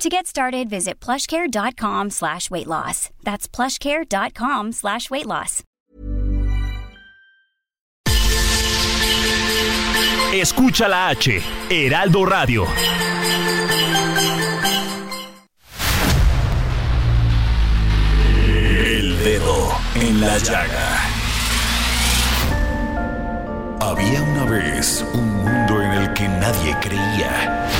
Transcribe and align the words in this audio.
To 0.00 0.08
get 0.08 0.26
started, 0.26 0.70
visit 0.70 0.98
plushcare.com 0.98 2.08
slash 2.08 2.50
weight 2.50 2.66
loss. 2.66 3.10
That's 3.22 3.46
plushcare.com 3.46 4.72
slash 4.72 5.10
weight 5.10 5.26
loss. 5.26 5.62
Escucha 10.32 10.88
la 10.88 11.08
H, 11.08 11.42
Heraldo 11.68 12.24
Radio. 12.24 12.66
El 18.86 19.18
dedo 19.22 19.76
en 19.96 20.20
la 20.22 20.38
llaga. 20.38 20.98
Había 23.80 24.22
una 24.22 24.44
vez 24.46 25.04
un 25.12 25.44
mundo 25.44 25.82
en 25.82 25.90
el 25.92 26.14
que 26.14 26.26
nadie 26.26 26.74
creía. 26.80 27.79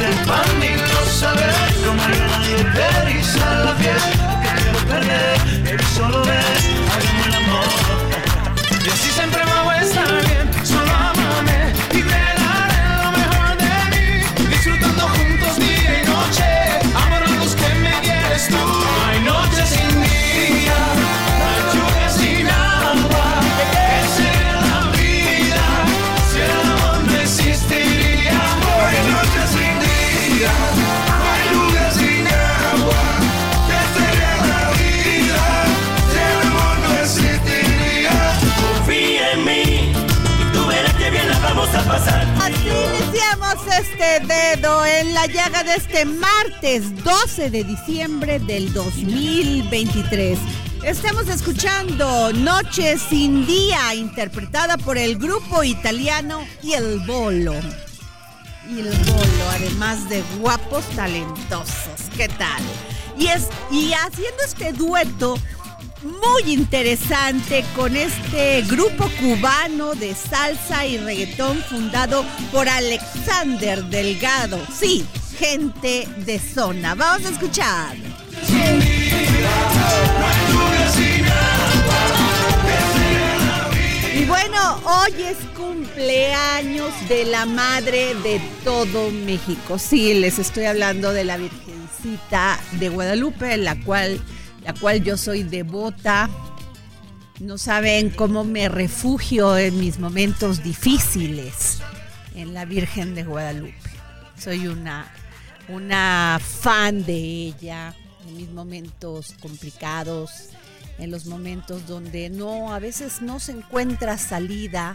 Naciste 0.00 0.26
para 0.26 0.52
mí, 0.54 0.70
no 0.76 1.04
sabes 1.06 1.54
cómo 1.84 2.23
dedo 44.04 44.84
en 44.84 45.14
la 45.14 45.26
llaga 45.26 45.62
de 45.62 45.74
este 45.76 46.04
martes 46.04 47.02
12 47.04 47.50
de 47.50 47.64
diciembre 47.64 48.38
del 48.38 48.72
2023. 48.72 50.38
Estamos 50.84 51.26
escuchando 51.28 52.32
Noche 52.34 52.98
sin 52.98 53.46
Día, 53.46 53.94
interpretada 53.94 54.76
por 54.76 54.98
el 54.98 55.16
grupo 55.16 55.64
italiano 55.64 56.46
Y 56.62 56.74
el 56.74 57.00
Bolo. 57.00 57.54
Y 58.68 58.80
el 58.80 58.90
Bolo, 58.90 59.50
además 59.52 60.06
de 60.10 60.22
guapos, 60.38 60.84
talentosos. 60.94 62.10
¿Qué 62.14 62.28
tal? 62.28 62.62
Y, 63.18 63.28
es, 63.28 63.48
y 63.70 63.92
haciendo 63.94 64.42
este 64.44 64.72
dueto 64.72 65.36
muy 66.04 66.52
interesante 66.52 67.64
con 67.74 67.96
este 67.96 68.62
grupo 68.62 69.08
cubano 69.20 69.94
de 69.94 70.14
salsa 70.14 70.86
y 70.86 70.98
reggaetón 70.98 71.58
fundado 71.62 72.24
por 72.52 72.68
Alexander 72.68 73.82
Delgado. 73.84 74.58
Sí, 74.78 75.04
gente 75.38 76.06
de 76.18 76.38
zona. 76.38 76.94
Vamos 76.94 77.26
a 77.26 77.30
escuchar. 77.30 77.96
Y 84.14 84.24
bueno, 84.26 84.80
hoy 84.84 85.22
es 85.22 85.38
cumpleaños 85.56 86.92
de 87.08 87.24
la 87.24 87.46
madre 87.46 88.14
de 88.22 88.40
todo 88.62 89.10
México. 89.10 89.78
Sí, 89.78 90.14
les 90.14 90.38
estoy 90.38 90.64
hablando 90.64 91.12
de 91.12 91.24
la 91.24 91.36
Virgencita 91.36 92.60
de 92.72 92.88
Guadalupe, 92.90 93.56
la 93.56 93.76
cual, 93.80 94.20
la 94.64 94.74
cual 94.74 95.02
yo 95.02 95.16
soy 95.16 95.42
devota. 95.42 96.28
No 97.40 97.58
saben 97.58 98.10
cómo 98.10 98.44
me 98.44 98.68
refugio 98.68 99.56
en 99.58 99.78
mis 99.78 99.98
momentos 99.98 100.62
difíciles 100.62 101.80
en 102.34 102.54
la 102.54 102.64
Virgen 102.64 103.14
de 103.14 103.24
Guadalupe. 103.24 103.74
Soy 104.38 104.66
una, 104.66 105.12
una 105.68 106.40
fan 106.40 107.04
de 107.04 107.14
ella 107.14 107.94
en 108.26 108.36
mis 108.36 108.50
momentos 108.50 109.34
complicados, 109.40 110.50
en 110.98 111.10
los 111.10 111.26
momentos 111.26 111.86
donde 111.86 112.30
no, 112.30 112.72
a 112.72 112.78
veces 112.78 113.20
no 113.20 113.40
se 113.40 113.52
encuentra 113.52 114.16
salida, 114.16 114.94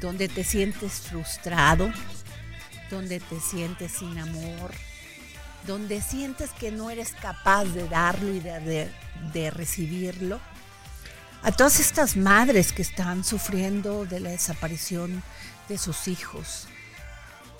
donde 0.00 0.28
te 0.28 0.44
sientes 0.44 1.00
frustrado, 1.00 1.92
donde 2.90 3.20
te 3.20 3.38
sientes 3.40 3.92
sin 3.92 4.18
amor, 4.18 4.72
donde 5.66 6.02
sientes 6.02 6.50
que 6.52 6.70
no 6.70 6.90
eres 6.90 7.12
capaz 7.14 7.64
de 7.64 7.88
darlo 7.88 8.32
y 8.32 8.40
de, 8.40 8.90
de- 9.32 9.50
recibirlo. 9.50 10.40
A 11.42 11.52
todas 11.52 11.80
estas 11.80 12.16
madres 12.16 12.72
que 12.72 12.82
están 12.82 13.24
sufriendo 13.24 14.06
de 14.06 14.20
la 14.20 14.30
desaparición 14.30 15.22
de 15.68 15.78
sus 15.78 16.08
hijos, 16.08 16.68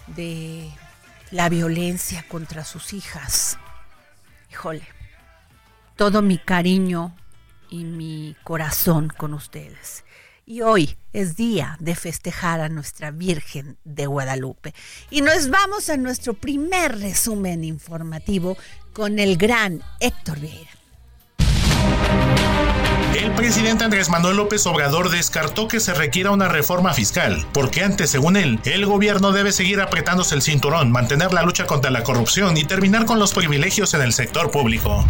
de 0.08 0.70
la 1.30 1.48
violencia 1.48 2.24
contra 2.28 2.64
sus 2.64 2.92
hijas. 2.92 3.58
Híjole, 4.50 4.86
todo 5.96 6.22
mi 6.22 6.38
cariño 6.38 7.14
y 7.68 7.84
mi 7.84 8.36
corazón 8.42 9.08
con 9.08 9.34
ustedes. 9.34 10.04
Y 10.46 10.60
hoy 10.60 10.98
es 11.14 11.36
día 11.36 11.76
de 11.80 11.94
festejar 11.94 12.60
a 12.60 12.68
nuestra 12.68 13.10
Virgen 13.10 13.78
de 13.84 14.06
Guadalupe. 14.06 14.74
Y 15.10 15.22
nos 15.22 15.48
vamos 15.48 15.88
a 15.88 15.96
nuestro 15.96 16.34
primer 16.34 17.00
resumen 17.00 17.64
informativo 17.64 18.58
con 18.92 19.18
el 19.18 19.38
gran 19.38 19.82
Héctor 20.00 20.40
Vieira. 20.40 20.70
El 23.18 23.32
presidente 23.32 23.84
Andrés 23.84 24.10
Manuel 24.10 24.36
López 24.36 24.66
Obrador 24.66 25.08
descartó 25.08 25.66
que 25.66 25.80
se 25.80 25.94
requiera 25.94 26.30
una 26.30 26.48
reforma 26.48 26.92
fiscal, 26.92 27.46
porque 27.54 27.82
antes, 27.82 28.10
según 28.10 28.36
él, 28.36 28.60
el 28.64 28.84
gobierno 28.84 29.32
debe 29.32 29.50
seguir 29.50 29.80
apretándose 29.80 30.34
el 30.34 30.42
cinturón, 30.42 30.92
mantener 30.92 31.32
la 31.32 31.42
lucha 31.42 31.66
contra 31.66 31.90
la 31.90 32.02
corrupción 32.02 32.56
y 32.58 32.64
terminar 32.64 33.06
con 33.06 33.18
los 33.18 33.32
privilegios 33.32 33.94
en 33.94 34.02
el 34.02 34.12
sector 34.12 34.50
público. 34.50 35.06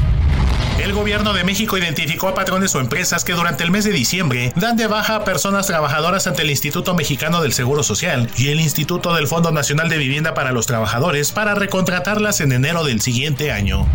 El 0.79 0.93
gobierno 0.93 1.33
de 1.33 1.45
México 1.45 1.79
identificó 1.79 2.29
a 2.29 2.35
patrones 2.35 2.75
o 2.75 2.81
empresas 2.81 3.25
que 3.25 3.33
durante 3.33 3.65
el 3.65 3.71
mes 3.71 3.85
de 3.85 3.93
diciembre 3.93 4.53
dan 4.57 4.77
de 4.77 4.87
baja 4.87 5.17
a 5.17 5.25
personas 5.25 5.67
trabajadoras 5.67 6.27
ante 6.27 6.43
el 6.43 6.51
Instituto 6.51 6.95
Mexicano 6.95 7.41
del 7.41 7.53
Seguro 7.53 7.83
Social 7.83 8.29
y 8.37 8.49
el 8.49 8.61
Instituto 8.61 9.15
del 9.15 9.29
Fondo 9.29 9.53
Nacional 9.53 9.89
de 9.89 9.99
Vivienda 9.99 10.35
para 10.35 10.53
los 10.53 10.67
Trabajadores 10.67 11.33
para 11.33 11.55
recontratarlas 11.55 12.41
en 12.41 12.53
enero 12.53 12.85
del 12.85 13.01
siguiente 13.01 13.53
año. 13.53 13.87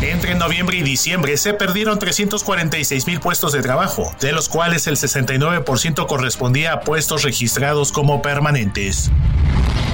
Entre 0.00 0.36
noviembre 0.36 0.76
y 0.76 0.82
diciembre 0.82 1.36
se 1.36 1.54
perdieron 1.54 1.98
346 1.98 3.06
mil 3.08 3.18
puestos 3.18 3.52
de 3.52 3.62
trabajo, 3.62 4.14
de 4.20 4.32
los 4.32 4.48
cuales 4.48 4.86
el 4.86 4.96
69% 4.96 6.06
correspondía 6.06 6.74
a 6.74 6.80
puestos 6.80 7.24
registrados 7.24 7.90
como 7.90 8.22
permanentes. 8.22 9.10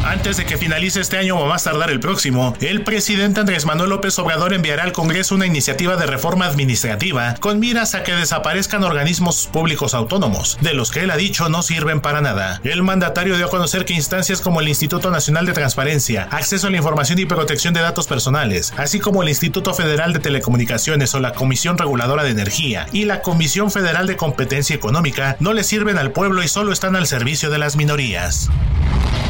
Antes 0.04 0.36
de 0.36 0.44
que 0.44 0.58
finalice 0.58 1.00
este 1.00 1.16
año 1.16 1.38
o 1.38 1.46
más 1.46 1.64
tardar 1.64 1.90
el 1.90 1.98
próximo, 1.98 2.54
el 2.60 2.82
presidente 2.82 3.40
Andrés 3.40 3.64
Manuel 3.64 3.88
López 3.88 4.18
Obrador 4.18 4.52
enviará 4.52 4.82
al 4.82 4.92
Congreso 4.92 5.34
una 5.34 5.46
iniciativa 5.46 5.96
de 5.96 6.04
reforma 6.04 6.44
administrativa 6.44 7.34
con 7.40 7.58
miras 7.58 7.94
a 7.94 8.02
que 8.02 8.12
desaparezcan 8.12 8.84
organismos 8.84 9.46
públicos 9.46 9.94
autónomos, 9.94 10.58
de 10.60 10.74
los 10.74 10.90
que 10.90 11.00
él 11.00 11.10
ha 11.10 11.16
dicho 11.16 11.48
no 11.48 11.62
sirven 11.62 12.02
para 12.02 12.20
nada. 12.20 12.60
El 12.64 12.82
mandatario 12.82 13.36
dio 13.38 13.46
a 13.46 13.50
conocer 13.50 13.86
que 13.86 13.94
instancias 13.94 14.42
como 14.42 14.60
el 14.60 14.68
Instituto 14.68 15.10
Nacional 15.10 15.46
de 15.46 15.54
Transparencia, 15.54 16.28
Acceso 16.30 16.66
a 16.66 16.70
la 16.70 16.76
Información 16.76 17.18
y 17.18 17.24
Protección 17.24 17.72
de 17.72 17.80
Datos 17.80 18.06
Personales, 18.06 18.74
así 18.76 19.00
como 19.00 19.22
el 19.22 19.30
Instituto 19.30 19.72
Federal 19.72 20.12
de 20.12 20.18
Telecomunicaciones 20.18 21.14
o 21.14 21.20
la 21.20 21.32
Comisión 21.32 21.78
Reguladora 21.78 22.24
de 22.24 22.30
Energía 22.30 22.88
y 22.92 23.06
la 23.06 23.22
Comisión 23.22 23.70
Federal 23.70 24.06
de 24.06 24.18
Competencia 24.18 24.76
Económica, 24.76 25.38
no 25.40 25.54
le 25.54 25.64
sirven 25.64 25.96
al 25.96 26.12
pueblo 26.12 26.42
y 26.42 26.48
solo 26.48 26.74
están 26.74 26.94
al 26.94 27.06
servicio 27.06 27.48
de 27.48 27.58
las 27.58 27.76
minorías. 27.76 28.50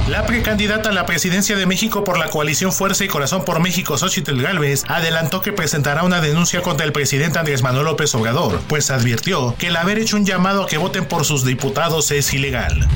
La 0.08 0.26
precandidata 0.26 0.63
a 0.72 0.93
la 0.93 1.05
presidencia 1.05 1.56
de 1.56 1.66
México 1.66 2.05
por 2.05 2.19
la 2.19 2.28
coalición 2.28 2.72
Fuerza 2.72 3.05
y 3.05 3.08
Corazón 3.08 3.44
por 3.44 3.61
México, 3.61 3.99
Xochitl 3.99 4.40
Gálvez, 4.40 4.84
adelantó 4.88 5.43
que 5.43 5.52
presentará 5.52 6.05
una 6.05 6.22
denuncia 6.22 6.62
contra 6.62 6.87
el 6.87 6.93
presidente 6.93 7.38
Andrés 7.38 7.62
Manuel 7.62 7.84
López 7.84 8.14
Obrador, 8.14 8.61
pues 8.66 8.90
advirtió 8.90 9.55
que 9.58 9.66
el 9.66 9.76
haber 9.76 9.99
hecho 9.99 10.16
un 10.16 10.25
llamado 10.25 10.62
a 10.64 10.66
que 10.66 10.78
voten 10.78 11.05
por 11.05 11.26
sus 11.26 11.44
diputados 11.44 12.11
es 12.12 12.32
ilegal. 12.32 12.88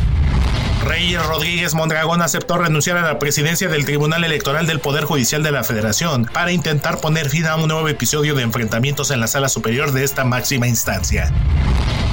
Reyes 0.83 1.25
Rodríguez 1.27 1.75
Mondragón 1.75 2.23
aceptó 2.23 2.57
renunciar 2.57 2.97
a 2.97 3.03
la 3.03 3.19
presidencia 3.19 3.69
del 3.69 3.85
Tribunal 3.85 4.25
Electoral 4.25 4.67
del 4.67 4.81
Poder 4.81 5.05
Judicial 5.05 5.43
de 5.43 5.53
la 5.53 5.63
Federación 5.63 6.25
para 6.25 6.53
intentar 6.53 7.03
poner 7.03 7.29
fin 7.29 7.45
a 7.45 7.57
un 7.57 7.69
nuevo 7.69 7.87
episodio 7.89 8.35
de 8.35 8.45
enfrentamientos 8.45 9.11
en 9.11 9.21
la 9.21 9.27
sala 9.27 9.51
superior 9.51 9.93
de 9.93 10.05
esta 10.05 10.25
máxima 10.25 10.67
instancia. 10.67 11.31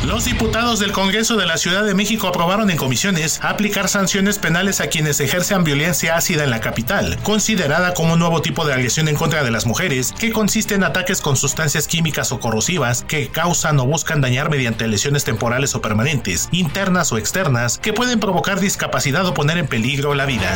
Los 0.06 0.26
diputados 0.26 0.78
del 0.80 0.92
Congreso 0.92 1.36
de 1.36 1.48
la 1.48 1.58
Ciudad 1.58 1.84
de 1.84 1.96
México 1.96 2.28
aprobaron 2.28 2.70
en 2.70 2.78
comisiones 2.78 3.40
aplicar 3.42 3.88
sanciones 3.90 4.38
penales 4.38 4.80
a 4.80 4.86
quienes 4.88 5.20
ejercen 5.20 5.64
violencia 5.64 6.16
ácida 6.16 6.44
en 6.44 6.52
la 6.52 6.60
capital, 6.60 7.18
considerada 7.24 7.96
como 7.96 8.14
un 8.14 8.20
nuevo 8.20 8.44
tipo 8.44 8.66
de 8.66 8.74
agresión 8.74 9.08
en 9.08 9.16
contra 9.16 9.44
de 9.44 9.50
las 9.50 9.66
mujeres, 9.66 10.14
que 10.20 10.32
consiste 10.32 10.76
en 10.76 10.84
ataques 10.84 11.22
con 11.22 11.36
sustancias 11.36 11.88
químicas 11.88 12.32
o 12.32 12.40
corrosivas 12.40 13.04
que 13.04 13.30
causan 13.30 13.80
o 13.80 13.88
buscan 13.88 14.22
dañar 14.22 14.52
mediante 14.52 14.88
lesiones 14.88 15.24
temporales 15.24 15.74
o 15.74 15.82
permanentes, 15.82 16.50
internas 16.52 17.12
o 17.12 17.18
externas, 17.18 17.80
que 17.80 17.92
pueden 17.92 18.20
provocar 18.20 18.60
discapacidad 18.60 19.26
o 19.26 19.34
poner 19.34 19.58
en 19.58 19.68
peligro 19.68 20.14
la 20.14 20.28
vida. 20.28 20.56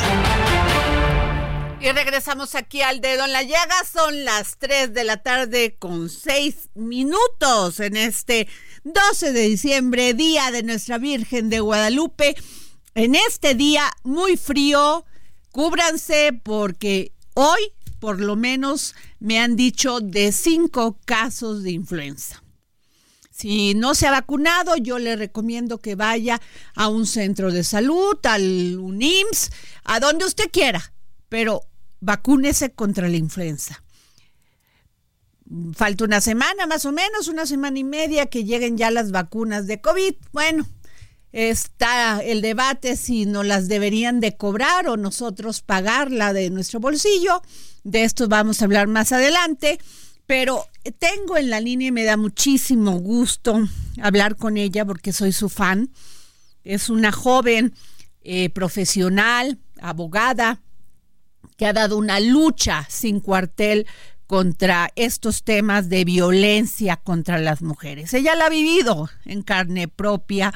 Y 1.81 1.89
regresamos 1.93 2.55
aquí 2.55 2.81
al 2.81 2.99
dedo 2.99 3.23
en 3.23 3.31
la 3.31 3.43
llaga. 3.43 3.75
Son 3.89 4.25
las 4.25 4.57
3 4.57 4.93
de 4.93 5.05
la 5.05 5.23
tarde 5.23 5.77
con 5.79 6.09
6 6.09 6.71
minutos 6.75 7.79
en 7.79 7.95
este 7.95 8.49
12 8.83 9.31
de 9.31 9.41
diciembre, 9.43 10.13
día 10.13 10.51
de 10.51 10.63
nuestra 10.63 10.97
Virgen 10.97 11.49
de 11.49 11.61
Guadalupe. 11.61 12.35
En 12.95 13.15
este 13.15 13.55
día 13.55 13.89
muy 14.03 14.35
frío, 14.35 15.05
cúbranse 15.51 16.33
porque 16.43 17.13
hoy 17.33 17.71
por 17.99 18.19
lo 18.19 18.35
menos 18.35 18.93
me 19.19 19.39
han 19.39 19.55
dicho 19.55 20.01
de 20.01 20.33
5 20.33 20.99
casos 21.05 21.63
de 21.63 21.71
influenza. 21.71 22.43
Si 23.31 23.73
no 23.73 23.95
se 23.95 24.05
ha 24.05 24.11
vacunado, 24.11 24.75
yo 24.75 24.99
le 24.99 25.15
recomiendo 25.15 25.77
que 25.77 25.95
vaya 25.95 26.41
a 26.75 26.89
un 26.89 27.07
centro 27.07 27.53
de 27.53 27.63
salud, 27.63 28.17
al 28.23 28.77
UNIMS, 28.77 29.51
a 29.85 30.01
donde 30.01 30.25
usted 30.25 30.49
quiera, 30.51 30.91
pero 31.29 31.68
vacúnese 31.99 32.71
contra 32.71 33.07
la 33.07 33.17
influenza. 33.17 33.83
Falta 35.73 36.03
una 36.03 36.21
semana 36.21 36.67
más 36.67 36.85
o 36.85 36.91
menos, 36.91 37.27
una 37.27 37.45
semana 37.45 37.79
y 37.79 37.83
media 37.83 38.27
que 38.27 38.43
lleguen 38.43 38.77
ya 38.77 38.91
las 38.91 39.11
vacunas 39.11 39.65
de 39.65 39.81
COVID. 39.81 40.13
Bueno, 40.31 40.67
está 41.31 42.19
el 42.23 42.41
debate 42.41 42.95
si 42.95 43.25
nos 43.25 43.45
las 43.45 43.67
deberían 43.67 44.19
de 44.19 44.37
cobrar 44.37 44.87
o 44.87 44.97
nosotros 44.97 45.61
pagarla 45.61 46.33
de 46.33 46.49
nuestro 46.51 46.79
bolsillo. 46.79 47.41
De 47.83 48.03
esto 48.03 48.27
vamos 48.27 48.61
a 48.61 48.65
hablar 48.65 48.87
más 48.87 49.11
adelante 49.11 49.79
pero 50.29 50.67
tengo 50.99 51.37
en 51.37 51.49
la 51.49 51.59
línea 51.59 51.87
y 51.87 51.91
me 51.91 52.03
da 52.03 52.15
muchísimo 52.15 52.99
gusto 52.99 53.67
hablar 53.99 54.35
con 54.35 54.57
ella 54.57 54.85
porque 54.85 55.11
soy 55.11 55.31
su 55.31 55.49
fan. 55.49 55.89
Es 56.63 56.91
una 56.91 57.11
joven 57.11 57.73
eh, 58.21 58.51
profesional, 58.51 59.57
abogada, 59.81 60.61
que 61.57 61.65
ha 61.65 61.73
dado 61.73 61.97
una 61.97 62.19
lucha 62.19 62.85
sin 62.89 63.19
cuartel 63.19 63.87
contra 64.27 64.91
estos 64.95 65.43
temas 65.43 65.89
de 65.89 66.05
violencia 66.05 66.97
contra 66.97 67.39
las 67.39 67.61
mujeres. 67.61 68.13
Ella 68.13 68.35
la 68.35 68.45
ha 68.45 68.49
vivido 68.49 69.09
en 69.25 69.41
carne 69.41 69.87
propia 69.87 70.53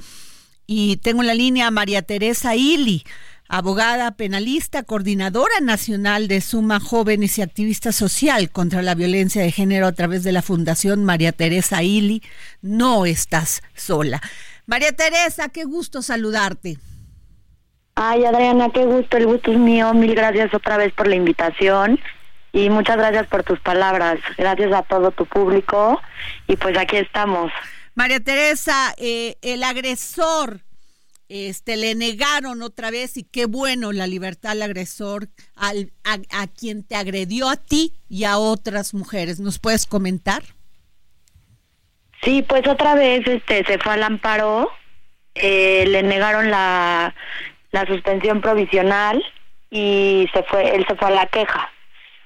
y 0.68 0.97
tengo 0.97 1.21
en 1.21 1.27
la 1.27 1.33
línea 1.33 1.68
a 1.68 1.71
María 1.71 2.03
Teresa 2.03 2.56
Ili 2.56 3.03
abogada 3.47 4.12
penalista, 4.12 4.81
coordinadora 4.81 5.59
nacional 5.62 6.27
de 6.27 6.41
Suma 6.41 6.80
Jóvenes 6.80 7.38
y 7.38 7.44
activista 7.44 7.91
social 7.91 8.50
contra 8.50 8.81
la 8.81 8.95
violencia 8.95 9.44
de 9.44 9.51
género 9.51 9.86
a 9.86 9.91
través 9.91 10.24
de 10.24 10.31
la 10.31 10.41
Fundación 10.41 11.03
María 11.03 11.31
Teresa 11.33 11.83
Ili. 11.83 12.24
No 12.63 13.06
estás 13.06 13.62
sola. 13.75 14.21
María 14.65 14.91
Teresa, 14.94 15.50
qué 15.50 15.65
gusto 15.65 16.01
saludarte. 16.01 16.79
Ay, 17.95 18.25
Adriana, 18.25 18.69
qué 18.74 18.86
gusto, 18.86 19.18
el 19.18 19.28
gusto 19.28 19.51
es 19.51 19.57
mío. 19.57 19.94
Mil 19.94 20.16
gracias 20.16 20.54
otra 20.54 20.78
vez 20.78 20.92
por 20.94 21.07
la 21.07 21.16
invitación 21.16 22.00
y 22.51 22.69
muchas 22.69 22.98
gracias 22.98 23.28
por 23.28 23.44
tus 23.44 23.60
palabras. 23.60 24.19
Gracias 24.38 24.72
a 24.74 24.84
todo 24.84 25.12
tu 25.12 25.25
público 25.25 26.01
y 26.48 26.56
pues 26.56 26.78
aquí 26.78 26.98
estamos. 26.98 27.51
María 27.95 28.19
Teresa, 28.19 28.94
eh, 28.98 29.36
el 29.42 29.63
agresor 29.63 30.62
este, 31.30 31.78
le 31.78 31.95
negaron 31.95 32.62
otra 32.62 32.92
vez 32.92 33.18
y 33.18 33.24
qué 33.24 33.45
bueno 33.45 33.92
la 33.92 34.07
libertad 34.07 34.51
al 34.51 34.62
agresor, 34.62 35.30
al, 35.56 35.92
a, 36.04 36.48
quien 36.48 36.84
te 36.84 36.96
agredió 36.96 37.50
a 37.50 37.57
ti 37.57 37.94
y 38.10 38.25
a 38.25 38.38
otras 38.38 38.94
mujeres. 38.94 39.39
¿Nos 39.39 39.60
puedes 39.60 39.86
comentar? 39.86 40.44
Sí, 42.24 42.44
pues 42.44 42.68
otra 42.68 42.96
vez 42.96 43.28
este, 43.28 43.66
se 43.66 43.80
fue 43.80 43.94
al 43.94 44.04
amparo, 44.04 44.69
eh, 45.36 45.86
le 45.88 46.04
negaron 46.04 46.51
la, 46.51 47.16
la 47.74 47.86
suspensión 47.86 48.40
provisional 48.40 49.22
y 49.70 50.30
se 50.34 50.44
fue, 50.44 50.75
él 50.75 50.86
se 50.88 50.96
fue 50.96 51.08
a 51.10 51.12
la 51.12 51.25
queja. 51.25 51.70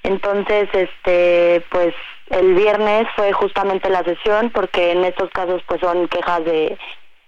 Entonces, 0.04 0.70
este, 0.74 1.64
pues 1.72 1.96
el 2.30 2.54
viernes 2.54 3.08
fue 3.16 3.32
justamente 3.32 3.90
la 3.90 4.04
sesión 4.04 4.52
porque 4.52 4.92
en 4.92 5.06
estos 5.06 5.30
casos 5.32 5.64
pues 5.66 5.80
son 5.80 6.08
quejas 6.10 6.44
de 6.46 6.78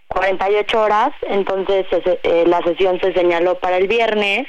48 0.07 0.81
horas, 0.81 1.11
entonces 1.21 1.85
eh, 2.23 2.43
la 2.45 2.61
sesión 2.61 2.99
se 2.99 3.13
señaló 3.13 3.55
para 3.59 3.77
el 3.77 3.87
viernes 3.87 4.47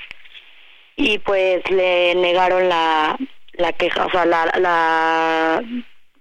y 0.96 1.18
pues 1.18 1.62
le 1.70 2.14
negaron 2.16 2.68
la, 2.68 3.16
la 3.52 3.72
queja, 3.72 4.06
o 4.06 4.10
sea, 4.10 4.26
la, 4.26 4.46
la 4.58 5.62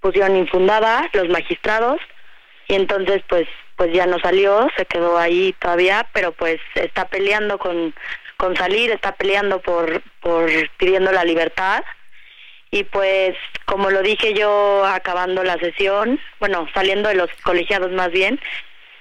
pusieron 0.02 0.36
infundada 0.36 1.10
los 1.14 1.30
magistrados 1.30 2.00
y 2.68 2.76
entonces 2.76 3.24
pues 3.28 3.48
pues 3.80 3.94
ya 3.94 4.06
no 4.06 4.20
salió, 4.20 4.68
se 4.76 4.86
quedó 4.86 5.18
ahí 5.18 5.56
todavía, 5.58 6.06
pero 6.12 6.34
pues 6.34 6.60
está 6.76 7.08
peleando 7.08 7.58
con 7.58 7.96
con 8.36 8.58
salir, 8.58 8.92
está 8.92 9.14
peleando 9.14 9.62
por 9.62 10.02
por 10.20 10.50
pidiendo 10.76 11.14
la 11.14 11.24
libertad. 11.24 11.86
Y 12.72 12.84
pues 12.84 13.38
como 13.64 13.90
lo 13.90 14.02
dije 14.02 14.34
yo 14.34 14.84
acabando 14.86 15.46
la 15.46 15.58
sesión, 15.60 16.20
bueno, 16.42 16.68
saliendo 16.74 17.08
de 17.08 17.16
los 17.16 17.30
colegiados 17.42 17.94
más 17.94 18.12
bien, 18.12 18.38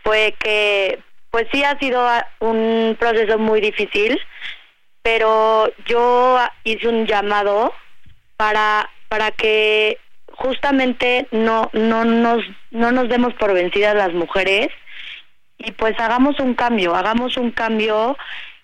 fue 0.04 0.36
que 0.38 1.00
pues 1.32 1.48
sí 1.50 1.64
ha 1.64 1.76
sido 1.80 2.08
un 2.38 2.96
proceso 3.00 3.36
muy 3.36 3.60
difícil, 3.60 4.16
pero 5.02 5.72
yo 5.86 6.38
hice 6.62 6.86
un 6.86 7.04
llamado 7.04 7.74
para 8.36 8.88
para 9.08 9.32
que 9.32 9.98
justamente 10.38 11.26
no 11.32 11.68
no 11.72 12.04
nos 12.04 12.44
no 12.70 12.92
nos 12.92 13.08
demos 13.08 13.34
por 13.34 13.52
vencidas 13.52 13.96
las 13.96 14.12
mujeres 14.12 14.68
y 15.58 15.72
pues 15.72 15.98
hagamos 15.98 16.38
un 16.38 16.54
cambio, 16.54 16.94
hagamos 16.94 17.36
un 17.36 17.50
cambio 17.50 18.16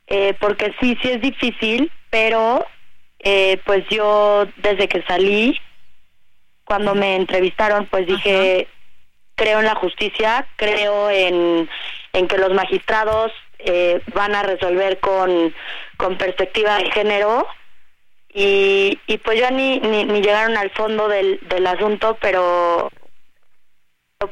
eh, 0.07 0.35
porque 0.39 0.73
sí 0.81 0.97
sí 1.03 1.11
es 1.11 1.21
difícil, 1.21 1.91
pero 2.11 2.65
eh, 3.19 3.59
pues 3.65 3.85
yo 3.91 4.47
desde 4.59 4.87
que 4.87 5.03
salí 5.03 5.59
cuando 6.65 6.95
me 6.95 7.17
entrevistaron 7.17 7.87
pues 7.87 8.07
dije 8.07 8.69
creo 9.35 9.59
en 9.59 9.65
la 9.65 9.75
justicia, 9.75 10.47
creo 10.55 11.11
en, 11.11 11.69
en 12.13 12.29
que 12.29 12.39
los 12.39 12.55
magistrados 12.55 13.33
eh, 13.59 14.01
van 14.15 14.37
a 14.37 14.45
resolver 14.45 15.01
con, 15.01 15.53
con 15.97 16.17
perspectiva 16.19 16.79
de 16.79 16.91
género 16.93 17.49
y, 18.35 18.99
y 19.07 19.19
pues 19.19 19.39
ya 19.39 19.51
ni, 19.51 19.79
ni, 19.79 20.05
ni 20.05 20.21
llegaron 20.21 20.57
al 20.57 20.71
fondo 20.71 21.09
del, 21.09 21.39
del 21.49 21.67
asunto, 21.67 22.19
pero 22.21 22.91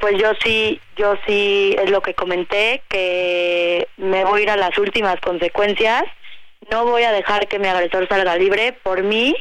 pues 0.01 0.17
yo 0.21 0.33
sí, 0.43 0.81
yo 0.97 1.15
sí 1.27 1.77
es 1.79 1.91
lo 1.91 2.01
que 2.03 2.15
comenté, 2.15 2.83
que 2.89 3.87
me 3.97 4.25
voy 4.25 4.41
a 4.41 4.43
ir 4.43 4.51
a 4.51 4.57
las 4.57 4.77
últimas 4.79 5.21
consecuencias, 5.21 6.05
no 6.71 6.85
voy 6.85 7.05
a 7.05 7.13
dejar 7.13 7.47
que 7.49 7.59
mi 7.59 7.69
agresor 7.69 8.09
salga 8.09 8.37
libre 8.37 8.73
por 8.83 9.03
mí 9.03 9.35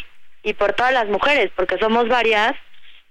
y 0.43 0.53
por 0.53 0.73
todas 0.73 0.93
las 0.93 1.07
mujeres, 1.07 1.51
porque 1.55 1.77
somos 1.77 2.07
varias 2.07 2.53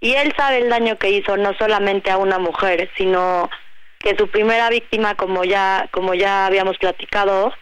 Y 0.00 0.14
él 0.14 0.32
sabe 0.36 0.58
el 0.58 0.70
daño 0.70 0.98
que 0.98 1.10
hizo 1.10 1.36
no 1.36 1.52
solamente 1.54 2.10
a 2.10 2.16
una 2.16 2.38
mujer, 2.38 2.90
sino 2.96 3.50
que 3.98 4.16
su 4.16 4.28
primera 4.28 4.70
víctima, 4.70 5.14
como 5.14 5.44
ya, 5.44 5.88
como 5.92 6.14
ya 6.14 6.46
habíamos 6.46 6.78
platicado, 6.78 7.52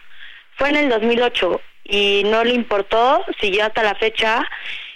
fue 0.55 0.69
en 0.69 0.77
el 0.77 0.89
2008 0.89 1.61
y 1.89 2.23
no 2.25 2.43
le 2.43 2.53
importó, 2.53 3.25
siguió 3.41 3.65
hasta 3.65 3.83
la 3.83 3.95
fecha 3.95 4.45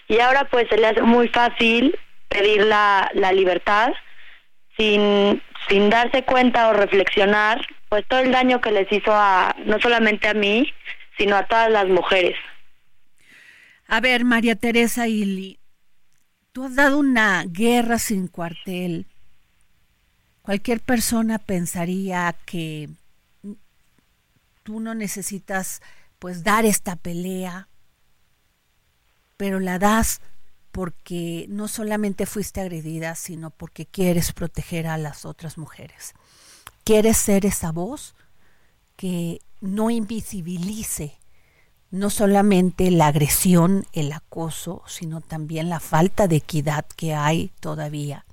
y 0.08 0.20
ahora 0.20 0.46
pues 0.46 0.68
se 0.70 0.78
le 0.78 0.88
hace 0.88 1.02
muy 1.02 1.28
fácil 1.28 1.98
pedir 2.30 2.64
la, 2.66 3.10
la 3.14 3.32
libertad 3.32 3.94
sin, 4.78 5.42
sin 5.68 5.90
darse 5.90 6.24
cuenta 6.24 6.70
o 6.70 6.74
reflexionar 6.74 7.66
pues 7.90 8.06
todo 8.08 8.20
el 8.20 8.32
daño 8.32 8.62
que 8.62 8.72
les 8.72 8.92
hizo 8.92 9.12
a 9.12 9.56
no 9.66 9.80
solamente 9.80 10.28
a 10.28 10.34
mí, 10.34 10.72
sino 11.18 11.36
a 11.36 11.46
todas 11.46 11.70
las 11.70 11.88
mujeres. 11.88 12.36
A 13.88 14.00
ver, 14.00 14.26
María 14.26 14.56
Teresa 14.56 15.08
Ili, 15.08 15.60
tú 16.52 16.66
has 16.66 16.76
dado 16.76 16.98
una 16.98 17.44
guerra 17.48 18.00
sin 18.00 18.28
cuartel. 18.28 19.06
Cualquier 20.42 20.80
persona 20.80 21.38
pensaría 21.38 22.36
que 22.46 22.90
tú 24.64 24.80
no 24.80 24.96
necesitas 24.96 25.82
pues 26.24 26.42
dar 26.42 26.64
esta 26.64 26.96
pelea, 26.96 27.68
pero 29.36 29.60
la 29.60 29.78
das 29.78 30.22
porque 30.72 31.48
no 31.50 31.68
solamente 31.68 32.26
fuiste 32.26 32.62
agredida, 32.62 33.16
sino 33.16 33.50
porque 33.50 33.86
quieres 33.86 34.32
proteger 34.32 34.88
a 34.88 34.98
las 34.98 35.26
otras 35.26 35.58
mujeres. 35.58 36.14
Quieres 36.86 37.18
ser 37.18 37.46
esa 37.46 37.74
voz 37.74 38.16
que 38.96 39.42
no 39.60 39.90
invisibilice 39.90 41.18
no 41.92 42.10
solamente 42.10 42.90
la 42.90 43.08
agresión, 43.08 43.86
el 43.92 44.14
acoso, 44.14 44.82
sino 44.88 45.20
también 45.20 45.68
la 45.68 45.82
falta 45.82 46.30
de 46.30 46.38
equidad 46.38 46.86
que 46.96 47.14
hay 47.14 47.52
todavía. 47.60 48.26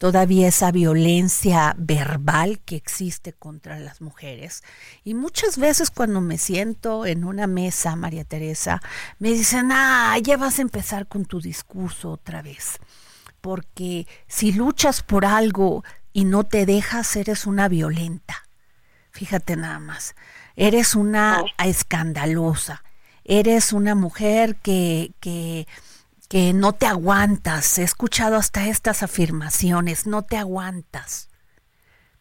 Todavía 0.00 0.48
esa 0.48 0.72
violencia 0.72 1.74
verbal 1.76 2.58
que 2.64 2.74
existe 2.74 3.34
contra 3.34 3.78
las 3.78 4.00
mujeres. 4.00 4.64
Y 5.04 5.12
muchas 5.12 5.58
veces 5.58 5.90
cuando 5.90 6.20
me 6.20 6.38
siento 6.38 7.04
en 7.04 7.22
una 7.22 7.46
mesa, 7.46 7.94
María 7.94 8.24
Teresa, 8.24 8.80
me 9.18 9.28
dicen, 9.28 9.68
ah, 9.72 10.16
ya 10.22 10.38
vas 10.38 10.58
a 10.58 10.62
empezar 10.62 11.06
con 11.06 11.26
tu 11.26 11.40
discurso 11.40 12.12
otra 12.12 12.40
vez. 12.40 12.78
Porque 13.42 14.06
si 14.26 14.52
luchas 14.52 15.02
por 15.02 15.26
algo 15.26 15.84
y 16.12 16.24
no 16.24 16.44
te 16.44 16.64
dejas, 16.64 17.14
eres 17.16 17.46
una 17.46 17.68
violenta. 17.68 18.48
Fíjate 19.10 19.56
nada 19.56 19.80
más 19.80 20.14
eres 20.60 20.94
una 20.94 21.42
escandalosa, 21.64 22.84
eres 23.24 23.72
una 23.72 23.94
mujer 23.94 24.56
que, 24.56 25.12
que, 25.20 25.66
que 26.30 26.52
no 26.54 26.72
te 26.72 26.86
aguantas. 26.86 27.78
He 27.78 27.82
escuchado 27.82 28.36
hasta 28.36 28.68
estas 28.68 29.02
afirmaciones, 29.02 30.06
no 30.06 30.22
te 30.22 30.36
aguantas. 30.36 31.28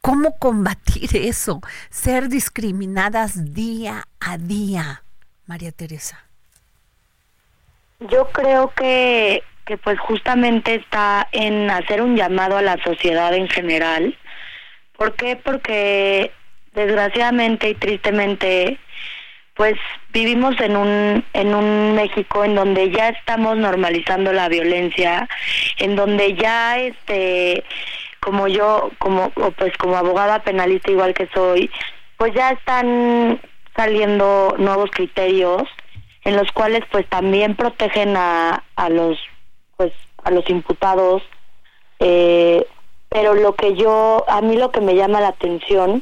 ¿Cómo 0.02 0.36
combatir 0.40 1.16
eso? 1.16 1.62
Ser 1.92 2.28
discriminadas 2.28 3.54
día 3.54 4.06
a 4.20 4.38
día, 4.38 5.04
María 5.46 5.72
Teresa. 5.72 6.26
Yo 8.00 8.30
creo 8.32 8.74
que, 8.76 9.44
que 9.66 9.78
pues 9.78 10.00
justamente 10.00 10.76
está 10.76 11.28
en 11.32 11.70
hacer 11.70 12.02
un 12.02 12.16
llamado 12.16 12.58
a 12.58 12.64
la 12.64 12.82
sociedad 12.84 13.34
en 13.36 13.48
general. 13.48 14.18
¿Por 14.98 15.14
qué? 15.16 15.36
Porque 15.36 16.32
desgraciadamente 16.74 17.70
y 17.70 17.76
tristemente, 17.76 18.80
pues 19.60 19.76
vivimos 20.14 20.58
en 20.62 20.78
un 20.78 21.26
en 21.34 21.54
un 21.54 21.94
México 21.94 22.46
en 22.46 22.56
donde 22.56 22.92
ya 22.92 23.10
estamos 23.10 23.58
normalizando 23.58 24.32
la 24.32 24.48
violencia, 24.48 25.28
en 25.80 25.98
donde 25.98 26.34
ya 26.36 26.78
este 26.78 27.66
como 28.22 28.48
yo 28.48 28.90
como 29.00 29.32
pues 29.32 29.76
como 29.76 29.98
abogada 29.98 30.44
penalista 30.44 30.92
igual 30.92 31.14
que 31.14 31.28
soy, 31.34 31.70
pues 32.16 32.34
ya 32.34 32.52
están 32.52 33.42
saliendo 33.76 34.56
nuevos 34.58 34.92
criterios 34.92 35.64
en 36.24 36.38
los 36.38 36.50
cuales 36.54 36.86
pues 36.90 37.06
también 37.08 37.58
protegen 37.58 38.16
a, 38.16 38.64
a 38.78 38.88
los 38.88 39.20
pues 39.76 39.92
a 40.24 40.32
los 40.32 40.50
imputados 40.50 41.22
eh, 42.00 42.66
pero 43.10 43.34
lo 43.34 43.56
que 43.56 43.76
yo 43.76 44.24
a 44.30 44.40
mí 44.40 44.56
lo 44.56 44.72
que 44.72 44.80
me 44.80 44.96
llama 44.96 45.20
la 45.20 45.28
atención 45.28 46.02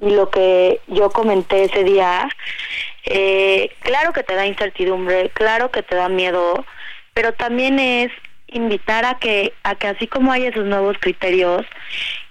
y 0.00 0.10
lo 0.10 0.30
que 0.30 0.80
yo 0.88 1.10
comenté 1.10 1.64
ese 1.64 1.84
día, 1.84 2.28
eh, 3.04 3.70
claro 3.80 4.12
que 4.12 4.22
te 4.22 4.34
da 4.34 4.46
incertidumbre, 4.46 5.30
claro 5.30 5.70
que 5.70 5.82
te 5.82 5.96
da 5.96 6.08
miedo, 6.08 6.64
pero 7.14 7.32
también 7.32 7.78
es 7.78 8.10
invitar 8.48 9.04
a 9.04 9.18
que, 9.18 9.52
a 9.62 9.74
que 9.74 9.88
así 9.88 10.06
como 10.06 10.32
hay 10.32 10.46
esos 10.46 10.66
nuevos 10.66 10.96
criterios, 10.98 11.64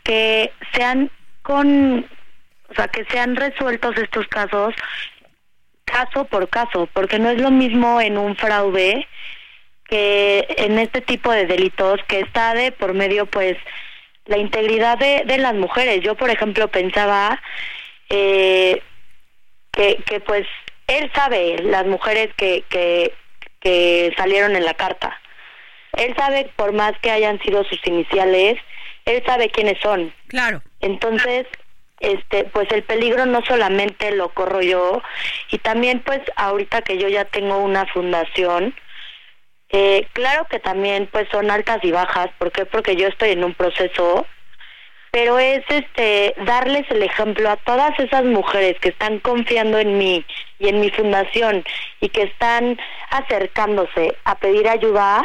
que 0.03 0.51
sean 0.73 1.09
con, 1.41 2.05
o 2.69 2.73
sea, 2.75 2.87
que 2.87 3.05
sean 3.05 3.35
resueltos 3.35 3.97
estos 3.97 4.27
casos 4.27 4.75
caso 5.89 6.25
por 6.25 6.49
caso, 6.49 6.87
porque 6.93 7.19
no 7.19 7.29
es 7.29 7.41
lo 7.41 7.51
mismo 7.51 7.99
en 7.99 8.17
un 8.17 8.35
fraude 8.35 9.07
que 9.85 10.45
en 10.57 10.77
este 10.77 11.01
tipo 11.01 11.31
de 11.31 11.47
delitos 11.47 11.99
que 12.07 12.19
está 12.19 12.53
de 12.53 12.71
por 12.71 12.93
medio 12.93 13.25
pues 13.25 13.57
la 14.25 14.37
integridad 14.37 14.99
de, 14.99 15.37
las 15.39 15.55
mujeres. 15.55 16.01
Yo, 16.01 16.15
por 16.15 16.29
ejemplo, 16.29 16.67
pensaba 16.67 17.41
eh, 18.09 18.83
que, 19.79 19.95
que 20.05 20.19
pues 20.19 20.45
él 20.87 21.09
sabe, 21.15 21.57
las 21.63 21.85
mujeres 21.85 22.29
que, 22.35 22.65
que, 22.67 23.13
que 23.61 24.13
salieron 24.17 24.57
en 24.57 24.65
la 24.65 24.73
carta, 24.73 25.17
él 25.93 26.13
sabe, 26.17 26.51
por 26.57 26.73
más 26.73 26.91
que 27.01 27.11
hayan 27.11 27.39
sido 27.39 27.63
sus 27.63 27.79
iniciales, 27.87 28.59
él 29.05 29.23
sabe 29.25 29.49
quiénes 29.49 29.79
son. 29.81 30.13
Claro. 30.27 30.61
Entonces, 30.81 31.47
este, 32.01 32.43
pues 32.43 32.69
el 32.71 32.83
peligro 32.83 33.25
no 33.25 33.41
solamente 33.45 34.11
lo 34.11 34.29
corro 34.33 34.61
yo, 34.61 35.01
y 35.49 35.59
también 35.59 36.01
pues 36.01 36.19
ahorita 36.35 36.81
que 36.81 36.97
yo 36.97 37.07
ya 37.07 37.23
tengo 37.23 37.59
una 37.59 37.85
fundación, 37.85 38.75
eh, 39.69 40.07
claro 40.11 40.45
que 40.49 40.59
también 40.59 41.07
pues 41.09 41.29
son 41.31 41.51
altas 41.51 41.79
y 41.83 41.91
bajas, 41.91 42.27
¿por 42.37 42.51
qué? 42.51 42.65
Porque 42.65 42.97
yo 42.97 43.07
estoy 43.07 43.31
en 43.31 43.45
un 43.45 43.53
proceso, 43.53 44.27
pero 45.11 45.39
es 45.39 45.63
este 45.69 46.35
darles 46.45 46.89
el 46.89 47.03
ejemplo 47.03 47.49
a 47.49 47.57
todas 47.57 47.97
esas 47.99 48.23
mujeres 48.25 48.77
que 48.79 48.89
están 48.89 49.19
confiando 49.19 49.79
en 49.79 49.97
mí 49.97 50.25
y 50.59 50.67
en 50.69 50.79
mi 50.79 50.89
fundación 50.91 51.63
y 51.99 52.09
que 52.09 52.23
están 52.23 52.77
acercándose 53.09 54.15
a 54.25 54.35
pedir 54.35 54.67
ayuda, 54.67 55.23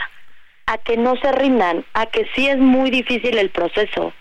a 0.66 0.78
que 0.78 0.96
no 0.96 1.16
se 1.16 1.32
rindan, 1.32 1.84
a 1.92 2.06
que 2.06 2.26
sí 2.34 2.48
es 2.48 2.58
muy 2.58 2.90
difícil 2.90 3.36
el 3.36 3.50
proceso. 3.50 4.12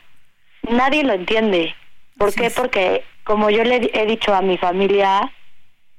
Nadie 0.69 1.03
lo 1.03 1.13
entiende. 1.13 1.75
¿Por 2.17 2.33
qué? 2.33 2.49
Porque 2.49 3.03
como 3.23 3.49
yo 3.49 3.63
le 3.63 3.89
he 3.93 4.05
dicho 4.05 4.33
a 4.33 4.41
mi 4.41 4.57
familia, 4.57 5.31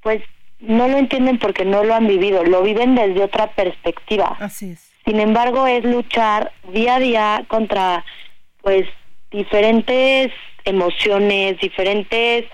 pues 0.03 0.23
no 0.61 0.89
lo 0.89 0.99
entienden 0.99 1.39
porque 1.39 1.65
no 1.65 1.85
lo 1.85 1.95
han 1.95 2.07
vivido, 2.07 2.45
lo 2.45 2.63
viven 2.63 2.95
desde 2.95 3.23
otra 3.23 3.53
perspectiva. 3.53 4.37
Así 4.41 4.73
es. 4.73 4.93
Sin 5.05 5.21
embargo, 5.21 5.67
es 5.67 5.85
luchar 5.85 6.53
día 6.73 6.97
a 6.97 6.99
día 6.99 7.45
contra, 7.49 8.05
pues, 8.63 8.87
diferentes 9.35 10.33
emociones, 10.65 11.59
diferentes, 11.61 12.47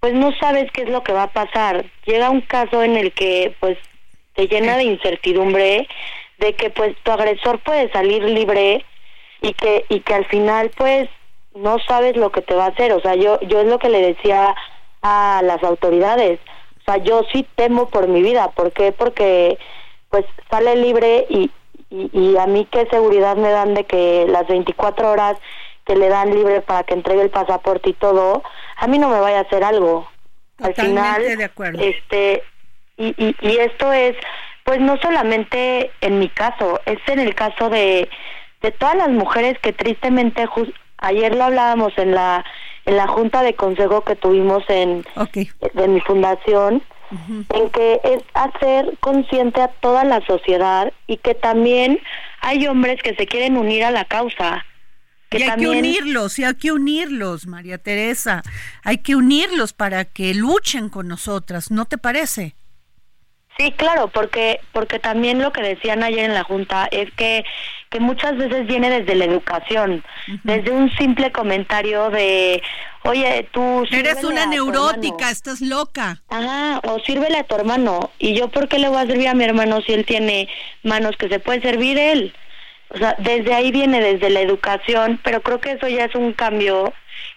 pues 0.00 0.14
no 0.14 0.32
sabes 0.40 0.70
qué 0.72 0.82
es 0.82 0.90
lo 0.90 1.02
que 1.02 1.12
va 1.12 1.24
a 1.24 1.32
pasar. 1.32 1.84
Llega 2.06 2.30
un 2.30 2.40
caso 2.40 2.82
en 2.82 2.96
el 2.96 3.12
que, 3.12 3.54
pues, 3.60 3.78
te 4.34 4.48
llena 4.48 4.76
de 4.76 4.84
incertidumbre, 4.84 5.86
de 6.38 6.52
que, 6.54 6.70
pues, 6.70 6.96
tu 7.02 7.10
agresor 7.12 7.60
puede 7.60 7.90
salir 7.92 8.22
libre 8.24 8.84
y 9.42 9.52
que, 9.52 9.84
y 9.88 10.00
que 10.00 10.14
al 10.14 10.24
final, 10.26 10.70
pues, 10.76 11.08
no 11.54 11.78
sabes 11.86 12.16
lo 12.16 12.30
que 12.32 12.42
te 12.42 12.54
va 12.54 12.64
a 12.66 12.68
hacer. 12.68 12.92
O 12.92 13.00
sea, 13.00 13.14
yo, 13.14 13.40
yo 13.42 13.60
es 13.60 13.66
lo 13.66 13.78
que 13.78 13.88
le 13.88 14.00
decía 14.00 14.54
a 15.02 15.40
las 15.44 15.62
autoridades 15.62 16.40
o 16.80 16.84
sea, 16.84 16.96
yo 16.98 17.22
sí 17.32 17.46
temo 17.56 17.88
por 17.88 18.08
mi 18.08 18.22
vida. 18.22 18.50
¿Por 18.50 18.72
qué? 18.72 18.92
Porque 18.92 19.58
pues 20.08 20.24
sale 20.50 20.76
libre 20.76 21.26
y, 21.28 21.50
y, 21.90 22.10
y 22.12 22.36
a 22.36 22.46
mí 22.46 22.66
qué 22.70 22.86
seguridad 22.86 23.36
me 23.36 23.50
dan 23.50 23.74
de 23.74 23.84
que 23.84 24.26
las 24.28 24.46
24 24.48 25.10
horas 25.10 25.38
que 25.90 25.96
le 25.96 26.08
dan 26.08 26.32
libre 26.32 26.60
para 26.60 26.84
que 26.84 26.94
entregue 26.94 27.22
el 27.22 27.30
pasaporte 27.30 27.90
y 27.90 27.94
todo, 27.94 28.44
a 28.76 28.86
mí 28.86 28.96
no 28.96 29.08
me 29.08 29.18
vaya 29.18 29.38
a 29.38 29.42
hacer 29.42 29.64
algo. 29.64 30.08
Al 30.62 30.72
final, 30.74 31.20
de 31.36 31.44
acuerdo. 31.44 31.80
este, 31.82 32.44
y, 32.96 33.08
y, 33.18 33.34
y 33.40 33.56
esto 33.56 33.92
es, 33.92 34.14
pues 34.62 34.78
no 34.80 34.98
solamente 34.98 35.90
en 36.00 36.20
mi 36.20 36.28
caso, 36.28 36.80
es 36.86 36.98
en 37.08 37.18
el 37.18 37.34
caso 37.34 37.70
de, 37.70 38.08
de 38.62 38.70
todas 38.70 38.94
las 38.94 39.08
mujeres 39.08 39.58
que 39.58 39.72
tristemente, 39.72 40.46
jus- 40.46 40.72
ayer 40.98 41.34
lo 41.34 41.42
hablábamos 41.44 41.92
en 41.98 42.14
la, 42.14 42.44
en 42.84 42.96
la 42.96 43.08
junta 43.08 43.42
de 43.42 43.54
consejo 43.54 44.02
que 44.02 44.14
tuvimos 44.14 44.62
en, 44.68 45.04
de 45.74 45.88
mi 45.88 46.00
fundación, 46.02 46.82
en 47.52 47.70
que 47.70 48.00
es 48.04 48.22
hacer 48.34 48.96
consciente 49.00 49.60
a 49.60 49.66
toda 49.80 50.04
la 50.04 50.20
sociedad 50.24 50.92
y 51.08 51.16
que 51.16 51.34
también 51.34 51.98
hay 52.42 52.68
hombres 52.68 53.02
que 53.02 53.16
se 53.16 53.26
quieren 53.26 53.56
unir 53.56 53.82
a 53.84 53.90
la 53.90 54.04
causa. 54.04 54.64
Que 55.30 55.38
y 55.38 55.42
hay 55.42 55.48
también, 55.48 55.72
que 55.72 55.78
unirlos, 55.78 56.38
y 56.38 56.44
hay 56.44 56.54
que 56.54 56.72
unirlos, 56.72 57.46
María 57.46 57.78
Teresa. 57.78 58.42
Hay 58.82 58.98
que 58.98 59.14
unirlos 59.14 59.72
para 59.72 60.04
que 60.04 60.34
luchen 60.34 60.88
con 60.88 61.08
nosotras, 61.08 61.70
¿no 61.70 61.84
te 61.84 61.98
parece? 61.98 62.56
Sí, 63.56 63.72
claro, 63.72 64.08
porque 64.08 64.60
porque 64.72 64.98
también 64.98 65.42
lo 65.42 65.52
que 65.52 65.60
decían 65.62 66.02
ayer 66.02 66.20
en 66.20 66.34
la 66.34 66.44
junta 66.44 66.88
es 66.90 67.10
que 67.12 67.44
que 67.90 68.00
muchas 68.00 68.36
veces 68.36 68.66
viene 68.66 68.88
desde 68.88 69.16
la 69.16 69.24
educación, 69.24 70.04
desde 70.44 70.70
un 70.70 70.90
simple 70.92 71.32
comentario 71.32 72.08
de, 72.08 72.62
oye, 73.02 73.48
tú 73.52 73.84
Eres 73.90 74.22
una 74.22 74.46
neurótica, 74.46 75.16
hermano". 75.16 75.32
estás 75.32 75.60
loca. 75.60 76.22
Ajá, 76.28 76.80
o 76.84 77.00
sírvele 77.00 77.38
a 77.38 77.44
tu 77.44 77.56
hermano. 77.56 78.12
¿Y 78.20 78.34
yo 78.34 78.48
por 78.48 78.68
qué 78.68 78.78
le 78.78 78.88
voy 78.88 78.98
a 78.98 79.06
servir 79.06 79.28
a 79.28 79.34
mi 79.34 79.44
hermano 79.44 79.80
si 79.82 79.92
él 79.92 80.06
tiene 80.06 80.48
manos 80.84 81.16
que 81.16 81.28
se 81.28 81.40
puede 81.40 81.60
servir 81.60 81.98
él? 81.98 82.32
O 82.90 82.98
sea, 82.98 83.14
desde 83.18 83.54
ahí 83.54 83.70
viene, 83.70 84.00
desde 84.00 84.30
la 84.30 84.40
educación, 84.40 85.20
pero 85.22 85.42
creo 85.42 85.60
que 85.60 85.72
eso 85.72 85.88
ya 85.88 86.06
es 86.06 86.14
un 86.14 86.32
cambio, 86.32 86.92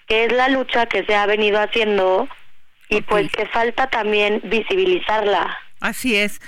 que 0.08 0.26
es 0.26 0.34
la 0.34 0.50
lucha 0.50 0.88
que 0.88 1.06
se 1.06 1.16
ha 1.16 1.26
venido 1.26 1.60
haciendo 1.60 2.28
y 2.90 3.02
pues 3.02 3.32
que 3.32 3.46
falta 3.48 3.90
también 3.90 4.42
visibilizarla. 4.44 5.58
Así 5.80 6.16
es. 6.16 6.40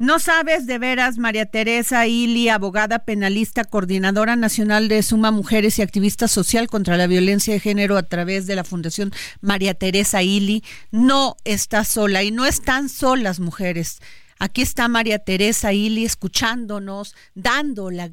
No 0.00 0.20
sabes 0.20 0.66
de 0.66 0.78
veras, 0.78 1.18
María 1.18 1.46
Teresa 1.46 2.06
Ili, 2.06 2.48
abogada 2.48 3.00
penalista, 3.00 3.64
coordinadora 3.64 4.36
nacional 4.36 4.86
de 4.86 5.02
Suma 5.02 5.32
Mujeres 5.32 5.76
y 5.78 5.82
activista 5.82 6.28
social 6.28 6.68
contra 6.68 6.96
la 6.96 7.08
violencia 7.08 7.52
de 7.52 7.58
género 7.58 7.96
a 7.96 8.04
través 8.04 8.46
de 8.46 8.54
la 8.54 8.62
Fundación 8.62 9.10
María 9.40 9.74
Teresa 9.74 10.22
Ili, 10.22 10.62
no 10.92 11.34
está 11.44 11.84
sola 11.84 12.22
y 12.22 12.30
no 12.30 12.46
están 12.46 12.88
solas 12.88 13.40
mujeres. 13.40 14.00
Aquí 14.38 14.62
está 14.62 14.86
María 14.86 15.18
Teresa 15.18 15.72
Ili 15.72 16.04
escuchándonos, 16.04 17.16
dando 17.34 17.90
la 17.90 18.08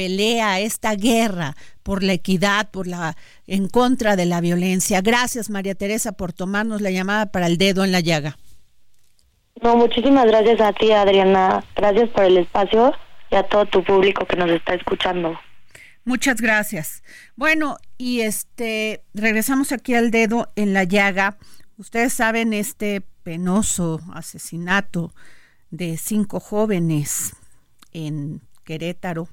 pelea, 0.00 0.60
esta 0.60 0.94
guerra 0.94 1.54
por 1.82 2.02
la 2.02 2.14
equidad, 2.14 2.70
por 2.70 2.86
la 2.86 3.18
en 3.46 3.68
contra 3.68 4.16
de 4.16 4.24
la 4.24 4.40
violencia. 4.40 5.02
Gracias, 5.02 5.50
María 5.50 5.74
Teresa, 5.74 6.12
por 6.12 6.32
tomarnos 6.32 6.80
la 6.80 6.90
llamada 6.90 7.26
para 7.26 7.46
el 7.46 7.58
dedo 7.58 7.84
en 7.84 7.92
la 7.92 8.00
llaga. 8.00 8.38
No, 9.62 9.76
muchísimas 9.76 10.24
gracias 10.26 10.58
a 10.62 10.72
ti, 10.72 10.90
Adriana. 10.90 11.62
Gracias 11.76 12.08
por 12.08 12.24
el 12.24 12.38
espacio 12.38 12.94
y 13.30 13.36
a 13.36 13.42
todo 13.42 13.66
tu 13.66 13.84
público 13.84 14.24
que 14.24 14.36
nos 14.36 14.48
está 14.48 14.72
escuchando. 14.72 15.38
Muchas 16.06 16.40
gracias. 16.40 17.02
Bueno, 17.36 17.76
y 17.98 18.22
este 18.22 19.02
regresamos 19.12 19.70
aquí 19.70 19.94
al 19.94 20.10
dedo 20.10 20.50
en 20.56 20.72
la 20.72 20.84
llaga. 20.84 21.36
Ustedes 21.76 22.14
saben 22.14 22.54
este 22.54 23.02
penoso 23.22 24.00
asesinato 24.14 25.12
de 25.70 25.98
cinco 25.98 26.40
jóvenes 26.40 27.36
en 27.92 28.40
Querétaro. 28.64 29.28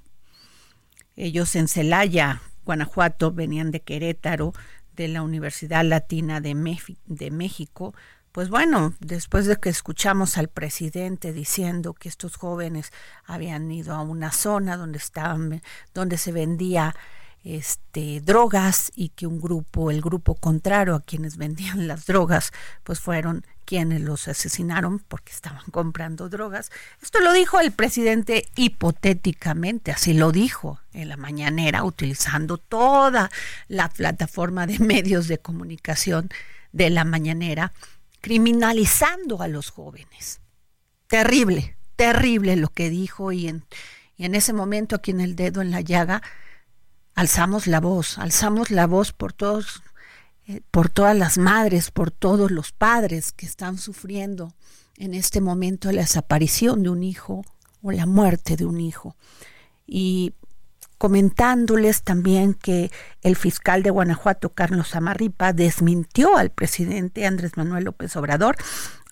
Ellos 1.17 1.55
en 1.55 1.67
Celaya, 1.67 2.41
Guanajuato, 2.63 3.31
venían 3.31 3.71
de 3.71 3.81
Querétaro, 3.81 4.53
de 4.95 5.07
la 5.07 5.23
Universidad 5.23 5.83
Latina 5.83 6.41
de, 6.41 6.53
México. 6.53 7.93
Pues 8.31 8.49
bueno, 8.49 8.93
después 8.99 9.47
de 9.47 9.57
que 9.57 9.69
escuchamos 9.69 10.37
al 10.37 10.47
presidente 10.47 11.33
diciendo 11.33 11.93
que 11.93 12.07
estos 12.07 12.35
jóvenes 12.35 12.91
habían 13.25 13.69
ido 13.71 13.95
a 13.95 14.01
una 14.01 14.31
zona 14.31 14.77
donde 14.77 14.99
estaban, 14.99 15.61
donde 15.93 16.17
se 16.17 16.31
vendía 16.31 16.95
este 17.43 18.21
drogas 18.21 18.91
y 18.95 19.09
que 19.09 19.25
un 19.25 19.39
grupo, 19.39 19.89
el 19.89 20.01
grupo 20.01 20.35
contrario 20.35 20.93
a 20.93 21.01
quienes 21.01 21.37
vendían 21.37 21.87
las 21.87 22.05
drogas, 22.05 22.51
pues 22.83 22.99
fueron 22.99 23.43
quienes 23.67 23.99
los 23.99 24.29
asesinaron 24.29 24.99
porque 24.99 25.33
estaban 25.33 25.65
comprando 25.71 26.29
drogas. 26.29 26.71
Esto 27.01 27.19
lo 27.19 27.33
dijo 27.33 27.59
el 27.59 27.73
presidente 27.73 28.47
hipotéticamente, 28.55 29.91
así 29.91 30.13
lo 30.13 30.31
dijo 30.31 30.79
en 30.93 31.09
la 31.09 31.17
mañanera, 31.17 31.83
utilizando 31.83 32.57
toda 32.57 33.29
la 33.67 33.89
plataforma 33.89 34.65
de 34.67 34.79
medios 34.79 35.27
de 35.27 35.39
comunicación 35.39 36.29
de 36.71 36.89
la 36.89 37.03
mañanera, 37.03 37.73
criminalizando 38.21 39.41
a 39.41 39.49
los 39.49 39.69
jóvenes. 39.69 40.39
Terrible, 41.07 41.75
terrible 41.97 42.55
lo 42.55 42.69
que 42.69 42.89
dijo 42.89 43.33
y 43.33 43.49
en, 43.49 43.65
y 44.15 44.23
en 44.23 44.33
ese 44.33 44.53
momento 44.53 44.95
aquí 44.95 45.11
en 45.11 45.19
el 45.19 45.35
dedo 45.35 45.61
en 45.61 45.71
la 45.71 45.81
llaga 45.81 46.21
alzamos 47.15 47.67
la 47.67 47.81
voz, 47.81 48.17
alzamos 48.17 48.71
la 48.71 48.87
voz 48.87 49.11
por 49.11 49.33
todos, 49.33 49.83
por 50.71 50.89
todas 50.89 51.15
las 51.15 51.37
madres, 51.37 51.91
por 51.91 52.11
todos 52.11 52.51
los 52.51 52.71
padres 52.71 53.31
que 53.31 53.45
están 53.45 53.77
sufriendo 53.77 54.53
en 54.97 55.13
este 55.13 55.41
momento 55.41 55.91
la 55.91 56.01
desaparición 56.01 56.83
de 56.83 56.89
un 56.89 57.03
hijo 57.03 57.43
o 57.81 57.91
la 57.91 58.05
muerte 58.05 58.55
de 58.55 58.65
un 58.65 58.79
hijo. 58.79 59.15
Y 59.85 60.33
comentándoles 60.97 62.03
también 62.03 62.53
que 62.53 62.91
el 63.21 63.35
fiscal 63.35 63.83
de 63.83 63.91
Guanajuato, 63.91 64.49
Carlos 64.49 64.95
Amarripa, 64.95 65.53
desmintió 65.53 66.37
al 66.37 66.49
presidente 66.49 67.25
Andrés 67.25 67.55
Manuel 67.55 67.83
López 67.83 68.15
Obrador 68.15 68.55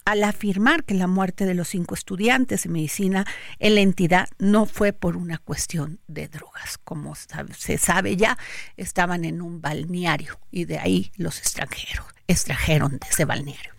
al 0.05 0.23
afirmar 0.23 0.83
que 0.83 0.93
la 0.93 1.07
muerte 1.07 1.45
de 1.45 1.55
los 1.55 1.69
cinco 1.69 1.95
estudiantes 1.95 2.63
de 2.63 2.69
medicina 2.69 3.25
en 3.57 3.75
la 3.75 3.81
entidad 3.81 4.29
no 4.37 4.67
fue 4.67 4.93
por 4.93 5.17
una 5.17 5.39
cuestión 5.39 5.99
de 6.07 6.27
drogas. 6.27 6.77
Como 6.83 7.15
se 7.15 7.77
sabe 7.79 8.15
ya, 8.15 8.37
estaban 8.77 9.25
en 9.25 9.41
un 9.41 9.61
balneario 9.61 10.39
y 10.51 10.65
de 10.65 10.77
ahí 10.77 11.11
los 11.17 11.39
extranjeros 11.39 12.05
extrajeron 12.27 12.91
de 12.91 13.07
ese 13.09 13.25
balneario. 13.25 13.73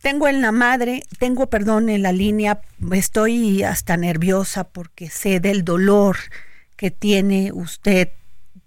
Tengo 0.00 0.26
en 0.28 0.40
la 0.40 0.52
madre, 0.52 1.02
tengo, 1.18 1.48
perdón, 1.48 1.88
en 1.88 2.02
la 2.02 2.12
línea, 2.12 2.60
estoy 2.92 3.62
hasta 3.62 3.96
nerviosa 3.96 4.64
porque 4.64 5.10
sé 5.10 5.38
del 5.38 5.64
dolor 5.64 6.16
que 6.76 6.90
tiene 6.90 7.52
usted, 7.52 8.10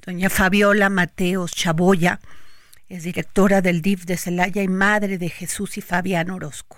doña 0.06 0.30
Fabiola 0.30 0.90
Mateos 0.90 1.52
Chaboya, 1.52 2.20
es 2.90 3.04
directora 3.04 3.62
del 3.62 3.82
DIF 3.82 4.06
de 4.06 4.18
Celaya 4.18 4.64
y 4.64 4.68
madre 4.68 5.18
de 5.18 5.30
Jesús 5.30 5.78
y 5.78 5.82
Fabián 5.82 6.30
Orozco. 6.30 6.78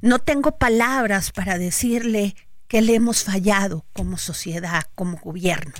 No 0.00 0.18
tengo 0.18 0.58
palabras 0.58 1.32
para 1.32 1.58
decirle 1.58 2.34
que 2.68 2.82
le 2.82 2.94
hemos 2.94 3.24
fallado 3.24 3.84
como 3.92 4.16
sociedad, 4.16 4.82
como 4.94 5.18
gobierno. 5.18 5.72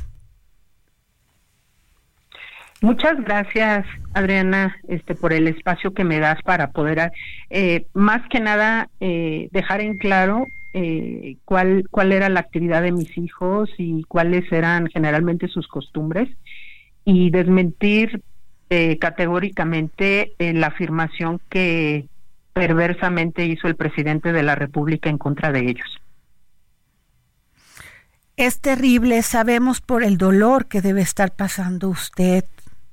Muchas 2.82 3.22
gracias, 3.24 3.86
Adriana, 4.12 4.76
este, 4.88 5.14
por 5.14 5.32
el 5.32 5.46
espacio 5.46 5.94
que 5.94 6.02
me 6.02 6.18
das 6.18 6.42
para 6.42 6.72
poder, 6.72 7.12
eh, 7.48 7.86
más 7.94 8.28
que 8.28 8.40
nada, 8.40 8.88
eh, 8.98 9.48
dejar 9.52 9.80
en 9.80 9.98
claro 9.98 10.44
eh, 10.74 11.36
cuál, 11.44 11.84
cuál 11.90 12.10
era 12.10 12.28
la 12.28 12.40
actividad 12.40 12.82
de 12.82 12.90
mis 12.90 13.16
hijos 13.16 13.70
y 13.78 14.02
cuáles 14.04 14.50
eran 14.50 14.88
generalmente 14.88 15.46
sus 15.46 15.68
costumbres 15.68 16.28
y 17.04 17.30
desmentir 17.30 18.20
eh, 18.74 18.96
categóricamente 18.98 20.32
eh, 20.38 20.54
la 20.54 20.68
afirmación 20.68 21.42
que 21.50 22.06
perversamente 22.54 23.44
hizo 23.44 23.68
el 23.68 23.76
presidente 23.76 24.32
de 24.32 24.42
la 24.42 24.54
República 24.54 25.10
en 25.10 25.18
contra 25.18 25.52
de 25.52 25.60
ellos. 25.68 26.00
Es 28.38 28.60
terrible, 28.60 29.20
sabemos 29.20 29.82
por 29.82 30.02
el 30.02 30.16
dolor 30.16 30.68
que 30.68 30.80
debe 30.80 31.02
estar 31.02 31.32
pasando 31.32 31.90
usted, 31.90 32.46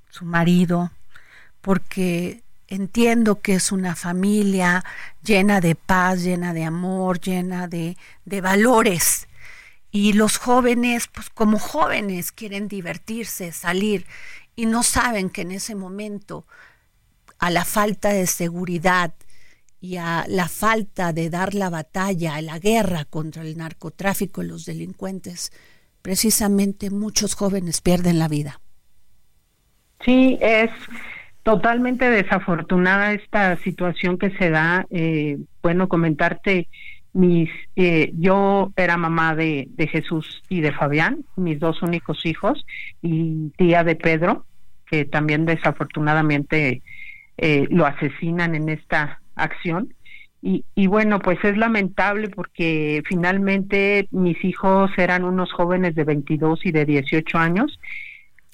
su 0.09 0.25
marido, 0.25 0.91
porque 1.61 2.41
entiendo 2.67 3.39
que 3.39 3.53
es 3.53 3.71
una 3.71 3.95
familia 3.95 4.83
llena 5.23 5.61
de 5.61 5.75
paz, 5.75 6.23
llena 6.23 6.53
de 6.53 6.65
amor, 6.65 7.21
llena 7.21 7.69
de, 7.69 7.95
de 8.25 8.41
valores. 8.41 9.29
Y 9.91 10.11
los 10.11 10.39
jóvenes, 10.39 11.07
pues 11.07 11.29
como 11.29 11.57
jóvenes, 11.57 12.33
quieren 12.33 12.67
divertirse, 12.67 13.53
salir, 13.53 14.05
y 14.59 14.65
no 14.65 14.83
saben 14.83 15.29
que 15.29 15.43
en 15.43 15.51
ese 15.51 15.73
momento, 15.73 16.45
a 17.39 17.49
la 17.49 17.63
falta 17.63 18.09
de 18.09 18.27
seguridad 18.27 19.13
y 19.79 19.95
a 19.95 20.25
la 20.27 20.49
falta 20.49 21.13
de 21.13 21.29
dar 21.29 21.53
la 21.53 21.69
batalla, 21.69 22.35
a 22.35 22.41
la 22.41 22.59
guerra 22.59 23.05
contra 23.05 23.43
el 23.43 23.57
narcotráfico 23.57 24.43
y 24.43 24.47
los 24.47 24.65
delincuentes, 24.65 25.53
precisamente 26.01 26.89
muchos 26.89 27.35
jóvenes 27.35 27.79
pierden 27.79 28.19
la 28.19 28.27
vida. 28.27 28.59
Sí, 30.03 30.37
es 30.41 30.71
totalmente 31.43 32.09
desafortunada 32.09 33.13
esta 33.13 33.55
situación 33.59 34.17
que 34.17 34.31
se 34.31 34.49
da. 34.49 34.85
Eh, 34.89 35.37
bueno, 35.63 35.87
comentarte, 35.87 36.67
mis, 37.13 37.49
eh, 37.77 38.11
yo 38.15 38.73
era 38.75 38.97
mamá 38.97 39.35
de, 39.35 39.69
de 39.69 39.87
Jesús 39.87 40.43
y 40.49 40.59
de 40.59 40.73
Fabián, 40.73 41.23
mis 41.37 41.61
dos 41.61 41.81
únicos 41.81 42.25
hijos, 42.25 42.65
y 43.01 43.51
tía 43.51 43.85
de 43.85 43.95
Pedro, 43.95 44.45
que 44.89 45.05
también 45.05 45.45
desafortunadamente 45.45 46.81
eh, 47.37 47.67
lo 47.69 47.85
asesinan 47.85 48.55
en 48.55 48.69
esta 48.69 49.21
acción. 49.35 49.93
Y, 50.41 50.63
y 50.73 50.87
bueno, 50.87 51.19
pues 51.19 51.37
es 51.43 51.57
lamentable 51.57 52.29
porque 52.29 53.03
finalmente 53.05 54.07
mis 54.11 54.43
hijos 54.43 54.89
eran 54.97 55.25
unos 55.25 55.51
jóvenes 55.51 55.95
de 55.95 56.05
22 56.05 56.65
y 56.65 56.71
de 56.71 56.85
18 56.85 57.37
años 57.37 57.79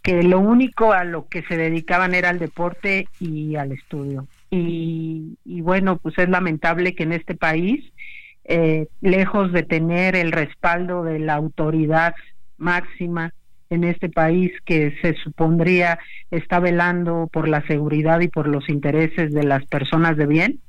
que 0.06 0.22
lo 0.22 0.40
único 0.40 0.94
a 0.94 1.04
lo 1.04 1.28
que 1.28 1.42
se 1.44 1.58
dedicaban 1.58 2.14
era 2.14 2.30
al 2.30 2.38
deporte 2.38 3.08
y 3.20 3.56
al 3.56 3.72
estudio. 3.72 4.28
Y, 4.52 5.40
y 5.44 5.62
bueno, 5.62 5.98
pues 5.98 6.16
es 6.20 6.30
lamentable 6.30 6.94
que 6.94 7.04
en 7.04 7.14
este 7.14 7.34
país, 7.34 7.84
eh, 8.44 8.86
lejos 9.02 9.52
de 9.52 9.64
tener 9.64 10.16
el 10.16 10.32
respaldo 10.32 11.04
de 11.04 11.18
la 11.18 11.34
autoridad 11.34 12.14
máxima 12.58 13.34
en 13.70 13.84
este 13.84 14.10
país 14.10 14.52
que 14.66 14.96
se 15.02 15.14
supondría 15.16 16.00
está 16.32 16.60
velando 16.60 17.28
por 17.32 17.48
la 17.48 17.66
seguridad 17.68 18.20
y 18.22 18.28
por 18.28 18.48
los 18.48 18.70
intereses 18.70 19.34
de 19.34 19.44
las 19.44 19.66
personas 19.66 20.18
de 20.18 20.28
bien, 20.28 20.60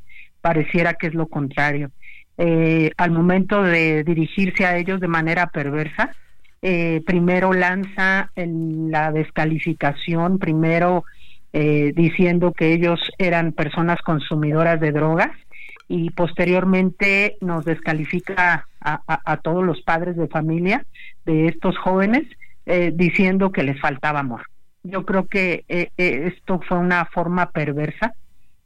pareciera 0.41 0.95
que 0.95 1.09
es 1.09 1.15
lo 1.15 1.27
contrario. 1.27 1.91
eh, 2.39 2.91
al 2.99 3.13
momento 3.13 3.63
de 3.63 4.05
dirigirse 4.05 4.67
a 4.67 4.77
ellos 4.77 5.01
de 5.01 5.09
manera 5.09 5.47
perversa, 5.47 6.15
eh, 6.61 7.01
primero 7.07 7.55
lanza 7.55 8.31
la 8.35 9.11
descalificación, 9.11 10.39
primero 10.39 11.05
eh, 11.55 11.93
diciendo 11.97 12.53
que 12.53 12.75
ellos 12.75 13.01
eran 13.17 13.53
personas 13.53 14.03
consumidoras 14.03 14.81
de 14.81 14.93
drogas 14.93 15.31
y 15.89 16.11
posteriormente 16.11 17.39
nos 17.41 17.65
descalifica 17.65 18.67
a 18.81 19.37
todos 19.39 19.65
los 19.65 19.81
padres 19.81 20.17
de 20.17 20.29
familia 20.29 20.85
de 21.25 21.49
estos 21.49 21.77
jóvenes 21.79 22.25
eh, 22.67 22.93
diciendo 22.95 23.53
que 23.53 23.63
les 23.63 23.81
faltaba 23.81 24.21
amor. 24.21 24.43
Yo 24.89 25.05
creo 25.05 25.27
que 25.27 25.65
eh, 25.69 25.91
eh, 25.97 26.33
esto 26.35 26.61
fue 26.67 26.79
una 26.79 27.05
forma 27.07 27.51
perversa 27.51 28.15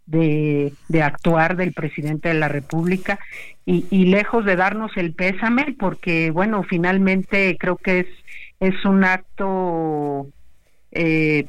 de, 0.07 0.73
actuar 1.03 1.57
del 1.57 1.73
presidente 1.73 2.29
de 2.29 2.35
la 2.35 2.49
República 2.49 3.19
y, 3.65 4.07
lejos 4.07 4.45
de 4.45 4.57
darnos 4.57 4.97
el 4.97 5.15
pésame, 5.15 5.77
porque 5.79 6.33
bueno, 6.33 6.65
finalmente 6.65 7.57
creo 7.59 7.77
que 7.77 8.01
es, 8.01 8.07
es 8.59 8.85
un 8.85 9.05
acto 9.05 10.27
eh, 10.91 11.47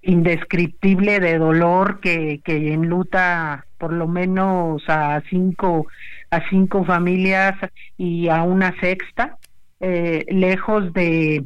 indescriptible 0.00 1.20
de 1.20 1.36
dolor 1.36 2.00
que, 2.00 2.40
que 2.42 2.72
enluta 2.72 3.66
por 3.76 3.92
lo 3.92 4.08
menos 4.08 4.82
a 4.88 5.22
cinco 5.28 5.86
a 6.30 6.48
cinco 6.48 6.84
familias 6.84 7.54
y 7.98 8.28
a 8.28 8.42
una 8.42 8.74
sexta 8.80 9.36
lejos 9.80 10.94
de 10.94 11.44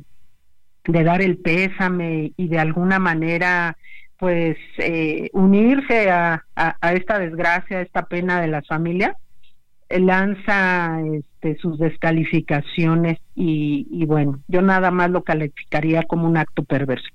de 0.88 1.05
dar 1.05 1.22
el 1.22 1.37
pésame 1.37 2.33
y 2.37 2.48
de 2.48 2.59
alguna 2.59 2.98
manera 2.98 3.77
pues 4.18 4.57
eh, 4.79 5.31
unirse 5.33 6.11
a, 6.11 6.44
a, 6.57 6.92
esta 6.92 7.20
desgracia, 7.20 7.79
a 7.79 7.83
esta 7.83 8.07
pena 8.07 8.40
de 8.40 8.48
las 8.48 8.66
familias, 8.66 9.14
eh, 9.88 10.01
lanza 10.01 11.01
este, 11.14 11.57
sus 11.59 11.79
descalificaciones 11.79 13.18
y, 13.37 13.87
y 13.92 14.07
bueno, 14.07 14.40
yo 14.48 14.61
nada 14.61 14.90
más 14.90 15.11
lo 15.11 15.22
calificaría 15.22 16.03
como 16.03 16.27
un 16.27 16.37
acto 16.37 16.64
perverso. 16.64 17.09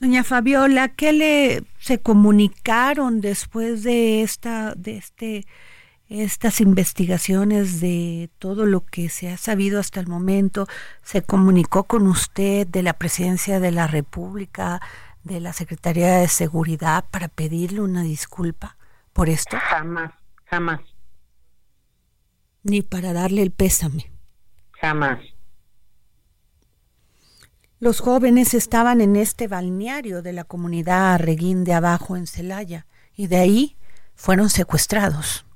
Doña 0.00 0.24
Fabiola, 0.24 0.88
¿qué 0.88 1.12
le 1.12 1.62
se 1.78 2.00
comunicaron 2.00 3.20
después 3.20 3.84
de 3.84 4.22
esta, 4.22 4.74
de 4.74 4.96
este, 4.96 5.44
estas 6.08 6.60
investigaciones 6.60 7.80
de 7.80 8.30
todo 8.38 8.66
lo 8.66 8.84
que 8.84 9.08
se 9.08 9.30
ha 9.30 9.36
sabido 9.36 9.78
hasta 9.80 10.00
el 10.00 10.06
momento? 10.06 10.66
¿Se 11.02 11.22
comunicó 11.22 11.84
con 11.84 12.06
usted 12.06 12.66
de 12.66 12.82
la 12.82 12.94
presidencia 12.94 13.60
de 13.60 13.70
la 13.72 13.86
República, 13.86 14.80
de 15.24 15.40
la 15.40 15.52
Secretaría 15.52 16.18
de 16.18 16.28
Seguridad 16.28 17.04
para 17.10 17.28
pedirle 17.28 17.80
una 17.82 18.02
disculpa 18.02 18.76
por 19.12 19.28
esto? 19.28 19.58
Jamás, 19.70 20.12
jamás, 20.46 20.80
Ni 22.62 22.82
para 22.82 23.12
darle 23.12 23.42
el 23.42 23.50
pésame. 23.50 24.10
jamás. 24.80 25.18
Los 27.80 28.00
jóvenes 28.00 28.54
estaban 28.54 29.00
en 29.00 29.14
este 29.14 29.46
balneario 29.46 30.20
de 30.22 30.32
la 30.32 30.42
comunidad 30.44 31.14
Arreguín 31.14 31.62
de 31.64 31.74
Abajo 31.74 32.16
en 32.16 32.26
Celaya 32.26 32.86
y 33.14 33.28
de 33.28 33.36
ahí 33.36 33.76
fueron 34.16 34.50
secuestrados. 34.50 35.46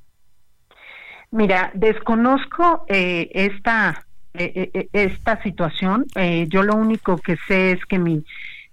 Mira, 1.33 1.73
desconozco 1.75 2.85
eh, 2.88 3.29
esta 3.35 4.07
eh, 4.35 4.71
eh, 4.73 4.88
esta 4.92 5.42
situación. 5.42 6.07
Eh, 6.14 6.47
yo 6.49 6.62
lo 6.62 6.75
único 6.77 7.18
que 7.18 7.37
sé 7.49 7.73
es 7.73 7.85
que 7.87 7.99
mi 7.99 8.25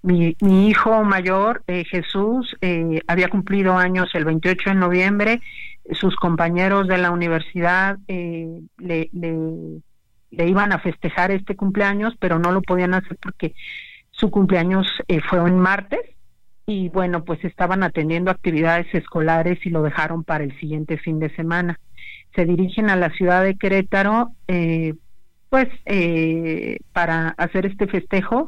mi, 0.02 0.36
mi 0.42 0.70
hijo 0.70 1.04
mayor, 1.04 1.64
eh, 1.68 1.84
Jesús, 1.84 2.56
eh, 2.62 3.02
había 3.08 3.28
cumplido 3.28 3.78
años 3.78 4.10
el 4.14 4.26
28 4.26 4.70
de 4.70 4.76
noviembre. 4.76 5.42
Sus 5.92 6.16
compañeros 6.16 6.88
de 6.88 6.98
la 6.98 7.12
universidad 7.12 7.98
eh, 8.08 8.62
le, 8.78 9.10
le, 9.12 9.82
le 10.32 10.48
iban 10.48 10.72
a 10.72 10.80
festejar 10.80 11.32
este 11.32 11.56
cumpleaños, 11.56 12.16
pero 12.20 12.40
no 12.40 12.52
lo 12.52 12.62
podían 12.62 12.94
hacer 12.94 13.18
porque 13.22 13.56
su 14.12 14.32
cumpleaños 14.32 14.88
eh, 15.08 15.20
fue 15.22 15.40
en 15.40 15.60
martes 15.60 16.02
y 16.66 16.90
bueno, 16.90 17.24
pues 17.26 17.44
estaban 17.44 17.84
atendiendo 17.84 18.30
actividades 18.30 18.88
escolares 18.94 19.66
y 19.66 19.70
lo 19.70 19.82
dejaron 19.82 20.24
para 20.24 20.44
el 20.44 20.58
siguiente 20.60 20.98
fin 20.98 21.20
de 21.20 21.34
semana. 21.36 21.80
Se 22.36 22.46
dirigen 22.46 22.90
a 22.90 22.96
la 22.96 23.10
ciudad 23.12 23.44
de 23.44 23.56
Querétaro, 23.56 24.32
eh, 24.48 24.94
pues 25.50 25.68
eh, 25.86 26.78
para 26.94 27.30
hacer 27.30 27.66
este 27.66 27.88
festejo, 27.88 28.48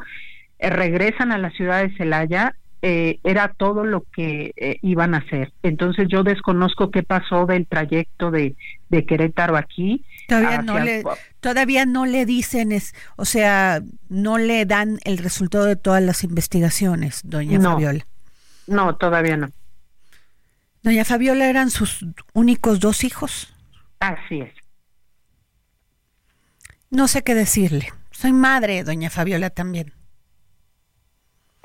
eh, 0.59 0.69
regresan 0.69 1.31
a 1.31 1.37
la 1.37 1.49
ciudad 1.51 1.81
de 1.81 1.95
Celaya, 1.97 2.55
eh, 2.83 3.19
era 3.23 3.53
todo 3.57 3.83
lo 3.83 4.05
que 4.15 4.53
iban 4.81 5.13
a 5.13 5.19
hacer. 5.19 5.51
Entonces 5.61 6.07
yo 6.09 6.23
desconozco 6.23 6.89
qué 6.89 7.03
pasó 7.03 7.45
del 7.45 7.67
trayecto 7.67 8.31
de, 8.31 8.55
de 8.89 9.05
Querétaro 9.05 9.55
aquí. 9.55 10.03
Todavía 10.27 10.61
no 10.61 10.79
le 10.79 11.03
todavía 11.39 11.85
no 11.85 12.05
le 12.05 12.25
dicen 12.25 12.71
es, 12.71 12.95
o 13.17 13.25
sea, 13.25 13.81
no 14.09 14.37
le 14.37 14.65
dan 14.65 14.99
el 15.03 15.19
resultado 15.19 15.65
de 15.65 15.75
todas 15.75 16.01
las 16.01 16.23
investigaciones, 16.23 17.21
doña 17.23 17.59
No. 17.59 17.73
Fabiola. 17.73 18.05
No, 18.65 18.95
todavía 18.95 19.37
no. 19.37 19.49
Doña 20.81 21.05
Fabiola 21.05 21.47
eran 21.47 21.69
sus 21.69 22.03
únicos 22.33 22.79
dos 22.79 23.03
hijos. 23.03 23.53
Así 24.01 24.41
es. 24.41 24.53
No 26.89 27.07
sé 27.07 27.23
qué 27.23 27.33
decirle. 27.35 27.93
Soy 28.11 28.33
madre, 28.33 28.83
doña 28.83 29.09
Fabiola 29.09 29.49
también. 29.49 29.93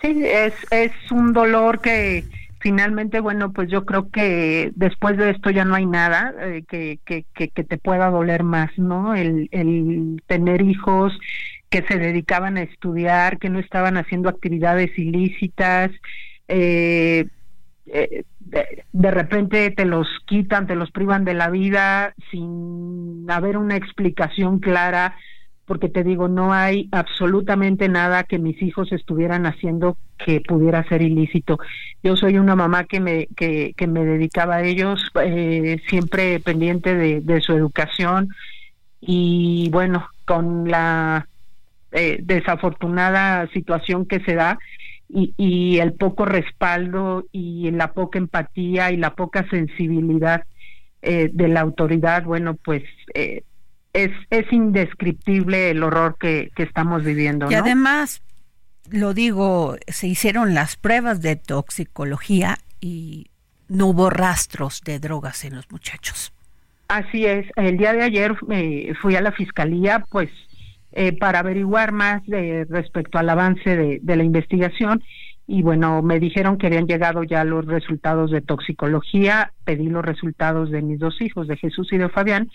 Sí, 0.01 0.23
es, 0.25 0.55
es 0.71 0.93
un 1.11 1.33
dolor 1.33 1.81
que 1.81 2.25
finalmente, 2.61 3.21
bueno, 3.21 3.53
pues 3.53 3.71
yo 3.71 3.85
creo 3.85 4.11
que 4.11 4.71
después 4.75 5.17
de 5.17 5.31
esto 5.31 5.51
ya 5.51 5.65
no 5.65 5.75
hay 5.75 5.87
nada 5.87 6.35
eh, 6.41 6.65
que, 6.69 7.01
que, 7.05 7.25
que, 7.35 7.49
que 7.49 7.65
te 7.65 7.79
pueda 7.79 8.11
doler 8.11 8.43
más, 8.43 8.71
¿no? 8.77 9.15
El, 9.15 9.49
el 9.51 10.23
tener 10.27 10.61
hijos 10.61 11.19
que 11.71 11.83
se 11.83 11.99
dedicaban 11.99 12.59
a 12.59 12.63
estudiar, 12.63 13.39
que 13.39 13.49
no 13.49 13.59
estaban 13.59 13.97
haciendo 13.97 14.29
actividades 14.29 14.97
ilícitas, 14.99 15.91
eh, 16.49 17.27
eh, 17.87 18.25
de, 18.41 19.11
repente 19.11 19.71
te 19.71 19.85
los 19.85 20.09
quitan, 20.27 20.67
te 20.67 20.75
los 20.75 20.91
privan 20.91 21.25
de 21.25 21.35
la 21.35 21.51
vida 21.51 22.15
sin 22.31 23.27
haber 23.29 23.57
una 23.57 23.77
explicación 23.77 24.59
clara 24.59 25.17
porque 25.67 25.89
te 25.89 26.05
digo, 26.05 26.29
no 26.29 26.53
hay 26.53 26.89
absolutamente 26.93 27.89
nada 27.89 28.23
que 28.23 28.39
mis 28.39 28.63
hijos 28.63 28.93
estuvieran 28.93 29.47
haciendo 29.47 29.97
que 30.17 30.41
pudiera 30.41 30.85
ser 30.85 31.03
ilícito. 31.03 31.59
Yo 32.05 32.17
soy 32.17 32.39
una 32.39 32.55
mamá 32.55 32.85
que 32.85 33.01
me, 33.01 33.27
que, 33.37 33.75
que 33.77 33.89
me 33.89 34.05
dedicaba 34.05 34.57
a 34.57 34.63
ellos, 34.63 35.11
eh, 35.21 35.81
siempre 35.89 36.39
pendiente 36.39 36.95
de, 36.95 37.21
de 37.21 37.41
su 37.41 37.53
educación 37.53 38.29
y 39.01 39.69
bueno, 39.73 40.09
con 40.25 40.71
la 40.71 41.27
eh, 41.93 42.19
desafortunada 42.23 43.47
situación 43.49 44.07
que 44.07 44.21
se 44.21 44.35
da 44.35 44.59
y, 45.09 45.35
y 45.37 45.79
el 45.79 45.93
poco 45.95 46.25
respaldo 46.25 47.27
y 47.33 47.71
la 47.71 47.93
poca 47.93 48.19
empatía 48.19 48.91
y 48.91 48.97
la 48.97 49.15
poca 49.15 49.49
sensibilidad 49.49 50.45
eh, 51.03 51.31
de 51.33 51.49
la 51.49 51.61
autoridad, 51.61 52.25
bueno, 52.25 52.55
pues... 52.55 52.83
Eh, 53.15 53.43
es, 53.97 54.11
es 54.29 54.53
indescriptible 54.53 55.71
el 55.71 55.83
horror 55.83 56.17
que, 56.21 56.51
que 56.55 56.65
estamos 56.65 57.03
viviendo. 57.03 57.51
Y 57.51 57.55
además, 57.55 58.21
lo 58.91 59.15
digo, 59.15 59.77
se 59.87 60.07
hicieron 60.07 60.55
las 60.55 60.77
pruebas 60.77 61.23
de 61.23 61.37
toxicología 61.37 62.59
y 62.79 63.31
no 63.69 63.87
hubo 63.87 64.11
rastros 64.11 64.83
de 64.85 64.99
drogas 64.99 65.45
en 65.45 65.57
los 65.57 65.71
muchachos. 65.71 66.33
Así 66.89 67.25
es. 67.25 67.47
El 67.57 67.79
día 67.79 67.93
de 67.95 68.03
ayer 68.03 68.37
eh, 68.51 68.93
fui 69.01 69.17
a 69.17 69.21
la 69.21 69.33
fiscalía, 69.33 70.05
pues, 70.11 70.29
eh, 70.97 71.17
para 71.17 71.41
averiguar 71.41 71.93
más 71.93 72.23
respecto 72.27 73.19
al 73.19 73.29
avance 73.29 73.77
de, 73.77 74.01
de 74.03 74.17
la 74.17 74.25
investigación. 74.25 75.03
Y 75.47 75.63
bueno, 75.63 76.03
me 76.03 76.19
dijeron 76.19 76.59
que 76.59 76.67
habían 76.67 76.87
llegado 76.87 77.23
ya 77.23 77.45
los 77.45 77.67
resultados 77.67 78.31
de 78.31 78.41
toxicología. 78.41 79.53
Pedí 79.65 79.89
los 79.89 80.05
resultados 80.05 80.71
de 80.71 80.83
mis 80.83 80.99
dos 80.99 81.21
hijos, 81.21 81.47
de 81.47 81.57
Jesús 81.57 81.93
y 81.93 81.99
de 81.99 82.09
Fabián. 82.09 82.51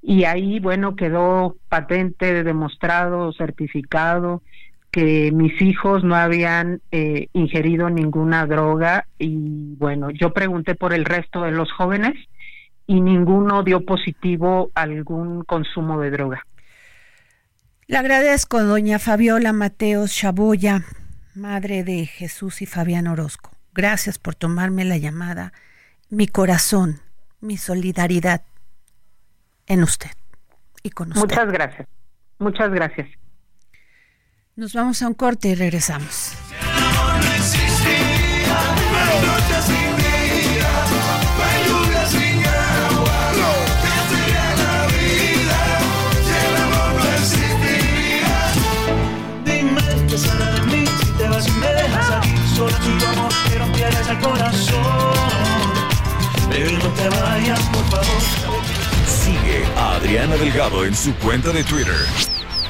Y 0.00 0.24
ahí, 0.24 0.58
bueno, 0.58 0.96
quedó 0.96 1.56
patente, 1.68 2.42
demostrado, 2.42 3.32
certificado 3.32 4.42
que 4.92 5.32
mis 5.32 5.60
hijos 5.62 6.04
no 6.04 6.14
habían 6.14 6.82
eh, 6.92 7.28
ingerido 7.32 7.90
ninguna 7.90 8.46
droga. 8.46 9.06
Y 9.18 9.74
bueno, 9.76 10.10
yo 10.10 10.32
pregunté 10.32 10.74
por 10.74 10.92
el 10.92 11.04
resto 11.04 11.42
de 11.42 11.50
los 11.50 11.72
jóvenes 11.72 12.12
y 12.86 13.00
ninguno 13.00 13.62
dio 13.62 13.84
positivo 13.84 14.70
algún 14.74 15.44
consumo 15.44 15.98
de 15.98 16.10
droga. 16.10 16.46
Le 17.92 17.98
agradezco, 17.98 18.62
doña 18.62 18.98
Fabiola 18.98 19.52
Mateos 19.52 20.16
Chaboya, 20.16 20.82
madre 21.34 21.84
de 21.84 22.06
Jesús 22.06 22.62
y 22.62 22.66
Fabián 22.66 23.06
Orozco. 23.06 23.50
Gracias 23.74 24.18
por 24.18 24.34
tomarme 24.34 24.86
la 24.86 24.96
llamada. 24.96 25.52
Mi 26.08 26.26
corazón, 26.26 27.02
mi 27.42 27.58
solidaridad 27.58 28.44
en 29.66 29.82
usted 29.82 30.08
y 30.82 30.88
con 30.88 31.10
usted. 31.10 31.20
Muchas 31.20 31.52
gracias. 31.52 31.88
Muchas 32.38 32.70
gracias. 32.70 33.08
Nos 34.56 34.72
vamos 34.72 35.02
a 35.02 35.08
un 35.08 35.12
corte 35.12 35.48
y 35.48 35.54
regresamos. 35.54 36.32
Corazón. 54.22 55.12
Pero 56.48 56.70
no 56.72 56.88
te 56.90 57.08
vayas, 57.08 57.60
por 57.68 57.84
favor. 57.90 58.22
Sigue 59.06 59.64
a 59.76 59.96
Adriana 59.96 60.36
Delgado 60.36 60.84
en 60.84 60.94
su 60.94 61.14
cuenta 61.16 61.50
de 61.50 61.64
Twitter. 61.64 61.96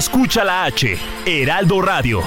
Escucha 0.00 0.42
la 0.44 0.64
H, 0.64 0.96
Heraldo 1.26 1.82
Radio. 1.82 2.22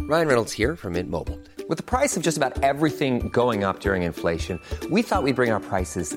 Ryan 0.00 0.28
Reynolds 0.28 0.54
here 0.54 0.76
from 0.76 0.94
Mint 0.94 1.10
Mobile. 1.10 1.38
With 1.68 1.76
the 1.76 1.82
price 1.82 2.16
of 2.16 2.22
just 2.22 2.38
about 2.38 2.58
everything 2.62 3.28
going 3.28 3.64
up 3.64 3.80
during 3.80 4.04
inflation, 4.04 4.58
we 4.88 5.02
thought 5.02 5.22
we'd 5.22 5.36
bring 5.36 5.50
our 5.50 5.60
prices 5.60 6.16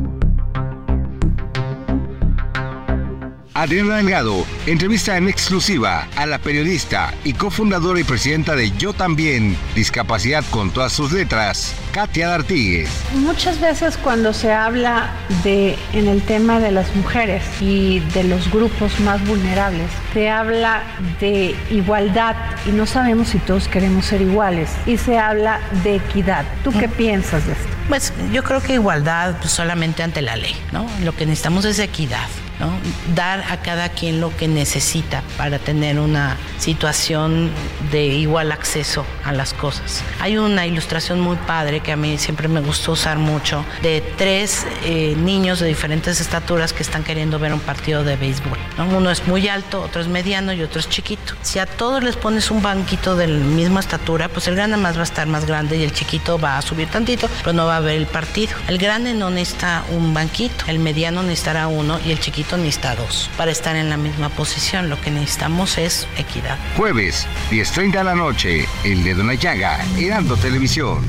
Adriana 3.53 3.97
Delgado 3.97 4.45
entrevista 4.65 5.17
en 5.17 5.27
exclusiva 5.27 6.07
a 6.15 6.25
la 6.25 6.39
periodista 6.39 7.13
y 7.25 7.33
cofundadora 7.33 7.99
y 7.99 8.05
presidenta 8.05 8.55
de 8.55 8.71
Yo 8.77 8.93
También, 8.93 9.57
Discapacidad 9.75 10.45
con 10.51 10.71
todas 10.71 10.93
sus 10.93 11.11
letras, 11.11 11.73
Katia 11.91 12.29
D'Artigues. 12.29 12.89
Muchas 13.13 13.59
veces 13.59 13.97
cuando 13.97 14.31
se 14.31 14.53
habla 14.53 15.11
de 15.43 15.77
en 15.91 16.07
el 16.07 16.21
tema 16.21 16.61
de 16.61 16.71
las 16.71 16.95
mujeres 16.95 17.43
y 17.59 17.99
de 18.13 18.23
los 18.23 18.49
grupos 18.49 18.97
más 19.01 19.25
vulnerables, 19.27 19.89
se 20.13 20.29
habla 20.29 20.83
de 21.19 21.53
igualdad 21.69 22.37
y 22.65 22.69
no 22.71 22.85
sabemos 22.85 23.29
si 23.29 23.39
todos 23.39 23.67
queremos 23.67 24.05
ser 24.05 24.21
iguales 24.21 24.69
y 24.85 24.97
se 24.97 25.17
habla 25.17 25.59
de 25.83 25.95
equidad. 25.95 26.45
¿Tú 26.63 26.71
qué 26.71 26.87
piensas 26.87 27.45
de 27.45 27.53
esto? 27.53 27.67
Pues 27.89 28.13
yo 28.31 28.43
creo 28.43 28.61
que 28.61 28.75
igualdad 28.75 29.35
pues, 29.39 29.51
solamente 29.51 30.03
ante 30.03 30.21
la 30.21 30.37
ley, 30.37 30.55
¿no? 30.71 30.87
Lo 31.03 31.13
que 31.13 31.25
necesitamos 31.25 31.65
es 31.65 31.79
equidad. 31.79 32.29
¿No? 32.61 32.71
Dar 33.15 33.43
a 33.49 33.57
cada 33.57 33.89
quien 33.89 34.21
lo 34.21 34.35
que 34.37 34.47
necesita 34.47 35.23
para 35.37 35.59
tener 35.59 35.99
una 35.99 36.37
situación 36.59 37.49
de 37.91 38.05
igual 38.05 38.51
acceso 38.51 39.05
a 39.25 39.33
las 39.33 39.53
cosas. 39.53 40.03
Hay 40.19 40.37
una 40.37 40.65
ilustración 40.65 41.19
muy 41.19 41.35
padre 41.35 41.81
que 41.81 41.91
a 41.91 41.95
mí 41.95 42.17
siempre 42.17 42.47
me 42.47 42.61
gustó 42.61 42.93
usar 42.93 43.17
mucho 43.17 43.65
de 43.81 44.01
tres 44.17 44.65
eh, 44.83 45.15
niños 45.17 45.59
de 45.59 45.67
diferentes 45.67 46.21
estaturas 46.21 46.71
que 46.71 46.83
están 46.83 47.03
queriendo 47.03 47.39
ver 47.39 47.53
un 47.53 47.59
partido 47.59 48.03
de 48.03 48.15
béisbol. 48.15 48.57
¿no? 48.77 48.85
Uno 48.97 49.09
es 49.09 49.27
muy 49.27 49.47
alto, 49.47 49.81
otro 49.81 50.01
es 50.01 50.07
mediano 50.07 50.53
y 50.53 50.61
otro 50.61 50.79
es 50.79 50.87
chiquito. 50.87 51.33
Si 51.41 51.57
a 51.57 51.65
todos 51.65 52.03
les 52.03 52.15
pones 52.15 52.51
un 52.51 52.61
banquito 52.61 53.15
de 53.15 53.27
la 53.27 53.43
misma 53.43 53.79
estatura, 53.79 54.29
pues 54.29 54.47
el 54.47 54.55
grande 54.55 54.77
más 54.77 54.95
va 54.95 55.01
a 55.01 55.03
estar 55.03 55.27
más 55.27 55.45
grande 55.45 55.77
y 55.77 55.83
el 55.83 55.91
chiquito 55.91 56.37
va 56.37 56.57
a 56.57 56.61
subir 56.61 56.87
tantito, 56.87 57.27
pero 57.39 57.53
no 57.53 57.65
va 57.65 57.77
a 57.77 57.79
ver 57.79 57.95
el 57.95 58.05
partido. 58.05 58.53
El 58.67 58.77
grande 58.77 59.13
no 59.13 59.29
necesita 59.31 59.83
un 59.89 60.13
banquito, 60.13 60.65
el 60.67 60.77
mediano 60.77 61.23
necesitará 61.23 61.67
uno 61.67 61.99
y 62.05 62.11
el 62.11 62.19
chiquito 62.19 62.50
necesita 62.57 62.95
dos 62.95 63.29
para 63.37 63.51
estar 63.51 63.75
en 63.75 63.89
la 63.89 63.97
misma 63.97 64.29
posición. 64.29 64.89
Lo 64.89 64.99
que 65.01 65.11
necesitamos 65.11 65.77
es 65.77 66.07
equidad. 66.17 66.57
Jueves, 66.77 67.27
10.30 67.49 67.97
de 67.99 68.03
la 68.03 68.15
noche, 68.15 68.65
El 68.83 69.03
Dedo 69.03 69.21
en 69.21 69.27
la 69.27 69.35
Llaga, 69.35 69.85
Heraldo 69.97 70.37
Televisión. 70.37 70.99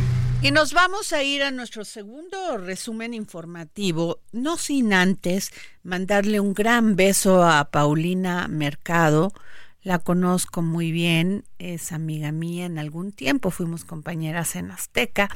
Y 0.43 0.51
nos 0.51 0.73
vamos 0.73 1.13
a 1.13 1.23
ir 1.23 1.45
a 1.45 1.53
nuestro 1.53 1.85
segundo 1.85 2.59
resumen 2.59 3.15
informativo, 3.15 4.19
no 4.33 4.57
sin 4.57 4.93
antes 4.93 5.53
mandarle 5.85 6.41
un 6.41 6.53
gran 6.53 6.97
beso 6.97 7.45
a 7.45 7.71
Paulina 7.71 8.49
Mercado. 8.49 9.33
La 9.85 10.01
conozco 10.01 10.61
muy 10.61 10.91
bien, 10.91 11.45
es 11.61 11.93
amiga 11.93 12.33
mía 12.33 12.67
en 12.67 12.81
algún 12.81 13.13
tiempo, 13.13 13.53
fuimos 13.53 13.85
compañeras 13.85 14.57
en 14.57 14.73
Azteca, 14.73 15.29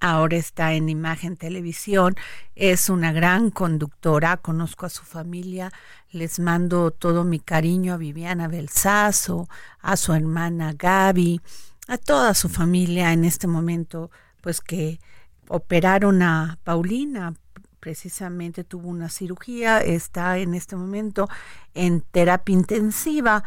ahora 0.00 0.36
está 0.36 0.74
en 0.74 0.88
Imagen 0.88 1.36
Televisión, 1.36 2.16
es 2.54 2.88
una 2.88 3.12
gran 3.12 3.50
conductora, 3.50 4.36
conozco 4.36 4.86
a 4.86 4.90
su 4.90 5.04
familia, 5.04 5.72
les 6.10 6.38
mando 6.38 6.90
todo 6.90 7.24
mi 7.24 7.40
cariño 7.40 7.94
a 7.94 7.96
Viviana 7.96 8.48
Belsazo, 8.48 9.48
a 9.80 9.96
su 9.96 10.12
hermana 10.12 10.74
Gaby, 10.76 11.40
a 11.88 11.98
toda 11.98 12.34
su 12.34 12.48
familia 12.48 13.12
en 13.12 13.24
este 13.24 13.46
momento, 13.46 14.10
pues 14.40 14.60
que 14.60 15.00
operaron 15.48 16.22
a 16.22 16.58
Paulina, 16.64 17.34
precisamente 17.80 18.64
tuvo 18.64 18.88
una 18.88 19.08
cirugía, 19.08 19.80
está 19.80 20.38
en 20.38 20.54
este 20.54 20.76
momento 20.76 21.28
en 21.74 22.02
terapia 22.02 22.52
intensiva, 22.52 23.44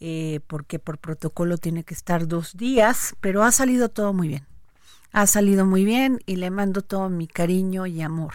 eh, 0.00 0.40
porque 0.46 0.78
por 0.78 0.98
protocolo 0.98 1.58
tiene 1.58 1.84
que 1.84 1.94
estar 1.94 2.26
dos 2.26 2.56
días, 2.56 3.14
pero 3.20 3.42
ha 3.42 3.52
salido 3.52 3.88
todo 3.88 4.12
muy 4.12 4.28
bien. 4.28 4.51
Ha 5.12 5.26
salido 5.26 5.66
muy 5.66 5.84
bien 5.84 6.20
y 6.26 6.36
le 6.36 6.50
mando 6.50 6.82
todo 6.82 7.08
mi 7.08 7.26
cariño 7.26 7.86
y 7.86 8.00
amor 8.00 8.32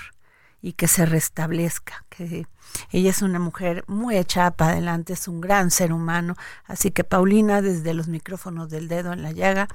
y 0.61 0.73
que 0.73 0.87
se 0.87 1.05
restablezca, 1.05 2.05
que 2.09 2.47
ella 2.91 3.09
es 3.09 3.21
una 3.21 3.39
mujer 3.39 3.83
muy 3.87 4.17
echada 4.17 4.51
para 4.51 4.73
adelante, 4.73 5.13
es 5.13 5.27
un 5.27 5.41
gran 5.41 5.71
ser 5.71 5.93
humano, 5.93 6.35
así 6.65 6.91
que 6.91 7.03
Paulina, 7.03 7.61
desde 7.61 7.93
los 7.93 8.07
micrófonos 8.07 8.69
del 8.69 8.87
dedo 8.87 9.13
en 9.13 9.23
la 9.23 9.31
llaga, 9.31 9.67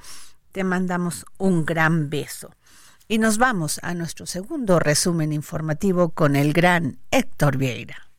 te 0.51 0.63
mandamos 0.63 1.25
un 1.37 1.65
gran 1.65 2.09
beso. 2.09 2.51
Y 3.07 3.17
nos 3.17 3.37
vamos 3.37 3.79
a 3.83 3.93
nuestro 3.93 4.25
segundo 4.25 4.79
resumen 4.79 5.33
informativo 5.33 6.09
con 6.09 6.35
el 6.35 6.53
gran 6.53 6.99
Héctor 7.11 7.57
Vieira. 7.57 8.12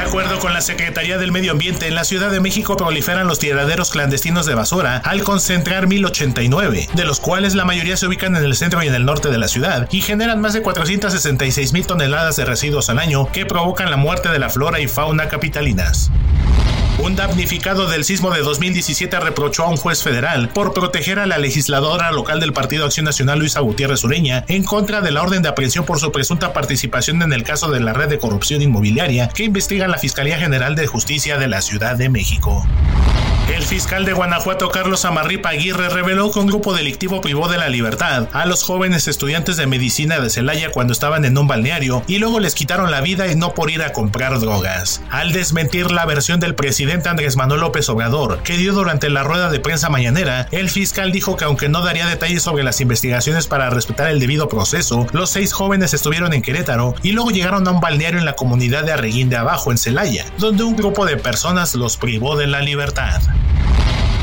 De 0.00 0.06
acuerdo 0.06 0.38
con 0.38 0.54
la 0.54 0.62
Secretaría 0.62 1.18
del 1.18 1.30
Medio 1.30 1.52
Ambiente, 1.52 1.86
en 1.86 1.94
la 1.94 2.04
Ciudad 2.04 2.30
de 2.30 2.40
México 2.40 2.74
proliferan 2.74 3.26
los 3.26 3.38
tiraderos 3.38 3.90
clandestinos 3.90 4.46
de 4.46 4.54
basura 4.54 4.96
al 4.96 5.22
concentrar 5.22 5.86
1089, 5.86 6.88
de 6.94 7.04
los 7.04 7.20
cuales 7.20 7.54
la 7.54 7.66
mayoría 7.66 7.98
se 7.98 8.06
ubican 8.06 8.34
en 8.34 8.42
el 8.42 8.56
centro 8.56 8.82
y 8.82 8.88
en 8.88 8.94
el 8.94 9.04
norte 9.04 9.28
de 9.28 9.36
la 9.36 9.46
ciudad 9.46 9.88
y 9.92 10.00
generan 10.00 10.40
más 10.40 10.54
de 10.54 10.62
466 10.62 11.74
mil 11.74 11.86
toneladas 11.86 12.36
de 12.36 12.46
residuos 12.46 12.88
al 12.88 12.98
año 12.98 13.30
que 13.30 13.44
provocan 13.44 13.90
la 13.90 13.98
muerte 13.98 14.30
de 14.30 14.38
la 14.38 14.48
flora 14.48 14.80
y 14.80 14.88
fauna 14.88 15.28
capitalinas. 15.28 16.10
Un 17.02 17.16
damnificado 17.16 17.88
del 17.88 18.04
sismo 18.04 18.30
de 18.30 18.42
2017 18.42 19.18
reprochó 19.20 19.64
a 19.64 19.70
un 19.70 19.78
juez 19.78 20.02
federal 20.02 20.50
por 20.50 20.74
proteger 20.74 21.18
a 21.18 21.24
la 21.24 21.38
legisladora 21.38 22.12
local 22.12 22.40
del 22.40 22.52
Partido 22.52 22.84
Acción 22.84 23.04
Nacional 23.06 23.38
Luisa 23.38 23.60
Gutiérrez 23.60 24.04
Ureña 24.04 24.44
en 24.48 24.64
contra 24.64 25.00
de 25.00 25.10
la 25.10 25.22
orden 25.22 25.40
de 25.40 25.48
aprehensión 25.48 25.86
por 25.86 25.98
su 25.98 26.12
presunta 26.12 26.52
participación 26.52 27.22
en 27.22 27.32
el 27.32 27.42
caso 27.42 27.70
de 27.70 27.80
la 27.80 27.94
red 27.94 28.10
de 28.10 28.18
corrupción 28.18 28.60
inmobiliaria 28.60 29.28
que 29.28 29.44
investiga 29.44 29.88
la 29.88 29.96
Fiscalía 29.96 30.38
General 30.38 30.74
de 30.74 30.86
Justicia 30.86 31.38
de 31.38 31.48
la 31.48 31.62
Ciudad 31.62 31.96
de 31.96 32.10
México. 32.10 32.66
El 33.50 33.64
fiscal 33.64 34.04
de 34.04 34.12
Guanajuato, 34.12 34.68
Carlos 34.70 35.04
Amarripa 35.04 35.48
Aguirre, 35.48 35.88
reveló 35.88 36.30
que 36.30 36.38
un 36.38 36.46
grupo 36.46 36.72
delictivo 36.72 37.20
privó 37.20 37.48
de 37.48 37.58
la 37.58 37.68
libertad 37.68 38.28
a 38.32 38.46
los 38.46 38.62
jóvenes 38.62 39.08
estudiantes 39.08 39.56
de 39.56 39.66
medicina 39.66 40.20
de 40.20 40.30
Celaya 40.30 40.70
cuando 40.70 40.92
estaban 40.92 41.24
en 41.24 41.36
un 41.36 41.48
balneario 41.48 42.04
y 42.06 42.18
luego 42.18 42.38
les 42.38 42.54
quitaron 42.54 42.92
la 42.92 43.00
vida 43.00 43.26
y 43.26 43.34
no 43.34 43.52
por 43.52 43.72
ir 43.72 43.82
a 43.82 43.92
comprar 43.92 44.38
drogas. 44.38 45.02
Al 45.10 45.32
desmentir 45.32 45.90
la 45.90 46.06
versión 46.06 46.38
del 46.38 46.54
presidente 46.54 47.08
Andrés 47.08 47.36
Manuel 47.36 47.62
López 47.62 47.88
Obrador, 47.88 48.40
que 48.44 48.56
dio 48.56 48.72
durante 48.72 49.10
la 49.10 49.24
rueda 49.24 49.50
de 49.50 49.58
prensa 49.58 49.88
mañanera, 49.88 50.46
el 50.52 50.70
fiscal 50.70 51.10
dijo 51.10 51.36
que 51.36 51.44
aunque 51.44 51.68
no 51.68 51.82
daría 51.82 52.06
detalles 52.06 52.44
sobre 52.44 52.62
las 52.62 52.80
investigaciones 52.80 53.48
para 53.48 53.68
respetar 53.68 54.10
el 54.10 54.20
debido 54.20 54.48
proceso, 54.48 55.08
los 55.12 55.28
seis 55.28 55.52
jóvenes 55.52 55.92
estuvieron 55.92 56.32
en 56.34 56.42
Querétaro 56.42 56.94
y 57.02 57.10
luego 57.12 57.30
llegaron 57.30 57.66
a 57.66 57.72
un 57.72 57.80
balneario 57.80 58.20
en 58.20 58.26
la 58.26 58.36
comunidad 58.36 58.84
de 58.84 58.92
Arreguín 58.92 59.28
de 59.28 59.38
Abajo, 59.38 59.72
en 59.72 59.78
Celaya, 59.78 60.24
donde 60.38 60.62
un 60.62 60.76
grupo 60.76 61.04
de 61.04 61.16
personas 61.16 61.74
los 61.74 61.96
privó 61.96 62.36
de 62.36 62.46
la 62.46 62.60
libertad. 62.62 63.20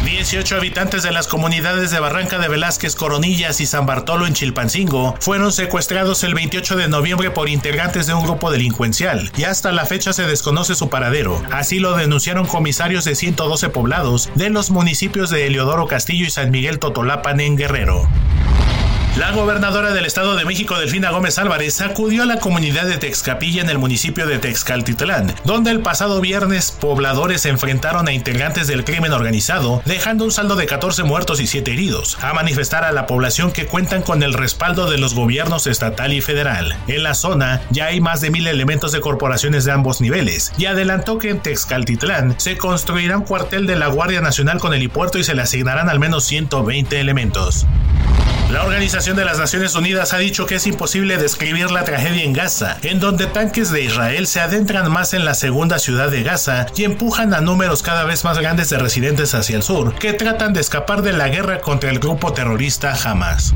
18 0.07 0.55
habitantes 0.55 1.03
de 1.03 1.11
las 1.11 1.27
comunidades 1.27 1.91
de 1.91 1.99
Barranca 1.99 2.39
de 2.39 2.47
Velázquez, 2.47 2.95
Coronillas 2.95 3.59
y 3.59 3.65
San 3.65 3.85
Bartolo 3.85 4.25
en 4.25 4.33
Chilpancingo 4.33 5.15
fueron 5.19 5.51
secuestrados 5.51 6.23
el 6.23 6.33
28 6.33 6.77
de 6.77 6.87
noviembre 6.87 7.29
por 7.29 7.49
integrantes 7.49 8.07
de 8.07 8.13
un 8.13 8.23
grupo 8.23 8.49
delincuencial 8.49 9.29
y 9.37 9.43
hasta 9.43 9.71
la 9.71 9.85
fecha 9.85 10.13
se 10.13 10.23
desconoce 10.23 10.75
su 10.75 10.89
paradero. 10.89 11.43
Así 11.51 11.79
lo 11.79 11.95
denunciaron 11.95 12.47
comisarios 12.47 13.03
de 13.03 13.15
112 13.15 13.69
poblados 13.69 14.29
de 14.35 14.49
los 14.49 14.71
municipios 14.71 15.29
de 15.29 15.45
Eliodoro 15.45 15.87
Castillo 15.87 16.25
y 16.25 16.29
San 16.29 16.51
Miguel 16.51 16.79
Totolapan 16.79 17.39
en 17.41 17.57
Guerrero. 17.57 18.07
La 19.17 19.31
gobernadora 19.31 19.93
del 19.93 20.05
Estado 20.05 20.35
de 20.35 20.45
México, 20.45 20.77
Delfina 20.77 21.09
Gómez 21.09 21.39
Álvarez, 21.39 21.81
acudió 21.81 22.21
a 22.21 22.27
la 22.27 22.37
comunidad 22.37 22.85
de 22.85 22.99
Texcapilla 22.99 23.63
en 23.63 23.69
el 23.71 23.79
municipio 23.79 24.27
de 24.27 24.37
Texcaltitlán, 24.37 25.33
donde 25.43 25.71
el 25.71 25.79
pasado 25.79 26.21
viernes 26.21 26.69
pobladores 26.69 27.41
se 27.41 27.49
enfrentaron 27.49 28.07
a 28.07 28.11
integrantes 28.11 28.67
del 28.67 28.83
crimen 28.83 29.13
organizado, 29.13 29.81
dejando 29.85 30.23
un 30.23 30.31
saldo 30.31 30.55
de 30.55 30.67
14 30.67 31.01
muertos 31.01 31.39
y 31.39 31.47
7 31.47 31.73
heridos, 31.73 32.19
a 32.21 32.31
manifestar 32.33 32.83
a 32.83 32.91
la 32.91 33.07
población 33.07 33.51
que 33.51 33.65
cuentan 33.65 34.03
con 34.03 34.21
el 34.21 34.33
respaldo 34.33 34.87
de 34.87 34.99
los 34.99 35.15
gobiernos 35.15 35.65
estatal 35.65 36.13
y 36.13 36.21
federal. 36.21 36.77
En 36.87 37.01
la 37.01 37.15
zona 37.15 37.63
ya 37.71 37.87
hay 37.87 37.99
más 37.99 38.21
de 38.21 38.29
mil 38.29 38.45
elementos 38.45 38.91
de 38.91 39.01
corporaciones 39.01 39.65
de 39.65 39.71
ambos 39.71 39.99
niveles, 39.99 40.53
y 40.59 40.67
adelantó 40.67 41.17
que 41.17 41.31
en 41.31 41.39
Texcaltitlán 41.39 42.35
se 42.37 42.57
construirá 42.57 43.17
un 43.17 43.23
cuartel 43.23 43.65
de 43.65 43.77
la 43.77 43.87
Guardia 43.87 44.21
Nacional 44.21 44.59
con 44.59 44.75
helipuerto 44.75 45.17
y 45.17 45.23
se 45.23 45.33
le 45.33 45.41
asignarán 45.41 45.89
al 45.89 45.99
menos 45.99 46.23
120 46.25 46.99
elementos. 46.99 47.65
La 48.51 48.63
Organización 48.63 49.17
de 49.17 49.25
las 49.25 49.39
Naciones 49.39 49.75
Unidas 49.75 50.13
ha 50.13 50.19
dicho 50.19 50.45
que 50.45 50.55
es 50.55 50.67
imposible 50.67 51.17
describir 51.17 51.69
la 51.69 51.83
tragedia 51.83 52.23
en 52.23 52.31
Gaza, 52.31 52.77
en 52.81 53.01
donde 53.01 53.25
tanques 53.25 53.71
de 53.71 53.83
Israel 53.83 54.25
se 54.25 54.39
adentran 54.39 54.89
más 54.89 55.13
en 55.13 55.25
la 55.25 55.33
segunda 55.33 55.79
ciudad 55.79 56.09
de 56.09 56.23
Gaza 56.23 56.67
y 56.73 56.85
empujan 56.85 57.33
a 57.33 57.41
números 57.41 57.83
cada 57.83 58.05
vez 58.05 58.23
más 58.23 58.39
grandes 58.39 58.69
de 58.69 58.77
residentes 58.77 59.35
hacia 59.35 59.57
el 59.57 59.63
sur, 59.63 59.95
que 59.95 60.13
tratan 60.13 60.53
de 60.53 60.61
escapar 60.61 61.01
de 61.01 61.11
la 61.11 61.27
guerra 61.27 61.59
contra 61.59 61.89
el 61.89 61.99
grupo 61.99 62.31
terrorista 62.31 62.93
Hamas. 63.03 63.53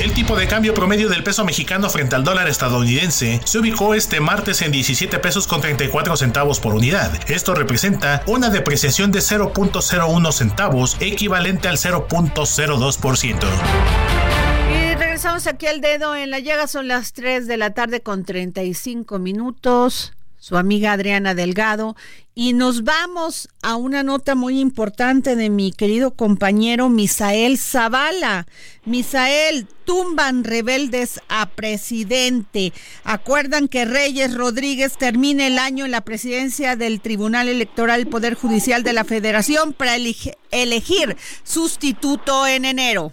El 0.00 0.14
tipo 0.14 0.36
de 0.36 0.48
cambio 0.48 0.72
promedio 0.72 1.08
del 1.10 1.22
peso 1.22 1.44
mexicano 1.44 1.90
frente 1.90 2.16
al 2.16 2.24
dólar 2.24 2.48
estadounidense 2.48 3.40
se 3.44 3.58
ubicó 3.58 3.94
este 3.94 4.20
martes 4.20 4.62
en 4.62 4.72
17 4.72 5.18
pesos 5.18 5.46
con 5.46 5.60
34 5.60 6.16
centavos 6.16 6.60
por 6.60 6.74
unidad. 6.74 7.12
Esto 7.30 7.54
representa 7.54 8.22
una 8.26 8.48
depreciación 8.48 9.12
de 9.12 9.20
0.01 9.20 10.32
centavos, 10.32 10.96
equivalente 11.00 11.68
al 11.68 11.76
0.02%. 11.76 13.38
Y 14.74 14.94
regresamos 14.94 15.46
aquí 15.46 15.66
al 15.66 15.82
dedo 15.82 16.16
en 16.16 16.30
la 16.30 16.38
llaga, 16.38 16.66
son 16.66 16.88
las 16.88 17.12
3 17.12 17.46
de 17.46 17.58
la 17.58 17.74
tarde 17.74 18.00
con 18.00 18.24
35 18.24 19.18
minutos. 19.18 20.14
Su 20.42 20.56
amiga 20.56 20.90
Adriana 20.90 21.36
Delgado. 21.36 21.94
Y 22.34 22.52
nos 22.52 22.82
vamos 22.82 23.48
a 23.62 23.76
una 23.76 24.02
nota 24.02 24.34
muy 24.34 24.58
importante 24.58 25.36
de 25.36 25.50
mi 25.50 25.70
querido 25.70 26.14
compañero 26.16 26.88
Misael 26.88 27.58
Zavala. 27.58 28.48
Misael, 28.84 29.68
tumban 29.84 30.42
rebeldes 30.42 31.20
a 31.28 31.46
presidente. 31.46 32.72
Acuerdan 33.04 33.68
que 33.68 33.84
Reyes 33.84 34.34
Rodríguez 34.34 34.98
termine 34.98 35.46
el 35.46 35.60
año 35.60 35.84
en 35.84 35.92
la 35.92 36.00
presidencia 36.00 36.74
del 36.74 37.00
Tribunal 37.00 37.48
Electoral 37.48 38.08
Poder 38.08 38.34
Judicial 38.34 38.82
de 38.82 38.94
la 38.94 39.04
Federación 39.04 39.72
para 39.72 39.94
elegir 39.94 41.16
sustituto 41.44 42.48
en 42.48 42.64
enero. 42.64 43.12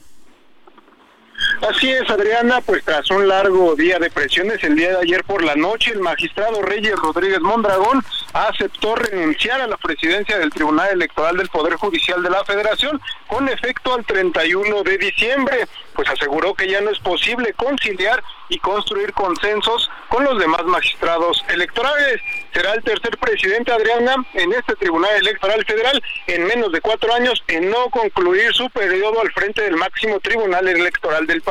Así 1.61 1.91
es, 1.91 2.09
Adriana, 2.09 2.61
pues 2.61 2.85
tras 2.85 3.11
un 3.11 3.27
largo 3.27 3.75
día 3.75 3.99
de 3.99 4.09
presiones, 4.09 4.63
el 4.63 4.75
día 4.75 4.91
de 4.91 4.99
ayer 4.99 5.25
por 5.25 5.43
la 5.43 5.55
noche, 5.55 5.91
el 5.91 5.99
magistrado 5.99 6.61
Reyes 6.61 6.95
Rodríguez 6.95 7.41
Mondragón 7.41 8.01
aceptó 8.31 8.95
renunciar 8.95 9.59
a 9.59 9.67
la 9.67 9.75
presidencia 9.75 10.37
del 10.37 10.51
Tribunal 10.51 10.89
Electoral 10.93 11.35
del 11.35 11.49
Poder 11.49 11.73
Judicial 11.75 12.23
de 12.23 12.29
la 12.29 12.45
Federación 12.45 13.01
con 13.27 13.49
efecto 13.49 13.93
al 13.93 14.05
31 14.05 14.83
de 14.83 14.97
diciembre, 14.97 15.67
pues 15.93 16.09
aseguró 16.09 16.53
que 16.53 16.69
ya 16.69 16.79
no 16.79 16.91
es 16.91 16.99
posible 16.99 17.53
conciliar 17.53 18.23
y 18.49 18.57
construir 18.59 19.13
consensos 19.13 19.89
con 20.09 20.23
los 20.23 20.39
demás 20.39 20.63
magistrados 20.65 21.43
electorales. 21.49 22.19
Será 22.53 22.73
el 22.73 22.83
tercer 22.83 23.17
presidente, 23.17 23.71
Adriana, 23.71 24.15
en 24.33 24.53
este 24.53 24.75
Tribunal 24.75 25.15
Electoral 25.17 25.63
Federal 25.65 26.01
en 26.27 26.45
menos 26.45 26.71
de 26.71 26.81
cuatro 26.81 27.13
años 27.13 27.43
en 27.47 27.69
no 27.69 27.89
concluir 27.89 28.53
su 28.53 28.69
periodo 28.69 29.21
al 29.21 29.31
frente 29.31 29.61
del 29.61 29.75
máximo 29.75 30.19
Tribunal 30.19 30.67
Electoral 30.67 31.27
del 31.27 31.41
país. 31.41 31.48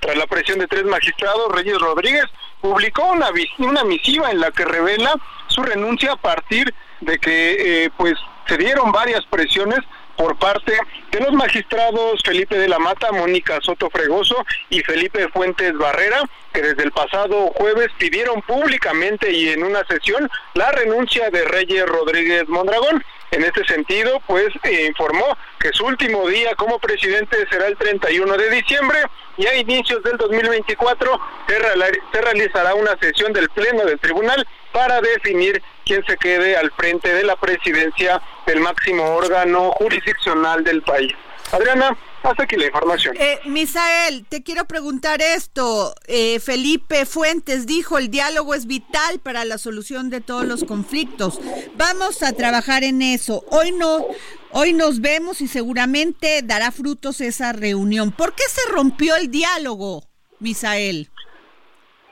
Tras 0.00 0.16
la 0.16 0.26
presión 0.26 0.58
de 0.58 0.66
tres 0.66 0.84
magistrados, 0.84 1.52
Reyes 1.52 1.78
Rodríguez 1.78 2.24
publicó 2.60 3.04
una, 3.12 3.28
una 3.58 3.84
misiva 3.84 4.30
en 4.30 4.40
la 4.40 4.50
que 4.50 4.64
revela 4.64 5.14
su 5.48 5.62
renuncia 5.62 6.12
a 6.12 6.16
partir 6.16 6.72
de 7.00 7.18
que 7.18 7.84
eh, 7.84 7.90
pues 7.96 8.14
se 8.46 8.56
dieron 8.56 8.92
varias 8.92 9.24
presiones 9.26 9.80
por 10.16 10.38
parte 10.38 10.72
de 11.10 11.20
los 11.20 11.32
magistrados 11.32 12.22
Felipe 12.24 12.56
de 12.56 12.68
la 12.68 12.78
Mata, 12.78 13.12
Mónica 13.12 13.58
Soto 13.60 13.90
Fregoso 13.90 14.44
y 14.70 14.80
Felipe 14.80 15.28
Fuentes 15.28 15.76
Barrera, 15.76 16.22
que 16.52 16.62
desde 16.62 16.84
el 16.84 16.92
pasado 16.92 17.48
jueves 17.54 17.88
pidieron 17.98 18.40
públicamente 18.42 19.30
y 19.30 19.50
en 19.50 19.62
una 19.62 19.84
sesión 19.86 20.30
la 20.54 20.72
renuncia 20.72 21.30
de 21.30 21.44
Reyes 21.44 21.86
Rodríguez 21.86 22.48
Mondragón. 22.48 23.04
En 23.30 23.42
este 23.42 23.64
sentido, 23.64 24.20
pues 24.26 24.48
eh, 24.62 24.86
informó 24.86 25.36
que 25.58 25.70
su 25.72 25.84
último 25.84 26.28
día 26.28 26.54
como 26.54 26.78
presidente 26.78 27.36
será 27.50 27.66
el 27.66 27.76
31 27.76 28.36
de 28.36 28.50
diciembre 28.50 28.98
y 29.36 29.46
a 29.46 29.56
inicios 29.56 30.02
del 30.02 30.16
2024 30.16 31.20
se, 31.48 32.20
realizará 32.20 32.74
una 32.74 32.96
sesión 32.98 33.32
del 33.32 33.48
Pleno 33.50 33.84
del 33.84 33.98
Tribunal 33.98 34.46
para 34.72 35.00
definir 35.00 35.62
quién 35.84 36.04
se 36.06 36.16
quede 36.16 36.56
al 36.56 36.70
frente 36.72 37.12
de 37.12 37.24
la 37.24 37.36
presidencia 37.36 38.20
del 38.46 38.60
máximo 38.60 39.04
órgano 39.16 39.70
jurisdiccional 39.72 40.64
del 40.64 40.82
país. 40.82 41.12
Adriana, 41.52 41.96
hasta 42.30 42.44
aquí 42.44 42.56
la 42.56 42.66
información. 42.66 43.16
Eh, 43.18 43.38
Misael, 43.46 44.24
te 44.28 44.42
quiero 44.42 44.66
preguntar 44.66 45.22
esto. 45.22 45.94
Eh, 46.06 46.40
Felipe 46.40 47.06
Fuentes 47.06 47.66
dijo, 47.66 47.98
el 47.98 48.10
diálogo 48.10 48.54
es 48.54 48.66
vital 48.66 49.20
para 49.20 49.44
la 49.44 49.58
solución 49.58 50.10
de 50.10 50.20
todos 50.20 50.44
los 50.44 50.64
conflictos. 50.64 51.40
Vamos 51.76 52.22
a 52.22 52.32
trabajar 52.32 52.84
en 52.84 53.02
eso. 53.02 53.44
Hoy 53.50 53.72
no, 53.72 54.06
hoy 54.52 54.72
nos 54.72 55.00
vemos 55.00 55.40
y 55.40 55.48
seguramente 55.48 56.42
dará 56.42 56.72
frutos 56.72 57.20
esa 57.20 57.52
reunión. 57.52 58.12
¿Por 58.12 58.34
qué 58.34 58.44
se 58.48 58.70
rompió 58.72 59.16
el 59.16 59.30
diálogo, 59.30 60.04
Misael? 60.40 61.10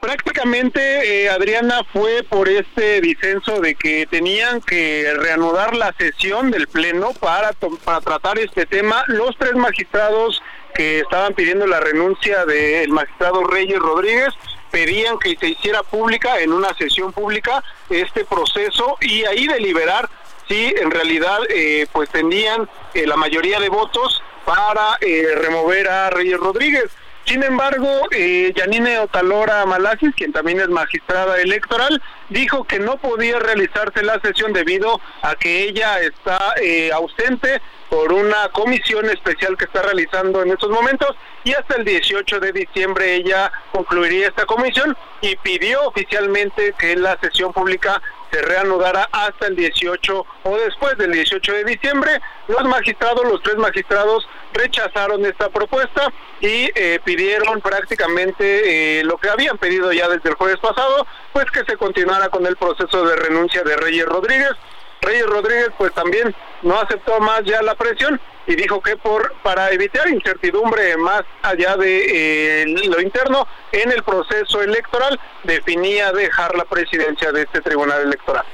Prácticamente, 0.04 1.24
eh, 1.24 1.30
Adriana, 1.30 1.80
fue 1.90 2.22
por 2.24 2.46
este 2.46 3.00
disenso 3.00 3.62
de 3.62 3.74
que 3.74 4.04
tenían 4.04 4.60
que 4.60 5.10
reanudar 5.16 5.74
la 5.74 5.94
sesión 5.96 6.50
del 6.50 6.68
Pleno 6.68 7.14
para, 7.14 7.52
para 7.54 8.02
tratar 8.02 8.38
este 8.38 8.66
tema. 8.66 9.02
Los 9.06 9.34
tres 9.38 9.54
magistrados 9.54 10.42
que 10.74 10.98
estaban 11.00 11.32
pidiendo 11.32 11.66
la 11.66 11.80
renuncia 11.80 12.44
del 12.44 12.90
magistrado 12.90 13.44
Reyes 13.44 13.78
Rodríguez 13.78 14.28
pedían 14.70 15.18
que 15.18 15.36
se 15.40 15.48
hiciera 15.48 15.82
pública 15.82 16.38
en 16.38 16.52
una 16.52 16.74
sesión 16.74 17.10
pública 17.10 17.64
este 17.88 18.26
proceso 18.26 18.98
y 19.00 19.24
ahí 19.24 19.46
deliberar 19.46 20.10
si 20.46 20.66
en 20.66 20.90
realidad 20.90 21.38
eh, 21.48 21.86
pues 21.90 22.10
tenían 22.10 22.68
eh, 22.92 23.06
la 23.06 23.16
mayoría 23.16 23.58
de 23.58 23.70
votos 23.70 24.22
para 24.44 24.98
eh, 25.00 25.28
remover 25.34 25.88
a 25.88 26.10
Reyes 26.10 26.38
Rodríguez. 26.38 26.90
Sin 27.26 27.42
embargo, 27.42 27.88
eh, 28.10 28.52
Yanine 28.54 28.98
Otalora 28.98 29.64
Malasis, 29.64 30.14
quien 30.14 30.32
también 30.32 30.60
es 30.60 30.68
magistrada 30.68 31.40
electoral, 31.40 32.02
dijo 32.28 32.64
que 32.64 32.78
no 32.78 32.98
podía 32.98 33.38
realizarse 33.38 34.02
la 34.02 34.20
sesión 34.20 34.52
debido 34.52 35.00
a 35.22 35.34
que 35.34 35.64
ella 35.64 36.00
está 36.00 36.38
eh, 36.60 36.90
ausente 36.92 37.62
por 37.88 38.12
una 38.12 38.48
comisión 38.50 39.08
especial 39.08 39.56
que 39.56 39.64
está 39.64 39.82
realizando 39.82 40.42
en 40.42 40.50
estos 40.50 40.68
momentos 40.68 41.16
y 41.44 41.54
hasta 41.54 41.76
el 41.76 41.84
18 41.84 42.40
de 42.40 42.52
diciembre 42.52 43.14
ella 43.14 43.52
concluiría 43.72 44.28
esta 44.28 44.44
comisión 44.44 44.96
y 45.20 45.36
pidió 45.36 45.86
oficialmente 45.86 46.74
que 46.78 46.96
la 46.96 47.18
sesión 47.20 47.52
pública 47.52 48.02
se 48.34 48.42
reanudara 48.42 49.08
hasta 49.12 49.46
el 49.46 49.54
18 49.54 50.26
o 50.42 50.56
después 50.56 50.98
del 50.98 51.12
18 51.12 51.52
de 51.52 51.64
diciembre. 51.64 52.20
Los 52.48 52.64
magistrados, 52.64 53.24
los 53.24 53.40
tres 53.42 53.56
magistrados, 53.56 54.28
rechazaron 54.52 55.24
esta 55.24 55.48
propuesta 55.50 56.12
y 56.40 56.68
eh, 56.74 56.98
pidieron 57.04 57.60
prácticamente 57.60 58.98
eh, 58.98 59.04
lo 59.04 59.18
que 59.18 59.30
habían 59.30 59.56
pedido 59.58 59.92
ya 59.92 60.08
desde 60.08 60.30
el 60.30 60.34
jueves 60.34 60.58
pasado, 60.58 61.06
pues 61.32 61.48
que 61.52 61.64
se 61.64 61.76
continuara 61.76 62.28
con 62.28 62.44
el 62.44 62.56
proceso 62.56 63.06
de 63.06 63.14
renuncia 63.14 63.62
de 63.62 63.76
Reyes 63.76 64.06
Rodríguez. 64.06 64.52
Reyes 65.00 65.26
Rodríguez 65.26 65.68
pues 65.78 65.92
también 65.92 66.34
no 66.64 66.80
aceptó 66.80 67.20
más 67.20 67.42
ya 67.44 67.62
la 67.62 67.74
presión 67.74 68.20
y 68.46 68.56
dijo 68.56 68.80
que 68.80 68.96
por 68.96 69.34
para 69.42 69.70
evitar 69.70 70.08
incertidumbre 70.08 70.96
más 70.96 71.22
allá 71.42 71.76
de 71.76 72.62
eh, 72.62 72.66
lo 72.88 73.00
interno 73.00 73.46
en 73.72 73.92
el 73.92 74.02
proceso 74.02 74.62
electoral 74.62 75.18
definía 75.44 76.12
dejar 76.12 76.56
la 76.56 76.64
presidencia 76.64 77.32
de 77.32 77.42
este 77.42 77.60
tribunal 77.60 78.02
electoral. 78.02 78.44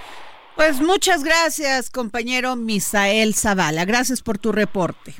Pues 0.56 0.80
muchas 0.80 1.24
gracias, 1.24 1.90
compañero 1.90 2.54
Misael 2.56 3.34
Zavala. 3.34 3.84
Gracias 3.84 4.20
por 4.20 4.38
tu 4.38 4.52
reporte. 4.52 5.14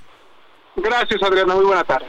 Gracias, 0.77 1.23
Adriana. 1.23 1.55
Muy 1.55 1.65
buena 1.65 1.85
tarde. 1.85 2.07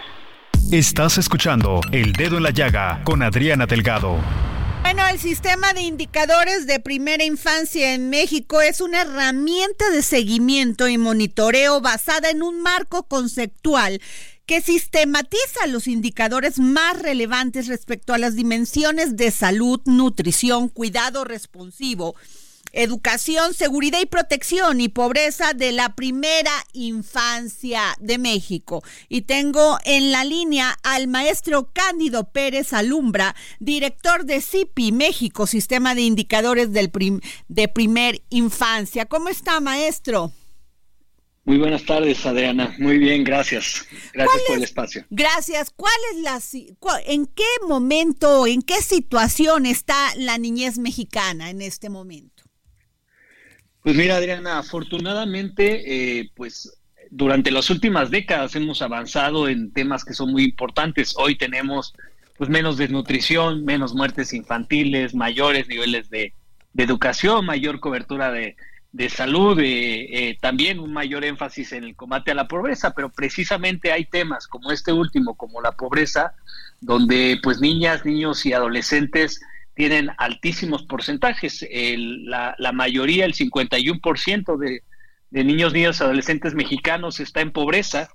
Estás 0.72 1.18
escuchando 1.18 1.82
El 1.92 2.14
Dedo 2.14 2.38
en 2.38 2.44
la 2.44 2.52
Llaga 2.52 3.02
con 3.04 3.24
Adriana 3.24 3.66
Delgado. 3.66 4.18
Bueno, 4.82 5.08
el 5.08 5.20
sistema 5.20 5.74
de 5.74 5.82
indicadores 5.82 6.66
de 6.68 6.80
primera 6.80 7.24
infancia 7.24 7.94
en 7.94 8.10
México 8.10 8.62
es 8.62 8.82
una 8.82 9.02
herramienta 9.02 9.90
de 9.92 10.02
seguimiento 10.02 10.88
y 10.88 10.98
monitoreo 10.98 11.82
basada 11.82 12.30
en 12.30 12.42
un 12.42 12.62
marco 12.62 13.04
conceptual 13.04 14.02
que 14.46 14.60
sistematiza 14.60 15.68
los 15.68 15.88
indicadores 15.88 16.60
más 16.60 17.02
relevantes 17.02 17.68
respecto 17.68 18.14
a 18.14 18.18
las 18.18 18.36
dimensiones 18.36 19.16
de 19.16 19.32
salud, 19.32 19.80
nutrición, 19.86 20.68
cuidado 20.68 21.24
responsivo 21.24 22.16
educación, 22.72 23.54
seguridad 23.54 24.00
y 24.02 24.06
protección 24.06 24.82
y 24.82 24.90
pobreza 24.90 25.54
de 25.54 25.72
la 25.72 25.96
primera 25.96 26.52
infancia 26.74 27.96
de 28.00 28.18
México. 28.18 28.84
Y 29.10 29.22
tengo 29.22 29.78
en 29.86 30.12
la 30.12 30.24
línea 30.24 30.78
al 30.84 31.08
maestro 31.08 31.72
Cándido 31.74 32.32
Pérez 32.32 32.74
Alumbra, 32.74 33.36
director 33.60 34.26
de 34.26 34.42
CIPI 34.42 34.92
México, 34.92 35.48
Sistema 35.48 35.96
de 35.96 36.02
Indicadores 36.02 36.72
del 36.72 36.92
de 37.48 37.68
Primer 37.68 38.22
Infancia. 38.30 39.06
¿Cómo 39.06 39.30
está, 39.30 39.60
maestro? 39.60 40.32
Muy 41.44 41.58
buenas 41.58 41.84
tardes, 41.84 42.24
Adriana. 42.26 42.76
Muy 42.78 43.00
bien, 43.00 43.24
gracias. 43.24 43.84
Gracias 44.14 44.44
por 44.48 44.58
el 44.58 44.64
espacio. 44.64 45.06
Gracias. 45.10 45.72
¿Cuál 45.76 45.94
es 46.14 46.22
la 46.22 46.40
en 47.08 47.26
qué 47.26 47.44
momento, 47.68 48.46
en 48.46 48.62
qué 48.62 48.82
situación 48.82 49.66
está 49.66 49.96
la 50.18 50.38
niñez 50.38 50.78
mexicana 50.78 51.50
en 51.50 51.64
este 51.64 51.90
momento? 51.90 52.31
Pues 53.84 53.96
mira, 53.96 54.18
Adriana, 54.18 54.60
afortunadamente, 54.60 56.20
eh, 56.20 56.32
pues 56.36 56.80
durante 57.10 57.50
las 57.50 57.70
últimas 57.72 58.12
décadas 58.12 58.56
hemos 58.56 58.82
avanzado 58.84 59.50
en 59.50 59.72
temas 59.72 60.06
que 60.06 60.14
son 60.14 60.32
muy 60.32 60.44
importantes. 60.44 61.16
Hoy 61.18 61.36
tenemos 61.36 61.94
pues 62.38 62.50
menos 62.50 62.78
desnutrición, 62.78 63.66
menos 63.66 63.94
muertes 63.94 64.34
infantiles, 64.34 65.16
mayores 65.16 65.68
niveles 65.68 66.10
de, 66.10 66.34
educación, 66.78 67.46
mayor 67.46 67.80
cobertura 67.80 68.32
de, 68.32 68.56
salud, 69.10 69.60
eh, 69.60 70.30
eh, 70.30 70.38
también 70.40 70.80
un 70.80 70.94
mayor 70.94 71.26
énfasis 71.26 71.74
en 71.74 71.84
el 71.84 71.96
combate 71.96 72.32
a 72.32 72.36
la 72.36 72.48
pobreza, 72.48 72.94
pero 72.94 73.10
precisamente 73.10 73.92
hay 73.92 74.06
temas 74.06 74.48
como 74.48 74.72
este 74.72 74.94
último, 74.94 75.36
como 75.36 75.62
la 75.62 75.74
pobreza, 75.74 76.34
donde 76.80 77.40
pues 77.44 77.60
niñas, 77.60 78.06
niños 78.06 78.46
y 78.46 78.54
adolescentes 78.54 79.42
tienen 79.74 80.12
altísimos 80.18 80.84
porcentajes. 80.84 81.66
la, 81.72 82.56
la, 82.58 82.72
mayoría, 82.72 83.26
el 83.26 83.34
51% 83.34 84.58
de, 84.58 84.84
de 85.30 85.44
niños, 85.44 85.74
niños, 85.74 86.02
adolescentes 86.02 86.54
mexicanos 86.54 87.20
está 87.20 87.42
en 87.42 87.52
pobreza 87.52 88.10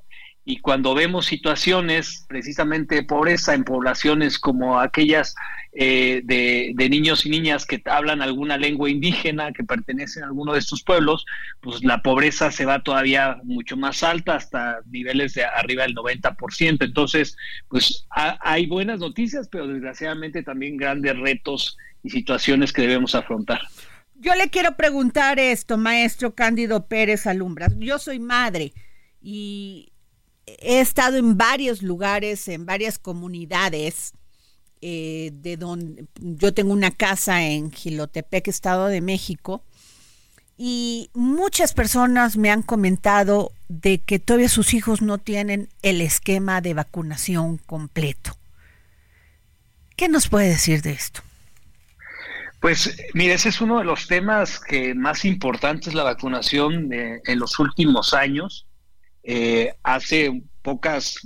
y 0.48 0.60
cuando 0.60 0.94
vemos 0.94 1.26
situaciones 1.26 2.24
precisamente 2.28 2.94
de 2.94 3.02
pobreza 3.02 3.52
en 3.52 3.64
poblaciones 3.64 4.38
como 4.38 4.78
aquellas 4.78 5.34
eh, 5.72 6.22
de, 6.22 6.88
niños 6.88 7.26
y 7.26 7.30
niñas 7.30 7.66
que 7.66 7.82
hablan 7.84 8.22
alguna 8.22 8.56
lengua 8.56 8.88
indígena, 8.88 9.52
que 9.52 9.64
pertenecen 9.64 10.22
a 10.22 10.26
alguno 10.26 10.52
de 10.52 10.60
estos 10.60 10.84
pueblos, 10.84 11.26
pues 11.60 11.82
la 11.82 12.00
pobreza 12.00 12.52
se 12.52 12.64
va 12.64 12.80
todavía 12.80 13.40
mucho 13.42 13.76
más 13.76 14.04
alta, 14.04 14.36
hasta 14.36 14.78
niveles 14.88 15.34
de 15.34 15.44
arriba 15.44 15.82
del 15.82 15.96
90%. 15.96 16.84
Entonces, 16.84 17.36
pues 17.66 18.06
hay 18.08 18.66
buenas 18.66 19.00
noticias, 19.00 19.48
pero 19.48 19.66
desgraciadamente 19.66 20.44
también 20.44 20.76
grandes 20.76 21.18
retos 21.18 21.76
y 22.04 22.10
situaciones 22.10 22.72
que 22.72 22.82
debemos 22.82 23.16
afrontar. 23.16 23.62
Yo 24.14 24.32
le 24.36 24.48
quiero 24.48 24.76
preguntar 24.76 25.40
esto, 25.40 25.76
maestro 25.76 26.36
Cándido 26.36 26.86
Pérez 26.86 27.26
Alumbra. 27.26 27.66
Yo 27.78 27.98
soy 27.98 28.20
madre 28.20 28.72
y 29.20 29.92
he 30.46 30.80
estado 30.80 31.16
en 31.16 31.36
varios 31.36 31.82
lugares, 31.82 32.48
en 32.48 32.66
varias 32.66 32.98
comunidades, 32.98 34.14
eh, 34.80 35.30
de 35.34 35.56
donde 35.56 36.06
yo 36.20 36.54
tengo 36.54 36.72
una 36.72 36.90
casa 36.90 37.44
en 37.44 37.72
Gilotepec, 37.72 38.48
Estado 38.48 38.86
de 38.86 39.00
México, 39.00 39.62
y 40.58 41.10
muchas 41.12 41.74
personas 41.74 42.36
me 42.36 42.50
han 42.50 42.62
comentado 42.62 43.52
de 43.68 43.98
que 43.98 44.18
todavía 44.18 44.48
sus 44.48 44.72
hijos 44.72 45.02
no 45.02 45.18
tienen 45.18 45.68
el 45.82 46.00
esquema 46.00 46.60
de 46.60 46.74
vacunación 46.74 47.58
completo. 47.58 48.36
¿Qué 49.96 50.08
nos 50.08 50.28
puede 50.28 50.48
decir 50.48 50.82
de 50.82 50.92
esto? 50.92 51.22
Pues 52.60 52.96
mire, 53.12 53.34
ese 53.34 53.50
es 53.50 53.60
uno 53.60 53.78
de 53.78 53.84
los 53.84 54.06
temas 54.06 54.60
que 54.60 54.94
más 54.94 55.24
importantes 55.24 55.94
la 55.94 56.04
vacunación 56.04 56.92
eh, 56.92 57.20
en 57.24 57.38
los 57.38 57.58
últimos 57.58 58.14
años. 58.14 58.65
Eh, 59.28 59.74
hace 59.82 60.40
pocas, 60.62 61.18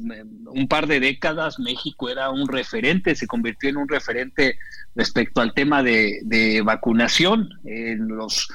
un 0.46 0.68
par 0.68 0.86
de 0.86 1.00
décadas, 1.00 1.58
México 1.58 2.08
era 2.08 2.30
un 2.30 2.48
referente, 2.48 3.14
se 3.14 3.26
convirtió 3.26 3.68
en 3.68 3.76
un 3.76 3.88
referente 3.88 4.58
respecto 4.94 5.42
al 5.42 5.52
tema 5.52 5.82
de, 5.82 6.62
vacunación. 6.64 7.50
En 7.66 8.08
los, 8.08 8.48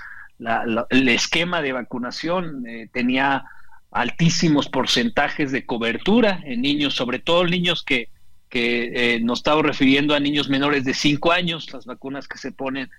el 0.90 1.10
esquema 1.10 1.62
de 1.62 1.74
vacunación 1.74 2.66
eh, 2.68 2.90
tenía 2.92 3.46
altísimos 3.92 4.68
porcentajes 4.68 5.52
de 5.52 5.64
cobertura 5.64 6.42
en 6.44 6.62
niños, 6.62 6.96
sobre 6.96 7.20
todo 7.20 7.46
niños 7.46 7.84
que, 7.84 8.10
que 8.50 9.16
eh, 9.16 9.20
nos 9.20 9.40
estamos 9.40 9.64
refiriendo 9.64 10.16
a 10.16 10.20
niños 10.20 10.50
menores 10.50 10.86
de 10.86 10.96
5 10.96 11.32
años, 11.32 11.72
las 11.72 11.86
vacunas 11.86 12.28
que 12.28 12.40
se 12.40 12.52
ponen 12.52 12.90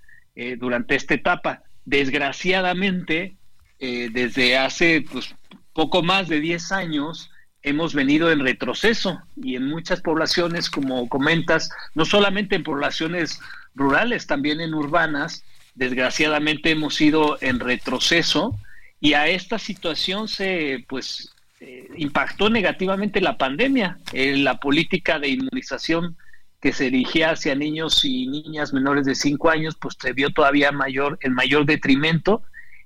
durante 0.59 0.95
esta 0.95 1.15
etapa. 1.15 1.63
Desgraciadamente, 1.87 3.37
desde 3.79 4.59
hace 4.59 5.03
pues, 5.11 5.35
poco 5.77 6.03
más 6.03 6.27
de 6.27 6.41
10 6.41 6.73
años 6.73 7.31
hemos 7.63 7.93
venido 7.93 8.33
en 8.33 8.41
retroceso 8.41 9.21
y 9.37 9.57
en 9.57 9.69
muchas 9.69 10.01
poblaciones, 10.01 10.71
como 10.71 11.07
comentas, 11.11 11.69
no 11.95 12.07
solamente 12.07 12.57
en 12.57 12.63
poblaciones 12.63 13.41
rurales, 13.75 14.27
también 14.27 14.63
en 14.63 14.73
urbanas, 14.73 15.45
desgraciadamente 15.75 16.71
hemos 16.71 16.99
ido 16.99 17.37
en 17.43 17.61
retroceso 17.61 18.59
y 19.01 19.13
a 19.13 19.29
esta 19.29 19.59
situación 19.59 20.29
se 20.29 20.83
pues 20.89 21.35
eh, 21.61 21.89
impactó 21.99 22.49
negativamente 22.49 23.21
la 23.21 23.37
pandemia, 23.37 23.99
eh, 24.15 24.35
la 24.39 24.59
política 24.59 25.19
de 25.19 25.29
inmunización 25.29 26.17
que 26.59 26.73
se 26.73 26.85
dirigía 26.85 27.33
hacia 27.33 27.55
niños 27.55 28.03
y 28.03 28.27
niñas 28.29 28.73
menores 28.73 29.05
de 29.05 29.15
5 29.15 29.51
años, 29.51 29.77
pues 29.79 29.95
se 30.01 30.15
vio 30.15 30.31
todavía 30.31 30.73
mayor, 30.73 31.19
en 31.21 31.35
mayor 31.35 31.67
detrimento 31.67 32.43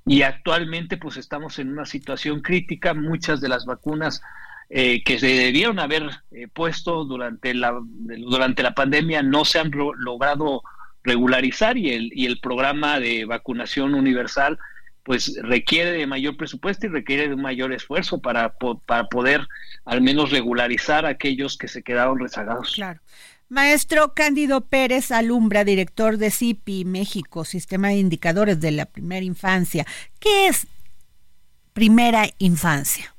y 0.07 0.23
actualmente 0.23 0.97
pues 0.97 1.17
estamos 1.17 1.59
en 1.59 1.71
una 1.71 1.85
situación 1.85 2.41
crítica, 2.41 2.95
muchas 2.95 3.41
de 3.41 3.49
las 3.49 3.67
vacunas 3.67 4.23
eh, 4.69 5.03
que 5.05 5.19
se 5.19 5.27
debieron 5.27 5.79
haber 5.79 6.11
eh, 6.31 6.47
puesto 6.47 7.05
durante 7.05 7.55
la, 7.55 7.79
durante 7.83 8.63
la 8.63 8.75
pandemia 8.75 9.23
no 9.23 9.45
se 9.45 9.59
han 9.59 9.71
logrado 9.71 10.63
regularizar 11.03 11.77
y 11.77 11.91
el, 11.91 12.11
y 12.15 12.27
el 12.27 12.41
programa 12.41 13.01
de 13.01 13.25
vacunación 13.25 13.95
universal 13.95 14.59
pues 15.03 15.39
requiere 15.43 15.93
de 15.93 16.07
mayor 16.07 16.37
presupuesto 16.37 16.87
y 16.87 16.91
requiere 16.91 17.29
de 17.29 17.35
un 17.35 17.43
mayor 17.43 17.73
esfuerzo 17.73 18.21
para, 18.21 18.55
para 18.87 19.09
poder 19.09 19.47
al 19.85 20.03
menos 20.03 20.31
regularizar 20.31 21.07
a 21.07 21.11
aquellos 21.11 21.57
que 21.57 21.69
se 21.69 21.83
quedaron 21.83 22.19
rezagados. 22.19 22.75
Claro. 22.75 23.01
Maestro 23.51 24.15
Cándido 24.15 24.61
Pérez 24.61 25.11
Alumbra, 25.11 25.65
director 25.65 26.19
de 26.19 26.31
CIPI 26.31 26.85
México, 26.85 27.45
Sistema 27.45 27.89
de 27.89 27.97
Indicadores 27.97 28.61
de 28.61 28.71
la 28.71 28.87
Primera 28.87 29.25
Infancia. 29.25 29.85
¿Qué 30.21 30.47
es 30.47 30.69
primera 31.73 32.27
infancia? 32.39 33.13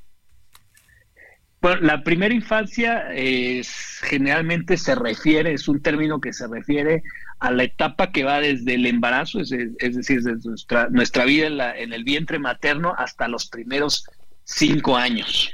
Bueno, 1.60 1.82
la 1.82 2.02
primera 2.02 2.34
infancia 2.34 3.14
es, 3.14 4.00
generalmente 4.04 4.78
se 4.78 4.96
refiere, 4.96 5.52
es 5.52 5.68
un 5.68 5.82
término 5.82 6.22
que 6.22 6.32
se 6.32 6.48
refiere 6.48 7.04
a 7.40 7.52
la 7.52 7.66
etapa 7.66 8.14
que 8.14 8.24
va 8.24 8.40
desde 8.40 8.76
el 8.76 8.86
embarazo, 8.86 9.42
es, 9.42 9.50
decir, 9.50 10.22
desde 10.22 10.48
nuestra, 10.48 10.88
nuestra 10.90 11.26
vida 11.26 11.48
en, 11.48 11.58
la, 11.58 11.78
en, 11.78 11.92
el 11.92 12.06
vientre 12.06 12.40
materno 12.40 12.96
hasta 12.98 13.28
los 13.28 13.48
primeros 13.48 14.06
cinco 14.46 14.96
años 14.96 15.52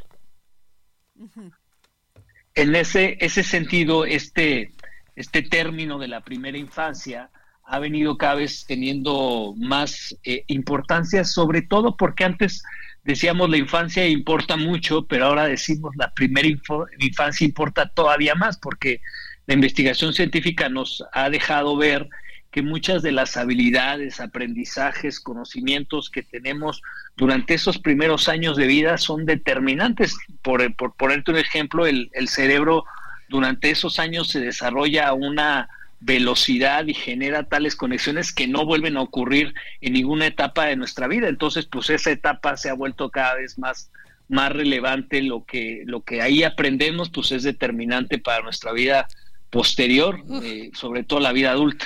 en 2.57 2.75
ese, 2.75 3.17
ese 3.21 3.43
sentido, 3.43 4.03
este, 4.05 4.71
este 5.15 5.43
término 5.43 5.99
de 5.99 6.07
la 6.07 6.21
primera 6.21 6.57
infancia 6.57 7.29
ha 7.63 7.77
venido 7.77 8.17
cada 8.17 8.33
vez 8.35 8.65
teniendo 8.65 9.53
más 9.57 10.17
eh, 10.23 10.43
importancia, 10.47 11.23
sobre 11.23 11.61
todo 11.61 11.95
porque 11.95 12.23
antes 12.23 12.63
decíamos 13.03 13.51
la 13.51 13.57
infancia 13.57 14.07
importa 14.07 14.57
mucho, 14.57 15.05
pero 15.05 15.27
ahora 15.27 15.45
decimos 15.45 15.95
la 15.97 16.11
primera 16.15 16.47
infancia 16.47 17.45
importa 17.45 17.89
todavía 17.89 18.33
más, 18.33 18.57
porque 18.57 19.01
la 19.45 19.53
investigación 19.53 20.13
científica 20.13 20.67
nos 20.67 21.03
ha 21.13 21.29
dejado 21.29 21.77
ver 21.77 22.09
que 22.57 22.63
muchas 22.63 23.03
de 23.03 23.11
las 23.11 23.37
habilidades, 23.37 24.19
aprendizajes, 24.19 25.19
conocimientos 25.19 26.09
que 26.09 26.23
tenemos 26.23 26.81
durante 27.15 27.53
esos 27.53 27.77
primeros 27.77 28.27
años 28.29 28.57
de 28.57 28.65
vida 28.65 28.97
son 28.97 29.27
determinantes. 29.27 30.17
Por, 30.41 30.75
por 30.75 30.95
ponerte 30.95 31.29
un 31.29 31.37
ejemplo, 31.37 31.85
el, 31.85 32.09
el 32.13 32.27
cerebro 32.27 32.83
durante 33.29 33.69
esos 33.69 33.99
años 33.99 34.29
se 34.29 34.39
desarrolla 34.39 35.07
a 35.07 35.13
una 35.13 35.69
velocidad 35.99 36.87
y 36.87 36.95
genera 36.95 37.43
tales 37.43 37.75
conexiones 37.75 38.33
que 38.33 38.47
no 38.47 38.65
vuelven 38.65 38.97
a 38.97 39.01
ocurrir 39.01 39.53
en 39.81 39.93
ninguna 39.93 40.25
etapa 40.25 40.65
de 40.65 40.77
nuestra 40.77 41.07
vida. 41.07 41.27
Entonces, 41.27 41.67
pues 41.67 41.91
esa 41.91 42.09
etapa 42.09 42.57
se 42.57 42.71
ha 42.71 42.73
vuelto 42.73 43.11
cada 43.11 43.35
vez 43.35 43.59
más 43.59 43.91
más 44.29 44.51
relevante 44.51 45.21
lo 45.21 45.45
que 45.45 45.83
lo 45.85 46.01
que 46.01 46.23
ahí 46.23 46.41
aprendemos 46.41 47.11
pues 47.11 47.31
es 47.31 47.43
determinante 47.43 48.17
para 48.17 48.41
nuestra 48.41 48.73
vida 48.73 49.07
posterior 49.51 50.21
eh, 50.43 50.69
sobre 50.73 51.05
todo 51.05 51.21
la 51.21 51.31
vida 51.31 51.51
adulta 51.51 51.85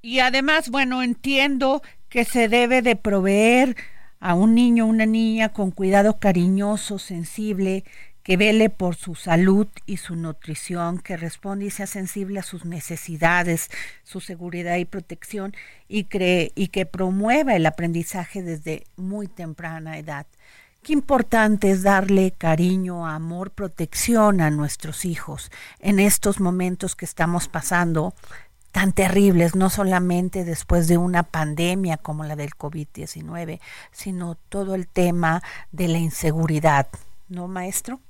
Y 0.00 0.20
además, 0.20 0.70
bueno, 0.70 1.02
entiendo 1.02 1.82
que 2.08 2.24
se 2.24 2.48
debe 2.48 2.82
de 2.82 2.96
proveer 2.96 3.76
a 4.20 4.34
un 4.34 4.54
niño 4.54 4.84
o 4.84 4.88
una 4.88 5.06
niña 5.06 5.50
con 5.50 5.70
cuidado 5.70 6.18
cariñoso, 6.18 6.98
sensible, 6.98 7.84
que 8.22 8.36
vele 8.36 8.68
por 8.68 8.94
su 8.94 9.14
salud 9.14 9.68
y 9.86 9.96
su 9.96 10.14
nutrición, 10.14 10.98
que 10.98 11.16
responda 11.16 11.64
y 11.64 11.70
sea 11.70 11.86
sensible 11.86 12.40
a 12.40 12.42
sus 12.42 12.66
necesidades, 12.66 13.70
su 14.04 14.20
seguridad 14.20 14.76
y 14.76 14.84
protección 14.84 15.54
y, 15.88 16.04
cree, 16.04 16.52
y 16.54 16.68
que 16.68 16.84
promueva 16.84 17.56
el 17.56 17.64
aprendizaje 17.64 18.42
desde 18.42 18.84
muy 18.96 19.28
temprana 19.28 19.98
edad. 19.98 20.26
Qué 20.82 20.92
importante 20.92 21.70
es 21.70 21.82
darle 21.82 22.32
cariño, 22.36 23.06
amor, 23.06 23.50
protección 23.50 24.40
a 24.42 24.50
nuestros 24.50 25.04
hijos 25.04 25.50
en 25.80 25.98
estos 25.98 26.38
momentos 26.38 26.94
que 26.96 27.04
estamos 27.04 27.48
pasando 27.48 28.14
tan 28.72 28.92
terribles, 28.92 29.54
no 29.54 29.70
solamente 29.70 30.44
después 30.44 30.88
de 30.88 30.98
una 30.98 31.22
pandemia 31.22 31.96
como 31.96 32.24
la 32.24 32.36
del 32.36 32.50
COVID-19, 32.50 33.60
sino 33.90 34.36
todo 34.48 34.74
el 34.74 34.86
tema 34.86 35.42
de 35.72 35.88
la 35.88 35.98
inseguridad, 35.98 36.88
¿no, 37.28 37.48
maestro? 37.48 38.00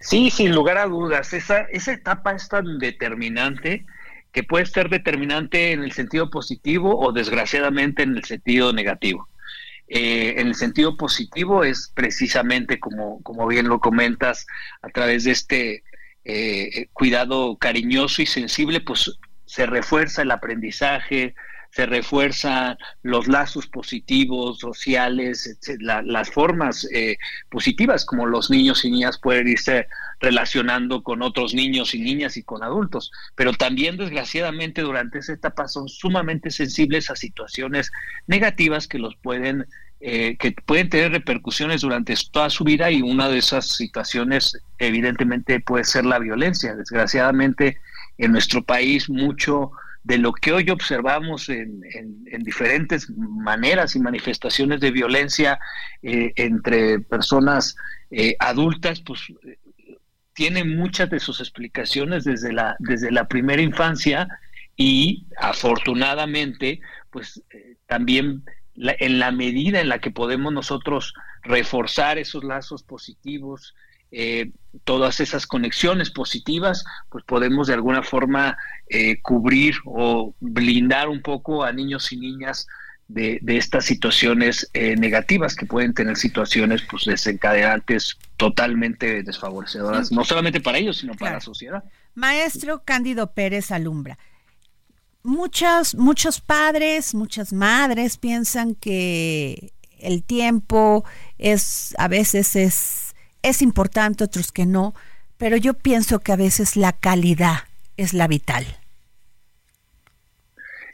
Sí, 0.00 0.30
sin 0.30 0.54
lugar 0.54 0.78
a 0.78 0.86
dudas, 0.86 1.32
esa, 1.32 1.62
esa 1.62 1.92
etapa 1.92 2.32
es 2.32 2.48
tan 2.48 2.78
determinante 2.78 3.84
que 4.32 4.42
puede 4.42 4.66
ser 4.66 4.88
determinante 4.88 5.72
en 5.72 5.82
el 5.84 5.92
sentido 5.92 6.30
positivo 6.30 6.98
o 6.98 7.12
desgraciadamente 7.12 8.02
en 8.02 8.16
el 8.16 8.24
sentido 8.24 8.72
negativo. 8.72 9.28
Eh, 9.86 10.34
en 10.38 10.48
el 10.48 10.54
sentido 10.54 10.96
positivo 10.96 11.62
es 11.62 11.92
precisamente 11.94 12.80
como, 12.80 13.22
como 13.22 13.46
bien 13.46 13.68
lo 13.68 13.80
comentas, 13.80 14.46
a 14.82 14.88
través 14.88 15.24
de 15.24 15.30
este 15.30 15.84
eh, 16.24 16.88
cuidado 16.92 17.56
cariñoso 17.58 18.22
y 18.22 18.26
sensible, 18.26 18.80
pues 18.80 19.18
se 19.54 19.66
refuerza 19.66 20.22
el 20.22 20.32
aprendizaje, 20.32 21.36
se 21.70 21.86
refuerzan 21.86 22.76
los 23.04 23.28
lazos 23.28 23.68
positivos, 23.68 24.58
sociales, 24.58 25.56
las 25.78 26.28
formas 26.28 26.88
eh, 26.92 27.18
positivas 27.50 28.04
como 28.04 28.26
los 28.26 28.50
niños 28.50 28.84
y 28.84 28.90
niñas 28.90 29.16
pueden 29.18 29.46
irse 29.46 29.86
relacionando 30.18 31.04
con 31.04 31.22
otros 31.22 31.54
niños 31.54 31.94
y 31.94 32.00
niñas 32.00 32.36
y 32.36 32.42
con 32.42 32.64
adultos, 32.64 33.12
pero 33.36 33.52
también 33.52 33.96
desgraciadamente 33.96 34.82
durante 34.82 35.20
esa 35.20 35.34
etapa 35.34 35.68
son 35.68 35.88
sumamente 35.88 36.50
sensibles 36.50 37.08
a 37.10 37.14
situaciones 37.14 37.92
negativas 38.26 38.88
que 38.88 38.98
los 38.98 39.14
pueden 39.14 39.66
eh, 40.00 40.36
que 40.36 40.50
pueden 40.52 40.90
tener 40.90 41.12
repercusiones 41.12 41.80
durante 41.80 42.12
toda 42.32 42.50
su 42.50 42.64
vida 42.64 42.90
y 42.90 43.02
una 43.02 43.28
de 43.28 43.38
esas 43.38 43.68
situaciones 43.68 44.58
evidentemente 44.78 45.60
puede 45.60 45.84
ser 45.84 46.04
la 46.04 46.18
violencia. 46.18 46.74
Desgraciadamente 46.74 47.78
en 48.18 48.32
nuestro 48.32 48.62
país 48.62 49.08
mucho 49.08 49.72
de 50.02 50.18
lo 50.18 50.32
que 50.32 50.52
hoy 50.52 50.68
observamos 50.70 51.48
en, 51.48 51.80
diferentes 52.40 53.08
maneras 53.10 53.96
y 53.96 54.00
manifestaciones 54.00 54.80
de 54.80 54.90
violencia 54.90 55.58
eh, 56.02 56.32
entre 56.36 57.00
personas 57.00 57.74
eh, 58.10 58.36
adultas, 58.38 59.00
pues 59.00 59.20
tiene 60.34 60.64
muchas 60.64 61.08
de 61.08 61.20
sus 61.20 61.40
explicaciones 61.40 62.24
desde 62.24 62.52
la, 62.52 62.76
desde 62.80 63.10
la 63.10 63.28
primera 63.28 63.62
infancia 63.62 64.28
y 64.76 65.26
afortunadamente, 65.38 66.80
pues 67.10 67.42
también 67.86 68.44
en 68.76 69.18
la 69.18 69.30
medida 69.30 69.80
en 69.80 69.88
la 69.88 70.00
que 70.00 70.10
podemos 70.10 70.52
nosotros 70.52 71.14
reforzar 71.42 72.18
esos 72.18 72.44
lazos 72.44 72.82
positivos, 72.82 73.74
eh, 74.16 74.50
todas 74.84 75.20
esas 75.20 75.46
conexiones 75.46 76.10
positivas, 76.10 76.84
pues 77.08 77.24
podemos 77.24 77.66
de 77.66 77.74
alguna 77.74 78.02
forma 78.02 78.56
eh, 78.88 79.20
cubrir 79.22 79.76
o 79.84 80.34
blindar 80.40 81.08
un 81.08 81.22
poco 81.22 81.64
a 81.64 81.72
niños 81.72 82.12
y 82.12 82.16
niñas 82.16 82.66
de, 83.08 83.40
estas 83.46 83.84
situaciones 83.84 84.70
eh, 84.72 84.96
negativas 84.96 85.54
que 85.54 85.66
pueden 85.66 85.92
tener 85.94 86.16
situaciones 86.16 86.82
pues 86.82 87.04
desencadenantes 87.04 88.16
totalmente 88.36 89.22
desfavorecedoras, 89.22 90.10
no 90.10 90.24
solamente 90.24 90.60
para 90.60 90.78
ellos, 90.78 90.98
sino 90.98 91.14
para 91.14 91.34
la 91.34 91.40
sociedad. 91.40 91.84
Maestro 92.14 92.82
Cándido 92.84 93.32
Pérez 93.32 93.70
Alumbra 93.70 94.18
muchos, 95.24 95.96
muchos 95.96 96.40
padres, 96.40 97.14
muchas 97.14 97.52
madres 97.52 98.18
piensan 98.18 98.76
que 98.76 99.72
el 99.98 100.22
tiempo 100.22 101.04
es, 101.38 101.94
a 101.98 102.06
veces 102.08 102.54
es, 102.54 103.03
es 103.44 103.62
importante, 103.62 104.24
otros 104.24 104.50
que 104.50 104.66
no, 104.66 104.94
pero 105.36 105.56
yo 105.56 105.74
pienso 105.74 106.18
que 106.20 106.32
a 106.32 106.36
veces 106.36 106.76
la 106.76 106.92
calidad 106.92 107.58
es 107.96 108.14
la 108.14 108.26
vital. 108.26 108.64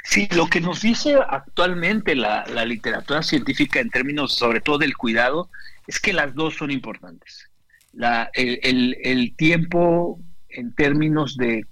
Sí, 0.03 0.29
lo 0.33 0.49
que 0.49 0.61
nos 0.61 0.81
dice 0.81 1.15
actualmente 1.15 2.17
la, 2.17 2.45
la 2.47 2.65
literatura 2.65 3.23
científica 3.23 3.81
en 3.81 3.91
términos 3.91 4.35
sobre 4.35 4.61
todo 4.61 4.79
del 4.79 4.97
cuidado 4.97 5.49
es 5.87 6.01
que 6.01 6.13
las 6.13 6.35
dos 6.35 6.57
son 6.57 6.71
importantes. 6.71 7.49
La, 7.93 8.31
el, 8.35 8.97
el, 9.03 9.35
tiempo 9.37 10.21
en 10.49 10.75
términos 10.75 11.37
de 11.37 11.67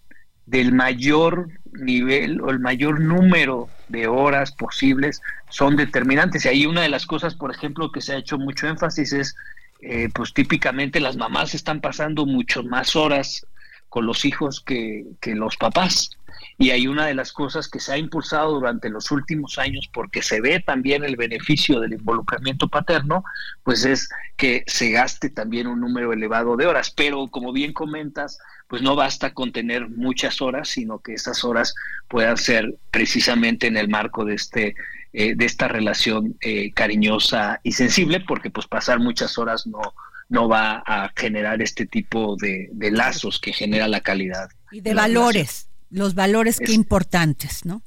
del 0.47 0.72
mayor 0.72 1.51
nivel 1.72 2.41
o 2.41 2.51
el 2.51 2.59
mayor 2.59 3.01
número 3.01 3.68
de 3.89 4.07
horas 4.07 4.53
posibles 4.53 5.20
son 5.51 5.76
determinantes. 5.76 6.45
Y 6.45 6.49
ahí 6.49 6.66
una 6.66 6.83
de 6.83 6.89
las 6.89 7.07
cosas, 7.07 7.35
por 7.35 7.51
ejemplo, 7.51 7.93
que 7.93 8.01
se 8.01 8.14
ha 8.14 8.18
hecho 8.18 8.39
mucho 8.39 8.66
énfasis 8.66 9.12
es, 9.12 9.37
eh, 9.81 10.09
pues 10.12 10.33
típicamente 10.35 11.01
las 11.01 11.16
mamás 11.16 11.55
están 11.55 11.81
pasando 11.81 12.26
mucho 12.26 12.62
más 12.62 12.97
horas 12.97 13.47
con 13.89 14.07
los 14.07 14.24
hijos 14.24 14.61
que, 14.61 15.05
que 15.20 15.35
los 15.35 15.57
papás. 15.57 16.11
Y 16.57 16.70
hay 16.70 16.87
una 16.87 17.07
de 17.07 17.14
las 17.14 17.33
cosas 17.33 17.68
que 17.68 17.81
se 17.81 17.93
ha 17.93 17.99
impulsado 17.99 18.53
durante 18.53 18.91
los 18.91 19.11
últimos 19.11 19.59
años, 19.59 19.89
porque 19.93 20.22
se 20.22 20.41
ve 20.41 20.61
también 20.61 21.05
el 21.05 21.16
beneficio 21.16 21.81
del 21.81 21.95
involucramiento 21.95 22.68
paterno, 22.68 23.24
pues 23.62 23.85
es 23.85 24.09
que 24.37 24.64
se 24.66 24.91
gaste 24.91 25.31
también 25.31 25.66
un 25.66 25.81
número 25.81 26.12
elevado 26.12 26.57
de 26.57 26.66
horas. 26.66 26.91
Pero 26.91 27.29
como 27.29 27.53
bien 27.53 27.72
comentas, 27.72 28.39
pues 28.66 28.83
no 28.83 28.97
basta 28.97 29.33
con 29.35 29.53
tener 29.53 29.89
muchas 29.89 30.43
horas, 30.43 30.68
sino 30.68 30.99
que 30.99 31.14
esas 31.14 31.45
horas 31.45 31.74
puedan 32.09 32.37
ser 32.37 32.74
precisamente 32.91 33.66
en 33.66 33.76
el 33.76 33.89
marco 33.89 34.24
de 34.24 34.35
este 34.35 34.74
eh, 35.20 35.34
de 35.34 35.44
esta 35.44 35.66
relación 35.66 36.36
eh, 36.40 36.70
cariñosa 36.72 37.58
y 37.64 37.72
sensible, 37.72 38.20
porque 38.20 38.50
pues 38.50 38.68
pasar 38.68 39.00
muchas 39.00 39.36
horas 39.36 39.66
no 39.66 39.80
no 40.28 40.48
va 40.48 40.82
a 40.86 41.10
generar 41.16 41.60
este 41.62 41.86
tipo 41.86 42.36
de, 42.36 42.70
lazos 42.92 43.40
que 43.40 43.52
genera 43.52 43.88
la 43.88 44.02
calidad. 44.02 44.50
Y 44.70 44.80
de 44.80 44.94
valores, 44.94 45.70
los 45.90 46.14
valores 46.14 46.58
que 46.58 46.72
importantes, 46.72 47.64
¿no? 47.64 47.82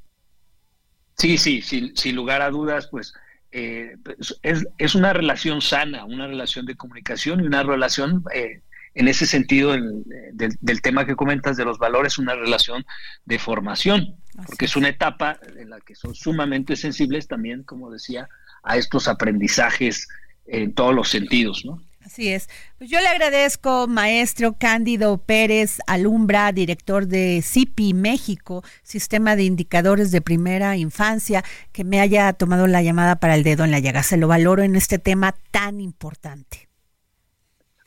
Sí, 1.18 1.38
sí, 1.38 1.62
sin, 1.62 1.96
sin 1.96 2.16
lugar 2.16 2.42
a 2.42 2.50
dudas, 2.50 2.88
pues 2.90 3.14
eh, 3.52 3.96
es, 4.42 4.68
es, 4.78 4.96
una 4.96 5.14
relación 5.14 5.62
sana, 5.62 6.04
una 6.06 6.28
relación 6.28 6.66
de 6.66 6.76
comunicación 6.76 7.42
y 7.42 7.44
una 7.44 7.64
relación 7.64 8.24
eh, 8.34 8.62
en 8.94 9.08
ese 9.08 9.26
sentido 9.26 9.72
del, 9.72 10.82
tema 10.82 11.06
que 11.06 11.16
comentas 11.16 11.58
de 11.58 11.66
los 11.66 11.78
valores, 11.78 12.18
una 12.18 12.36
relación 12.36 12.86
de 13.26 13.40
formación, 13.40 14.16
porque 14.46 14.66
es 14.66 14.76
una 14.76 14.90
etapa 14.90 15.40
en 15.58 15.70
la 15.70 15.80
que 15.80 15.96
son 15.96 16.16
sumamente 16.16 16.76
sensibles 16.76 17.28
también, 17.28 17.64
como 17.64 17.92
decía, 17.92 18.28
a 18.64 18.78
estos 18.78 19.08
aprendizajes 19.08 20.08
en 20.46 20.74
todos 20.74 20.94
los 20.94 21.10
sentidos, 21.10 21.64
¿no? 21.66 21.82
Así 22.06 22.30
es. 22.30 22.50
Pues 22.78 22.90
yo 22.90 23.00
le 23.00 23.08
agradezco, 23.08 23.88
maestro 23.88 24.58
Cándido 24.58 25.20
Pérez 25.20 25.80
Alumbra, 25.86 26.52
director 26.52 27.08
de 27.08 27.42
CIPI 27.44 27.94
México, 27.94 28.64
Sistema 28.82 29.36
de 29.36 29.44
Indicadores 29.44 30.12
de 30.12 30.22
Primera 30.22 30.76
Infancia, 30.78 31.44
que 31.72 31.84
me 31.84 32.00
haya 32.00 32.34
tomado 32.34 32.66
la 32.68 32.82
llamada 32.82 33.18
para 33.18 33.36
el 33.36 33.44
dedo 33.44 33.64
en 33.64 33.72
la 33.72 33.80
llaga. 33.80 34.02
Se 34.02 34.18
lo 34.18 34.28
valoro 34.28 34.64
en 34.64 34.76
este 34.76 34.98
tema 34.98 35.36
tan 35.52 35.80
importante. 35.80 36.70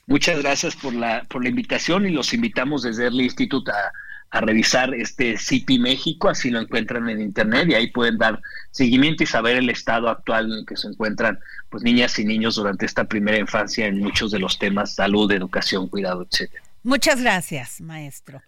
Muchas 0.07 0.41
gracias 0.43 0.77
por 0.77 0.95
la, 0.95 1.25
por 1.25 1.43
la 1.43 1.49
invitación 1.49 2.07
y 2.07 2.11
los 2.11 2.33
invitamos 2.35 2.83
desde 2.83 3.09
el 3.09 3.21
Instituto 3.21 3.73
a, 3.73 3.93
a 4.35 4.41
revisar 4.41 4.93
este 4.95 5.39
CIPI 5.39 5.79
México, 5.79 6.29
así 6.29 6.51
lo 6.51 6.61
encuentran 6.61 7.09
en 7.09 7.21
internet 7.21 7.69
y 7.69 7.75
ahí 7.75 7.87
pueden 7.87 8.19
dar 8.19 8.41
seguimiento 8.73 9.23
y 9.23 9.27
saber 9.27 9.57
el 9.57 9.71
estado 9.71 10.09
actual 10.09 10.47
en 10.47 10.59
el 10.59 10.67
que 10.67 10.77
se 10.77 10.89
encuentran 10.89 11.39
pues 11.71 11.85
niñas 11.85 12.19
y 12.19 12.25
niños 12.25 12.57
durante 12.57 12.85
esta 12.85 13.05
primera 13.05 13.39
infancia 13.39 13.87
en 13.87 14.01
muchos 14.01 14.33
de 14.33 14.41
los 14.41 14.59
temas 14.59 14.97
salud, 14.97 15.31
educación, 15.31 15.89
cuidado, 15.89 16.27
etcétera. 16.29 16.65
Muchas 16.83 17.21
gracias, 17.21 17.81
maestro. 17.81 18.43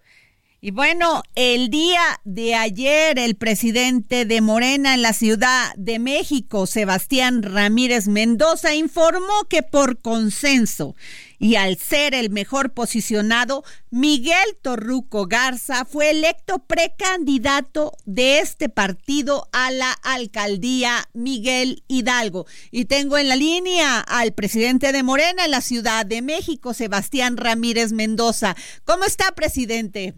Y 0.60 0.72
bueno, 0.72 1.22
el 1.36 1.70
día 1.70 2.02
de 2.24 2.56
ayer 2.56 3.20
el 3.20 3.36
presidente 3.36 4.24
de 4.24 4.40
Morena 4.40 4.94
en 4.94 5.02
la 5.02 5.12
Ciudad 5.12 5.72
de 5.76 6.00
México, 6.00 6.66
Sebastián 6.66 7.44
Ramírez 7.44 8.08
Mendoza, 8.08 8.74
informó 8.74 9.44
que 9.48 9.62
por 9.62 9.98
consenso 9.98 10.96
y 11.38 11.56
al 11.56 11.76
ser 11.76 12.14
el 12.14 12.30
mejor 12.30 12.72
posicionado, 12.72 13.64
Miguel 13.90 14.56
Torruco 14.62 15.26
Garza 15.26 15.84
fue 15.84 16.10
electo 16.10 16.58
precandidato 16.66 17.92
de 18.04 18.40
este 18.40 18.68
partido 18.68 19.48
a 19.52 19.70
la 19.70 19.92
alcaldía 20.02 21.08
Miguel 21.12 21.82
Hidalgo. 21.88 22.46
Y 22.70 22.86
tengo 22.86 23.18
en 23.18 23.28
la 23.28 23.36
línea 23.36 24.00
al 24.00 24.32
presidente 24.32 24.92
de 24.92 25.02
Morena 25.02 25.44
en 25.44 25.50
la 25.50 25.60
Ciudad 25.60 26.06
de 26.06 26.22
México, 26.22 26.74
Sebastián 26.74 27.36
Ramírez 27.36 27.92
Mendoza. 27.92 28.56
¿Cómo 28.84 29.04
está, 29.04 29.32
presidente? 29.32 30.14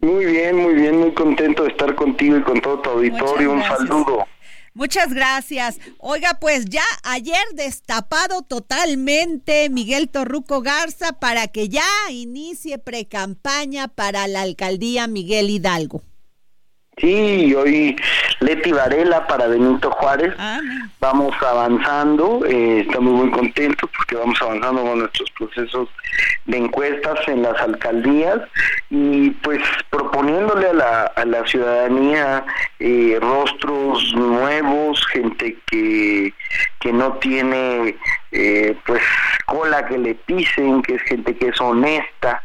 Muy 0.00 0.24
bien, 0.26 0.56
muy 0.56 0.74
bien, 0.74 0.98
muy 0.98 1.14
contento 1.14 1.62
de 1.62 1.70
estar 1.70 1.94
contigo 1.94 2.36
y 2.36 2.42
con 2.42 2.60
todo 2.60 2.80
tu 2.80 2.90
auditorio. 2.90 3.52
Un 3.52 3.62
saludo. 3.62 4.26
Muchas 4.74 5.12
gracias. 5.12 5.78
Oiga, 5.98 6.38
pues 6.40 6.64
ya 6.64 6.84
ayer 7.02 7.42
destapado 7.54 8.42
totalmente 8.42 9.68
Miguel 9.68 10.08
Torruco 10.08 10.62
Garza 10.62 11.12
para 11.12 11.46
que 11.48 11.68
ya 11.68 11.84
inicie 12.10 12.78
precampaña 12.78 13.88
para 13.88 14.26
la 14.28 14.42
alcaldía 14.42 15.06
Miguel 15.06 15.50
Hidalgo. 15.50 16.02
Sí, 16.98 17.54
hoy 17.54 17.96
Leti 18.40 18.70
Varela 18.70 19.26
para 19.26 19.46
Benito 19.46 19.90
Juárez. 19.92 20.34
Vamos 21.00 21.34
avanzando, 21.42 22.44
eh, 22.44 22.80
estamos 22.80 23.14
muy 23.14 23.30
contentos 23.30 23.88
porque 23.96 24.16
vamos 24.16 24.40
avanzando 24.42 24.82
con 24.82 24.98
nuestros 24.98 25.30
procesos 25.30 25.88
de 26.44 26.58
encuestas 26.58 27.26
en 27.28 27.42
las 27.42 27.58
alcaldías 27.60 28.40
y 28.90 29.30
pues 29.30 29.62
proponiéndole 29.88 30.68
a 30.68 30.74
la, 30.74 31.02
a 31.16 31.24
la 31.24 31.46
ciudadanía 31.46 32.44
eh, 32.78 33.18
rostros 33.20 34.12
nuevos, 34.14 35.04
gente 35.06 35.56
que, 35.70 36.34
que 36.80 36.92
no 36.92 37.14
tiene 37.14 37.96
eh, 38.32 38.76
pues 38.84 39.02
cola 39.46 39.86
que 39.86 39.98
le 39.98 40.14
pisen, 40.14 40.82
que 40.82 40.96
es 40.96 41.02
gente 41.02 41.34
que 41.36 41.48
es 41.48 41.60
honesta, 41.60 42.42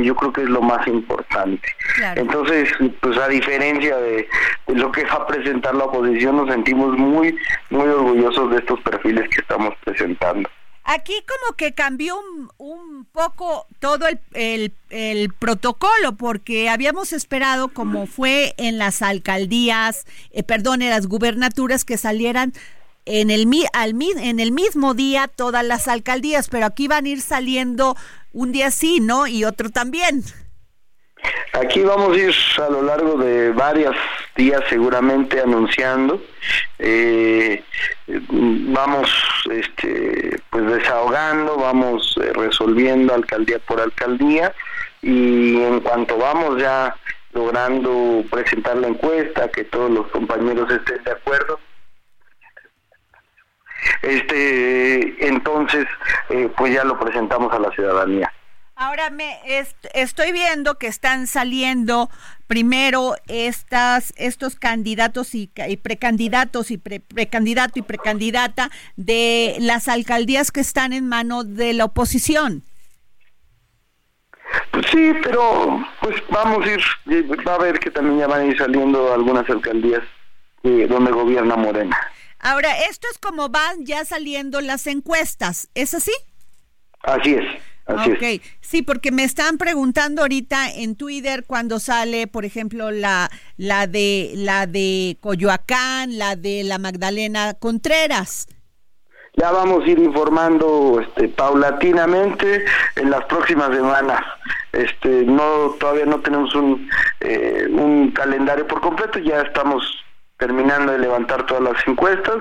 que 0.00 0.06
yo 0.06 0.14
creo 0.14 0.32
que 0.32 0.42
es 0.42 0.48
lo 0.48 0.62
más 0.62 0.86
importante. 0.86 1.68
Entonces, 2.16 2.68
pues 3.00 3.18
a 3.18 3.28
diferencia 3.28 3.96
de, 3.96 4.28
de 4.66 4.74
lo 4.74 4.92
que 4.92 5.04
va 5.04 5.14
a 5.14 5.26
presentar 5.26 5.74
la 5.74 5.84
oposición, 5.84 6.36
nos 6.36 6.48
sentimos 6.50 6.96
muy, 6.96 7.36
muy 7.70 7.88
orgullosos 7.88 8.50
de 8.50 8.58
estos 8.58 8.80
perfiles 8.80 9.28
que 9.28 9.40
estamos 9.40 9.74
presentando. 9.84 10.48
Aquí 10.84 11.12
como 11.28 11.54
que 11.56 11.74
cambió 11.74 12.16
un, 12.18 12.48
un 12.56 13.04
poco 13.12 13.66
todo 13.78 14.06
el, 14.08 14.20
el- 14.32 14.72
el 14.88 15.30
protocolo, 15.34 16.16
porque 16.16 16.70
habíamos 16.70 17.12
esperado, 17.12 17.68
como 17.68 18.06
fue 18.06 18.54
en 18.56 18.78
las 18.78 19.02
alcaldías, 19.02 20.06
eh, 20.30 20.42
perdón, 20.42 20.80
en 20.80 20.88
las 20.90 21.06
gubernaturas, 21.06 21.84
que 21.84 21.98
salieran 21.98 22.54
en 23.04 23.30
el, 23.30 23.46
al, 23.74 23.94
en 24.00 24.38
el 24.40 24.52
mismo 24.52 24.94
día 24.94 25.28
todas 25.28 25.64
las 25.64 25.88
alcaldías, 25.88 26.48
pero 26.48 26.66
aquí 26.66 26.88
van 26.88 27.04
a 27.04 27.08
ir 27.08 27.20
saliendo 27.20 27.96
un 28.32 28.52
día 28.52 28.70
sí, 28.70 29.00
¿no? 29.00 29.26
Y 29.26 29.44
otro 29.44 29.70
también. 29.70 30.24
Aquí 31.52 31.80
vamos 31.80 32.16
a 32.16 32.20
ir 32.20 32.34
a 32.58 32.70
lo 32.70 32.82
largo 32.82 33.16
de 33.18 33.50
varios 33.50 33.96
días 34.36 34.62
seguramente 34.68 35.40
anunciando. 35.40 36.22
Eh, 36.78 37.64
vamos 38.08 39.10
este, 39.50 40.40
pues 40.50 40.66
desahogando, 40.66 41.56
vamos 41.56 42.16
eh, 42.22 42.32
resolviendo 42.34 43.14
alcaldía 43.14 43.58
por 43.58 43.80
alcaldía 43.80 44.54
y 45.02 45.60
en 45.60 45.80
cuanto 45.80 46.16
vamos 46.18 46.60
ya 46.60 46.94
logrando 47.32 48.24
presentar 48.30 48.76
la 48.76 48.88
encuesta, 48.88 49.50
que 49.50 49.64
todos 49.64 49.90
los 49.90 50.06
compañeros 50.08 50.70
estén 50.70 51.02
de 51.04 51.10
acuerdo, 51.10 51.60
este 54.02 54.77
entonces 55.60 55.86
eh, 56.30 56.48
pues 56.56 56.72
ya 56.74 56.84
lo 56.84 56.98
presentamos 56.98 57.52
a 57.52 57.58
la 57.58 57.70
ciudadanía. 57.72 58.32
Ahora 58.80 59.10
me 59.10 59.40
est- 59.44 59.86
estoy 59.92 60.30
viendo 60.30 60.76
que 60.76 60.86
están 60.86 61.26
saliendo 61.26 62.08
primero 62.46 63.14
estas 63.26 64.12
estos 64.16 64.54
candidatos 64.54 65.34
y, 65.34 65.50
y 65.68 65.76
precandidatos 65.78 66.70
y 66.70 66.78
pre- 66.78 67.00
precandidato 67.00 67.80
y 67.80 67.82
precandidata 67.82 68.70
de 68.96 69.56
las 69.58 69.88
alcaldías 69.88 70.52
que 70.52 70.60
están 70.60 70.92
en 70.92 71.08
mano 71.08 71.42
de 71.42 71.72
la 71.72 71.86
oposición. 71.86 72.62
Pues 74.70 74.86
sí, 74.92 75.12
pero 75.24 75.84
pues 76.00 76.14
vamos 76.30 76.64
a 76.64 76.70
ir, 76.70 76.80
eh, 77.10 77.22
va 77.46 77.54
a 77.56 77.58
ver 77.58 77.80
que 77.80 77.90
también 77.90 78.18
ya 78.20 78.26
van 78.28 78.42
a 78.42 78.44
ir 78.46 78.56
saliendo 78.56 79.12
algunas 79.12 79.48
alcaldías 79.50 80.02
eh, 80.62 80.86
donde 80.88 81.10
gobierna 81.10 81.56
Morena. 81.56 81.98
Ahora, 82.40 82.70
esto 82.90 83.08
es 83.10 83.18
como 83.18 83.48
van 83.48 83.84
ya 83.84 84.04
saliendo 84.04 84.60
las 84.60 84.86
encuestas, 84.86 85.68
¿es 85.74 85.94
así? 85.94 86.12
Así 87.02 87.34
es, 87.34 87.44
así 87.86 88.12
ok, 88.12 88.22
es. 88.22 88.40
sí, 88.60 88.82
porque 88.82 89.10
me 89.10 89.24
están 89.24 89.58
preguntando 89.58 90.22
ahorita 90.22 90.70
en 90.72 90.94
Twitter 90.96 91.44
cuando 91.46 91.80
sale, 91.80 92.26
por 92.26 92.44
ejemplo, 92.44 92.90
la, 92.90 93.30
la 93.56 93.86
de 93.86 94.32
la 94.36 94.66
de 94.66 95.16
Coyoacán, 95.20 96.18
la 96.18 96.36
de 96.36 96.62
la 96.64 96.78
Magdalena 96.78 97.54
Contreras. 97.54 98.46
Ya 99.36 99.52
vamos 99.52 99.84
a 99.84 99.88
ir 99.88 99.98
informando 100.00 101.00
este, 101.00 101.28
paulatinamente 101.28 102.64
en 102.96 103.10
las 103.10 103.24
próximas 103.26 103.70
semanas. 103.74 104.20
Este, 104.72 105.24
no, 105.24 105.76
todavía 105.78 106.06
no 106.06 106.20
tenemos 106.20 106.54
un, 106.56 106.88
eh, 107.20 107.66
un 107.70 108.10
calendario 108.10 108.66
por 108.66 108.80
completo, 108.80 109.18
ya 109.20 109.42
estamos 109.42 109.82
terminando 110.38 110.92
de 110.92 110.98
levantar 110.98 111.46
todas 111.46 111.62
las 111.62 111.86
encuestas 111.86 112.36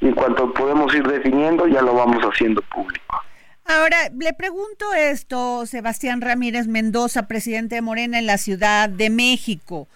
y 0.00 0.08
en 0.08 0.14
cuanto 0.14 0.52
podemos 0.52 0.94
ir 0.94 1.06
definiendo 1.06 1.66
ya 1.66 1.80
lo 1.82 1.94
vamos 1.94 2.22
haciendo 2.24 2.60
público. 2.62 3.22
Ahora, 3.64 3.96
le 4.16 4.32
pregunto 4.32 4.92
esto, 4.94 5.66
Sebastián 5.66 6.20
Ramírez 6.20 6.68
Mendoza, 6.68 7.26
presidente 7.26 7.74
de 7.74 7.82
Morena 7.82 8.18
en 8.18 8.26
la 8.26 8.38
Ciudad 8.38 8.88
de 8.88 9.10
México. 9.10 9.88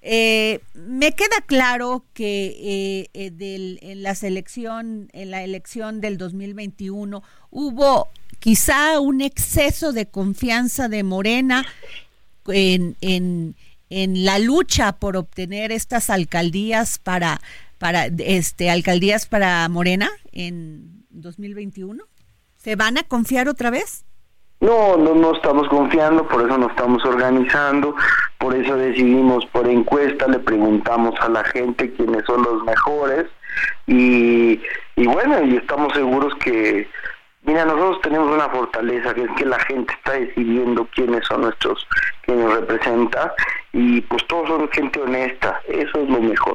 Eh, 0.00 0.60
me 0.74 1.12
queda 1.12 1.42
claro 1.44 2.04
que 2.14 2.46
eh, 2.46 3.10
eh, 3.12 3.78
en 3.82 4.02
la 4.02 4.14
selección, 4.14 5.10
en 5.12 5.30
la 5.30 5.42
elección 5.42 6.00
del 6.00 6.16
2021 6.16 7.22
hubo 7.50 8.08
quizá 8.38 9.00
un 9.00 9.20
exceso 9.20 9.92
de 9.92 10.06
confianza 10.06 10.88
de 10.88 11.02
Morena 11.02 11.66
en, 12.46 12.96
en, 13.00 13.56
en 13.90 14.24
la 14.24 14.38
lucha 14.38 14.92
por 14.92 15.16
obtener 15.16 15.72
estas 15.72 16.10
alcaldías 16.10 16.98
para, 16.98 17.40
para 17.78 18.06
este 18.06 18.70
alcaldías 18.70 19.26
para 19.26 19.68
Morena 19.68 20.10
en 20.32 21.04
2021. 21.10 22.04
¿Se 22.56 22.76
van 22.76 22.98
a 22.98 23.02
confiar 23.04 23.48
otra 23.48 23.70
vez? 23.70 24.04
No, 24.60 24.96
no, 24.96 25.14
no 25.14 25.36
estamos 25.36 25.68
confiando, 25.68 26.26
por 26.26 26.42
eso 26.42 26.58
nos 26.58 26.70
estamos 26.70 27.04
organizando, 27.04 27.94
por 28.38 28.56
eso 28.56 28.76
decidimos 28.76 29.46
por 29.46 29.68
encuesta, 29.68 30.26
le 30.26 30.40
preguntamos 30.40 31.14
a 31.20 31.28
la 31.28 31.44
gente 31.44 31.92
quiénes 31.92 32.24
son 32.26 32.42
los 32.42 32.64
mejores 32.64 33.26
y, 33.86 34.60
y 34.96 35.06
bueno, 35.06 35.44
y 35.44 35.56
estamos 35.56 35.92
seguros 35.94 36.34
que, 36.40 36.88
mira, 37.48 37.64
nosotros 37.64 38.00
tenemos 38.02 38.30
una 38.32 38.48
fortaleza, 38.48 39.14
que 39.14 39.22
es 39.22 39.30
que 39.36 39.44
la 39.46 39.58
gente 39.60 39.92
está 39.94 40.12
decidiendo 40.12 40.86
quiénes 40.94 41.26
son 41.26 41.40
nuestros, 41.40 41.86
que 42.22 42.32
nos 42.32 42.52
representa 42.54 43.34
y 43.72 44.00
pues 44.02 44.26
todos 44.28 44.48
son 44.48 44.68
gente 44.70 45.00
honesta, 45.00 45.60
eso 45.68 45.98
es 46.02 46.08
lo 46.08 46.20
mejor. 46.20 46.54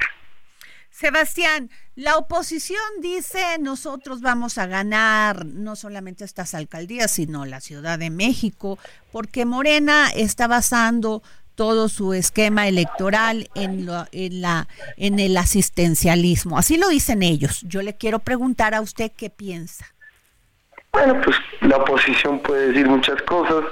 Sebastián, 0.91 1.69
la 1.95 2.17
oposición 2.17 2.79
dice 3.01 3.57
nosotros 3.59 4.21
vamos 4.21 4.57
a 4.59 4.67
ganar 4.67 5.43
no 5.45 5.75
solamente 5.75 6.23
estas 6.23 6.53
alcaldías, 6.53 7.09
sino 7.11 7.45
la 7.45 7.59
Ciudad 7.61 7.97
de 7.97 8.09
México, 8.11 8.77
porque 9.11 9.45
Morena 9.45 10.09
está 10.15 10.47
basando 10.47 11.23
todo 11.55 11.89
su 11.89 12.13
esquema 12.13 12.67
electoral 12.67 13.49
en, 13.55 13.85
lo- 13.85 14.05
en, 14.11 14.41
la, 14.41 14.67
en 14.97 15.19
el 15.19 15.35
asistencialismo. 15.37 16.57
Así 16.57 16.77
lo 16.77 16.87
dicen 16.89 17.21
ellos. 17.23 17.61
Yo 17.67 17.81
le 17.81 17.95
quiero 17.95 18.19
preguntar 18.19 18.73
a 18.73 18.81
usted 18.81 19.11
qué 19.15 19.29
piensa. 19.29 19.92
Bueno, 20.93 21.19
pues 21.21 21.35
la 21.61 21.77
oposición 21.77 22.39
puede 22.39 22.67
decir 22.67 22.87
muchas 22.87 23.19
cosas. 23.23 23.65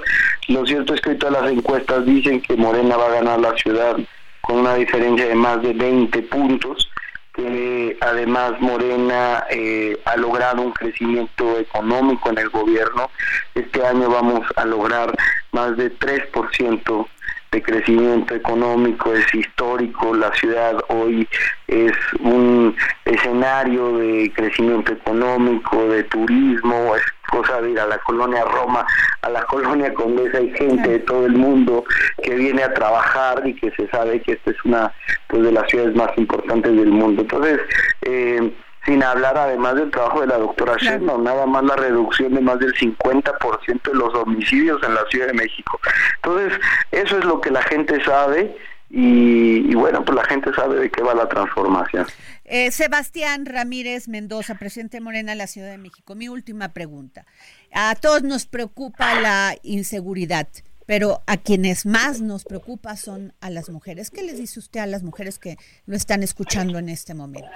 Lo 0.48 0.66
cierto 0.66 0.92
es 0.92 1.00
que 1.00 1.14
todas 1.14 1.40
las 1.40 1.52
encuestas 1.52 2.04
dicen 2.04 2.42
que 2.42 2.56
Morena 2.56 2.96
va 2.96 3.06
a 3.06 3.14
ganar 3.14 3.38
la 3.38 3.56
ciudad 3.56 3.96
con 4.40 4.58
una 4.58 4.74
diferencia 4.74 5.28
de 5.28 5.34
más 5.36 5.62
de 5.62 5.72
20 5.72 6.20
puntos, 6.22 6.90
que 7.32 7.96
además 8.00 8.60
Morena 8.60 9.44
eh, 9.50 9.96
ha 10.04 10.16
logrado 10.16 10.62
un 10.62 10.72
crecimiento 10.72 11.58
económico 11.58 12.28
en 12.28 12.38
el 12.38 12.50
gobierno. 12.50 13.08
Este 13.54 13.86
año 13.86 14.10
vamos 14.10 14.44
a 14.56 14.64
lograr 14.64 15.14
más 15.52 15.76
de 15.76 15.96
3% 15.96 17.06
de 17.52 17.62
crecimiento 17.62 18.34
económico, 18.34 19.12
es 19.12 19.34
histórico, 19.34 20.14
la 20.14 20.32
ciudad 20.34 20.82
hoy 20.88 21.28
es 21.68 21.92
un 22.20 22.74
escenario 23.04 23.98
de 23.98 24.32
crecimiento 24.34 24.92
económico, 24.92 25.88
de 25.88 26.02
turismo, 26.04 26.96
es 26.96 27.02
cosa 27.30 27.60
de 27.60 27.72
ir 27.72 27.80
a 27.80 27.86
la 27.86 27.98
colonia 27.98 28.44
Roma, 28.44 28.86
a 29.20 29.28
la 29.28 29.42
colonia 29.52 29.92
Condesa, 29.92 30.38
hay 30.38 30.50
gente 30.52 30.88
de 30.88 30.98
todo 31.00 31.26
el 31.26 31.34
mundo 31.34 31.84
que 32.22 32.34
viene 32.34 32.62
a 32.62 32.72
trabajar 32.72 33.42
y 33.46 33.54
que 33.54 33.70
se 33.72 33.86
sabe 33.88 34.20
que 34.22 34.32
esta 34.32 34.50
es 34.50 34.64
una 34.64 34.92
pues 35.28 35.42
de 35.42 35.52
las 35.52 35.68
ciudades 35.68 35.94
más 35.94 36.10
importantes 36.16 36.74
del 36.74 36.90
mundo. 36.90 37.22
Entonces, 37.22 37.60
eh, 38.02 38.50
sin 38.84 39.02
hablar 39.02 39.36
además 39.36 39.76
del 39.76 39.90
trabajo 39.90 40.20
de 40.20 40.26
la 40.26 40.38
doctora 40.38 40.76
Sheinbaum, 40.76 41.22
nada 41.22 41.46
más 41.46 41.64
la 41.64 41.76
reducción 41.76 42.34
de 42.34 42.40
más 42.40 42.58
del 42.58 42.74
50% 42.74 43.82
de 43.82 43.94
los 43.94 44.14
homicidios 44.14 44.82
en 44.82 44.94
la 44.94 45.04
Ciudad 45.10 45.28
de 45.28 45.34
México. 45.34 45.80
Entonces, 46.16 46.58
eso 46.90 47.18
es 47.18 47.24
lo 47.24 47.40
que 47.40 47.50
la 47.50 47.62
gente 47.62 48.02
sabe 48.04 48.56
y, 48.90 49.70
y 49.70 49.74
bueno, 49.74 50.04
pues 50.04 50.16
la 50.16 50.24
gente 50.24 50.52
sabe 50.54 50.78
de 50.78 50.90
qué 50.90 51.02
va 51.02 51.14
la 51.14 51.28
transformación. 51.28 52.06
Eh, 52.44 52.70
Sebastián 52.70 53.46
Ramírez 53.46 54.08
Mendoza, 54.08 54.56
presidente 54.56 55.00
Morena 55.00 55.32
de 55.32 55.38
la 55.38 55.46
Ciudad 55.46 55.70
de 55.70 55.78
México. 55.78 56.14
Mi 56.14 56.28
última 56.28 56.74
pregunta. 56.74 57.24
A 57.72 57.94
todos 57.94 58.22
nos 58.22 58.44
preocupa 58.44 59.14
la 59.20 59.56
inseguridad, 59.62 60.48
pero 60.84 61.22
a 61.26 61.38
quienes 61.38 61.86
más 61.86 62.20
nos 62.20 62.44
preocupa 62.44 62.96
son 62.96 63.32
a 63.40 63.48
las 63.48 63.70
mujeres. 63.70 64.10
¿Qué 64.10 64.22
les 64.22 64.36
dice 64.36 64.58
usted 64.58 64.80
a 64.80 64.86
las 64.86 65.02
mujeres 65.02 65.38
que 65.38 65.56
lo 65.86 65.96
están 65.96 66.22
escuchando 66.22 66.78
en 66.78 66.90
este 66.90 67.14
momento? 67.14 67.48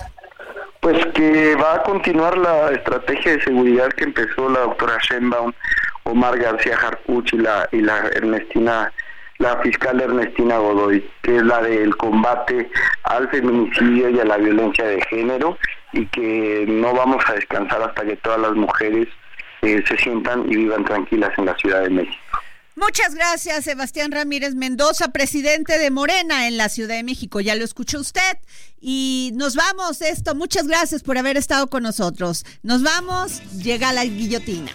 Pues 0.87 1.05
que 1.15 1.57
va 1.57 1.75
a 1.75 1.83
continuar 1.83 2.39
la 2.39 2.71
estrategia 2.71 3.33
de 3.33 3.43
seguridad 3.43 3.89
que 3.89 4.05
empezó 4.05 4.49
la 4.49 4.61
doctora 4.61 4.97
Sheinbaum, 5.03 5.53
Omar 6.05 6.39
García 6.39 6.79
la, 7.33 7.69
y 7.73 7.81
la 7.81 8.07
Ernestina 8.15 8.93
la 9.39 9.57
fiscal 9.63 10.01
Ernestina 10.01 10.59
Godoy, 10.59 11.05
que 11.23 11.39
es 11.39 11.43
la 11.43 11.61
del 11.63 11.97
combate 11.97 12.71
al 13.03 13.29
feminicidio 13.31 14.11
y 14.11 14.21
a 14.21 14.27
la 14.27 14.37
violencia 14.37 14.85
de 14.85 15.03
género 15.11 15.59
y 15.93 16.07
que 16.07 16.67
no 16.69 16.95
vamos 16.95 17.25
a 17.27 17.33
descansar 17.33 17.83
hasta 17.83 18.05
que 18.05 18.15
todas 18.19 18.39
las 18.39 18.53
mujeres 18.53 19.09
eh, 19.63 19.83
se 19.89 19.99
sientan 19.99 20.45
y 20.49 20.55
vivan 20.55 20.85
tranquilas 20.85 21.37
en 21.37 21.47
la 21.47 21.57
Ciudad 21.57 21.83
de 21.83 21.91
México. 21.91 22.26
Muchas 22.77 23.15
gracias, 23.15 23.65
Sebastián 23.65 24.13
Ramírez 24.13 24.55
Mendoza, 24.55 25.09
presidente 25.09 25.79
de 25.79 25.91
Morena 25.91 26.47
en 26.47 26.59
la 26.59 26.69
Ciudad 26.69 26.95
de 26.95 27.03
México. 27.03 27.41
Ya 27.41 27.55
lo 27.55 27.65
escuchó 27.65 27.99
usted. 27.99 28.37
Y 28.79 29.33
nos 29.35 29.55
vamos, 29.57 30.03
esto. 30.03 30.35
Muchas 30.35 30.67
gracias 30.67 31.03
por 31.03 31.17
haber 31.17 31.39
estado 31.39 31.71
con 31.71 31.83
nosotros. 31.83 32.45
Nos 32.63 32.83
vamos, 32.83 33.41
llega 33.55 33.95
la 33.95 34.05
guillotina. 34.05 34.71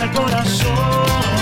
El 0.00 0.10
corazón 0.10 1.41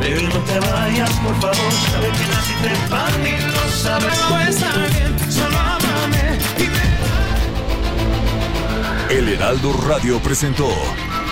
Baby, 0.00 0.22
no 0.22 0.40
te 0.40 0.58
vayas, 0.60 1.10
por 1.20 1.40
favor 1.40 1.72
Sabe 1.90 2.08
que 2.08 2.26
naciste 2.26 2.70
para 2.88 3.16
mí, 3.18 3.32
lo 3.46 3.68
sabes 3.70 4.18
No 4.28 4.40
está 4.40 4.76
bien, 4.76 5.32
solo 5.32 5.58
amame 5.58 6.38
y 6.58 6.66
me 9.12 9.18
El 9.18 9.28
Heraldo 9.28 9.72
Radio 9.86 10.18
presentó 10.20 10.68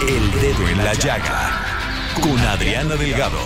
El 0.02 0.30
Dedo 0.40 0.68
en 0.68 0.78
la 0.84 0.94
Llaga 0.94 1.68
con 2.20 2.38
Adriana 2.38 2.96
Delgado. 2.96 3.38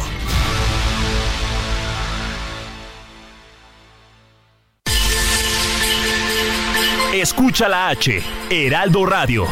Escucha 7.12 7.68
la 7.68 7.88
H, 7.88 8.22
Heraldo 8.48 9.04
Radio. 9.04 9.46